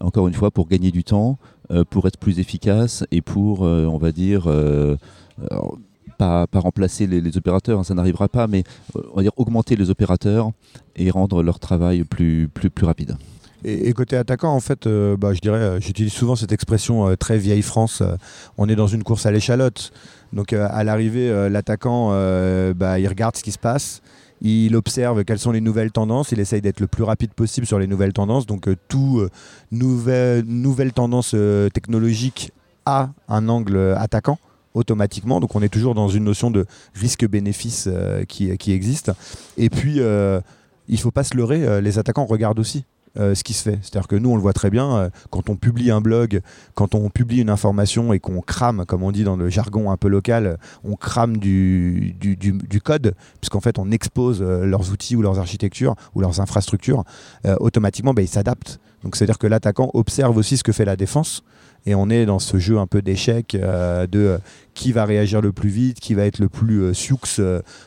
encore 0.00 0.26
une 0.26 0.34
fois 0.34 0.50
pour 0.50 0.66
gagner 0.66 0.90
du 0.90 1.04
temps, 1.04 1.38
pour 1.88 2.06
être 2.06 2.18
plus 2.18 2.40
efficace 2.40 3.04
et 3.10 3.22
pour, 3.22 3.60
on 3.62 3.96
va 3.96 4.12
dire, 4.12 4.48
pas, 6.14 6.46
remplacer 6.54 7.06
les, 7.06 7.36
opérateurs, 7.36 7.80
hein, 7.80 7.84
ça 7.84 7.94
n'arrivera 7.94 8.28
pas, 8.28 8.46
mais 8.46 8.64
on 9.12 9.16
va 9.16 9.22
dire 9.22 9.32
augmenter 9.36 9.76
les 9.76 9.90
opérateurs 9.90 10.50
et 10.96 11.10
rendre 11.10 11.42
leur 11.42 11.58
travail 11.58 12.04
plus, 12.04 12.48
plus, 12.52 12.70
plus 12.70 12.86
rapide. 12.86 13.16
Et, 13.64 13.92
côté 13.94 14.16
attaquant, 14.16 14.52
en 14.52 14.60
fait, 14.60 14.86
bah, 14.86 15.32
je 15.32 15.40
dirais, 15.40 15.80
j'utilise 15.80 16.12
souvent 16.12 16.36
cette 16.36 16.52
expression 16.52 17.16
très 17.16 17.38
vieille 17.38 17.62
France. 17.62 18.02
on 18.58 18.68
est 18.68 18.76
dans 18.76 18.88
une 18.88 19.02
course 19.02 19.24
à 19.24 19.32
l'échalote. 19.32 19.90
Donc 20.34 20.52
à 20.52 20.84
l'arrivée, 20.84 21.48
l'attaquant, 21.48 22.10
bah, 22.74 22.98
il 22.98 23.08
regarde 23.08 23.36
ce 23.36 23.42
qui 23.42 23.52
se 23.52 23.58
passe 23.58 24.02
il 24.44 24.76
observe 24.76 25.24
quelles 25.24 25.38
sont 25.38 25.52
les 25.52 25.62
nouvelles 25.62 25.90
tendances, 25.90 26.30
il 26.30 26.38
essaye 26.38 26.60
d'être 26.60 26.80
le 26.80 26.86
plus 26.86 27.02
rapide 27.02 27.32
possible 27.32 27.66
sur 27.66 27.78
les 27.78 27.86
nouvelles 27.86 28.12
tendances. 28.12 28.46
Donc 28.46 28.68
euh, 28.68 28.76
tout 28.88 29.18
euh, 29.20 29.30
nouvelle, 29.72 30.44
nouvelle 30.44 30.92
tendance 30.92 31.32
euh, 31.34 31.70
technologique 31.70 32.52
a 32.84 33.10
un 33.28 33.48
angle 33.48 33.94
attaquant 33.96 34.38
automatiquement. 34.74 35.40
Donc 35.40 35.54
on 35.54 35.62
est 35.62 35.68
toujours 35.68 35.94
dans 35.94 36.08
une 36.08 36.24
notion 36.24 36.50
de 36.50 36.66
risque-bénéfice 36.94 37.88
qui, 38.28 38.56
qui, 38.58 38.72
existe. 38.72 39.12
Et 39.56 39.70
puis, 39.70 39.96
il 39.96 40.00
ne 40.00 40.98
faut 40.98 41.10
pas 41.10 41.24
se 41.24 41.36
leurrer, 41.36 41.80
les 41.80 41.98
attaquants 41.98 42.26
regardent 42.26 42.58
aussi. 42.58 42.84
Euh, 43.16 43.36
ce 43.36 43.44
qui 43.44 43.52
se 43.52 43.62
fait. 43.62 43.78
C'est-à-dire 43.80 44.08
que 44.08 44.16
nous, 44.16 44.30
on 44.30 44.34
le 44.34 44.42
voit 44.42 44.52
très 44.52 44.70
bien, 44.70 44.96
euh, 44.96 45.08
quand 45.30 45.48
on 45.48 45.54
publie 45.54 45.92
un 45.92 46.00
blog, 46.00 46.40
quand 46.74 46.96
on 46.96 47.10
publie 47.10 47.40
une 47.40 47.50
information 47.50 48.12
et 48.12 48.18
qu'on 48.18 48.40
crame, 48.40 48.84
comme 48.86 49.04
on 49.04 49.12
dit 49.12 49.22
dans 49.22 49.36
le 49.36 49.48
jargon 49.48 49.92
un 49.92 49.96
peu 49.96 50.08
local, 50.08 50.58
on 50.82 50.96
crame 50.96 51.36
du, 51.36 52.16
code, 52.82 53.14
puisqu'en 53.40 53.60
fait, 53.60 53.78
on 53.78 53.92
expose 53.92 54.42
euh, 54.42 54.64
leurs 54.66 54.90
outils 54.90 55.14
ou 55.14 55.22
leurs 55.22 55.38
architectures 55.38 55.94
ou 56.16 56.22
leurs 56.22 56.40
infrastructures, 56.40 57.04
automatiquement, 57.60 58.14
bah, 58.14 58.22
ils 58.22 58.28
s'adaptent. 58.28 58.80
Donc, 59.04 59.14
c'est-à-dire 59.14 59.38
que 59.38 59.46
l'attaquant 59.46 59.90
observe 59.94 60.36
aussi 60.36 60.56
ce 60.56 60.64
que 60.64 60.72
fait 60.72 60.84
la 60.84 60.96
défense. 60.96 61.44
Et 61.86 61.94
on 61.94 62.08
est 62.08 62.26
dans 62.26 62.38
ce 62.38 62.58
jeu 62.58 62.78
un 62.78 62.86
peu 62.86 63.02
d'échec 63.02 63.56
de 63.56 64.38
qui 64.72 64.92
va 64.92 65.04
réagir 65.04 65.42
le 65.42 65.52
plus 65.52 65.68
vite, 65.68 66.00
qui 66.00 66.14
va 66.14 66.24
être 66.24 66.38
le 66.38 66.48
plus 66.48 66.94
sioux 66.94 67.18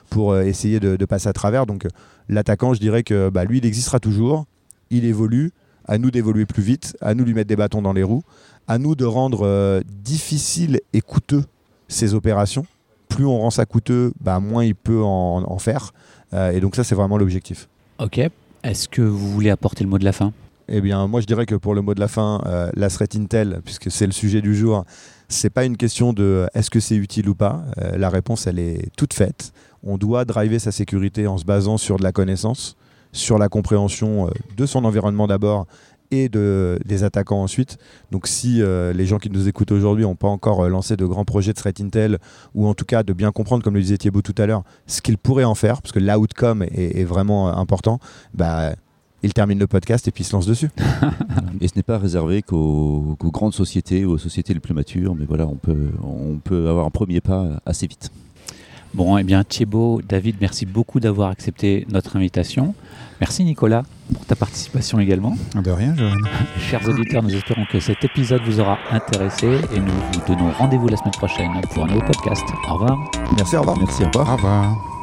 pour 0.09 0.37
essayer 0.37 0.79
de, 0.79 1.05
passer 1.05 1.29
à 1.29 1.33
travers. 1.33 1.65
Donc 1.65 1.87
l'attaquant, 2.29 2.75
je 2.75 2.79
dirais 2.79 3.01
que 3.01 3.29
bah, 3.29 3.43
lui, 3.43 3.57
il 3.57 3.65
existera 3.65 3.99
toujours 3.99 4.45
il 4.89 5.05
évolue, 5.05 5.51
à 5.85 5.97
nous 5.97 6.11
d'évoluer 6.11 6.45
plus 6.45 6.63
vite, 6.63 6.97
à 7.01 7.13
nous 7.13 7.23
lui 7.23 7.33
mettre 7.33 7.47
des 7.47 7.55
bâtons 7.55 7.81
dans 7.81 7.93
les 7.93 8.03
roues, 8.03 8.23
à 8.67 8.77
nous 8.77 8.95
de 8.95 9.05
rendre 9.05 9.45
euh, 9.45 9.81
difficile 10.03 10.81
et 10.93 11.01
coûteux 11.01 11.43
ces 11.87 12.13
opérations. 12.13 12.65
Plus 13.07 13.25
on 13.25 13.39
rend 13.39 13.49
ça 13.49 13.65
coûteux, 13.65 14.11
bah, 14.19 14.39
moins 14.39 14.65
il 14.65 14.75
peut 14.75 15.01
en, 15.01 15.57
faire. 15.59 15.93
Euh, 16.33 16.51
et 16.51 16.59
donc 16.59 16.75
ça, 16.75 16.83
c'est 16.83 16.95
vraiment 16.95 17.17
l'objectif. 17.17 17.69
Ok. 17.99 18.19
Est-ce 18.63 18.89
que 18.89 19.01
vous 19.01 19.31
voulez 19.31 19.49
apporter 19.49 19.83
le 19.83 19.89
mot 19.89 19.97
de 19.97 20.03
la 20.03 20.11
fin? 20.11 20.33
Eh 20.69 20.81
bien, 20.81 21.07
moi, 21.07 21.21
je 21.21 21.25
dirais 21.25 21.45
que 21.45 21.55
pour 21.55 21.73
le 21.73 21.81
mot 21.81 21.93
de 21.93 21.99
la 21.99 22.07
fin, 22.07 22.41
euh, 22.45 22.69
la 22.75 22.89
threat 22.89 23.15
Intel, 23.15 23.61
puisque 23.63 23.89
c'est 23.89 24.05
le 24.05 24.11
sujet 24.11 24.41
du 24.41 24.55
jour, 24.55 24.83
c'est 25.29 25.49
pas 25.49 25.63
une 25.65 25.77
question 25.77 26.13
de 26.13 26.47
est-ce 26.53 26.69
que 26.69 26.79
c'est 26.79 26.95
utile 26.95 27.29
ou 27.29 27.35
pas. 27.35 27.63
la 27.95 28.09
réponse, 28.09 28.47
elle 28.47 28.59
est 28.59 28.89
toute 28.97 29.13
faite. 29.13 29.51
On 29.83 29.97
doit 29.97 30.25
driver 30.25 30.59
sa 30.59 30.71
sécurité 30.71 31.27
en 31.27 31.37
se 31.37 31.45
basant 31.45 31.77
sur 31.77 31.97
de 31.97 32.03
la 32.03 32.11
connaissance 32.11 32.77
sur 33.11 33.37
la 33.37 33.49
compréhension 33.49 34.27
euh, 34.27 34.31
de 34.55 34.65
son 34.65 34.85
environnement 34.85 35.27
d'abord 35.27 35.67
et 36.09 36.29
de, 36.29 36.79
des 36.85 37.03
attaquants 37.03 37.41
ensuite. 37.41 37.77
Donc 38.11 38.27
si 38.27 38.61
euh, 38.61 38.93
les 38.93 39.05
gens 39.05 39.17
qui 39.17 39.29
nous 39.29 39.49
écoutent 39.49 39.73
aujourd'hui 39.73 40.05
n'ont 40.05 40.15
pas 40.15 40.29
encore 40.29 40.63
euh, 40.63 40.69
lancé 40.69 40.95
de 40.95 41.05
grands 41.05 41.25
projets 41.25 41.51
de 41.51 41.57
threat 41.57 41.81
intel, 41.81 42.17
ou 42.55 42.67
en 42.67 42.73
tout 42.73 42.85
cas 42.85 43.03
de 43.03 43.11
bien 43.11 43.31
comprendre, 43.31 43.63
comme 43.63 43.73
le 43.73 43.81
disait 43.81 43.97
Thibaut 43.97 44.21
tout 44.21 44.35
à 44.37 44.45
l'heure, 44.45 44.63
ce 44.85 45.01
qu'ils 45.01 45.17
pourraient 45.17 45.43
en 45.43 45.55
faire, 45.55 45.81
parce 45.81 45.91
que 45.91 45.99
l'outcome 45.99 46.63
est, 46.63 46.99
est, 46.99 47.03
vraiment 47.03 47.49
important, 47.49 47.99
bah, 48.33 48.73
il 49.27 49.33
termine 49.33 49.59
le 49.59 49.67
podcast 49.67 50.07
et 50.07 50.11
puis 50.11 50.23
il 50.23 50.27
se 50.27 50.33
lance 50.33 50.45
dessus. 50.45 50.69
et 51.61 51.67
ce 51.67 51.73
n'est 51.75 51.83
pas 51.83 51.97
réservé 51.97 52.41
qu'aux 52.41 53.17
grandes 53.19 53.53
sociétés 53.53 54.05
ou 54.05 54.11
aux 54.11 54.17
sociétés 54.17 54.53
les 54.53 54.61
plus 54.61 54.73
matures, 54.73 55.15
mais 55.15 55.25
voilà, 55.25 55.45
on 55.45 55.55
peut, 55.55 55.89
on 56.01 56.37
peut 56.37 56.69
avoir 56.69 56.85
un 56.85 56.89
premier 56.89 57.19
pas 57.19 57.59
assez 57.65 57.87
vite. 57.87 58.09
Bon, 58.93 59.17
eh 59.17 59.23
bien 59.23 59.43
Thibaut, 59.43 60.01
David, 60.07 60.37
merci 60.39 60.65
beaucoup 60.65 61.01
d'avoir 61.01 61.29
accepté 61.29 61.85
notre 61.89 62.15
invitation. 62.15 62.73
Merci 63.19 63.43
Nicolas 63.43 63.83
pour 64.13 64.25
ta 64.25 64.35
participation 64.37 64.99
également. 64.99 65.35
De 65.61 65.71
rien, 65.71 65.93
Joanne. 65.95 66.25
Chers 66.59 66.87
auditeurs, 66.87 67.21
nous 67.21 67.35
espérons 67.35 67.65
que 67.69 67.81
cet 67.81 68.05
épisode 68.05 68.41
vous 68.45 68.61
aura 68.61 68.77
intéressé 68.91 69.59
et 69.75 69.79
nous 69.79 69.91
vous 70.13 70.21
donnons 70.25 70.51
rendez-vous 70.51 70.87
la 70.87 70.95
semaine 70.95 71.11
prochaine 71.11 71.51
pour 71.73 71.83
un 71.83 71.87
nouveau 71.87 72.05
podcast. 72.05 72.45
Au 72.69 72.75
revoir. 72.75 73.11
Merci, 73.35 73.57
au 73.57 73.59
revoir. 73.59 73.77
Merci, 73.77 74.03
au 74.03 74.07
revoir. 74.07 74.29
Au 74.29 74.35
revoir. 74.37 74.96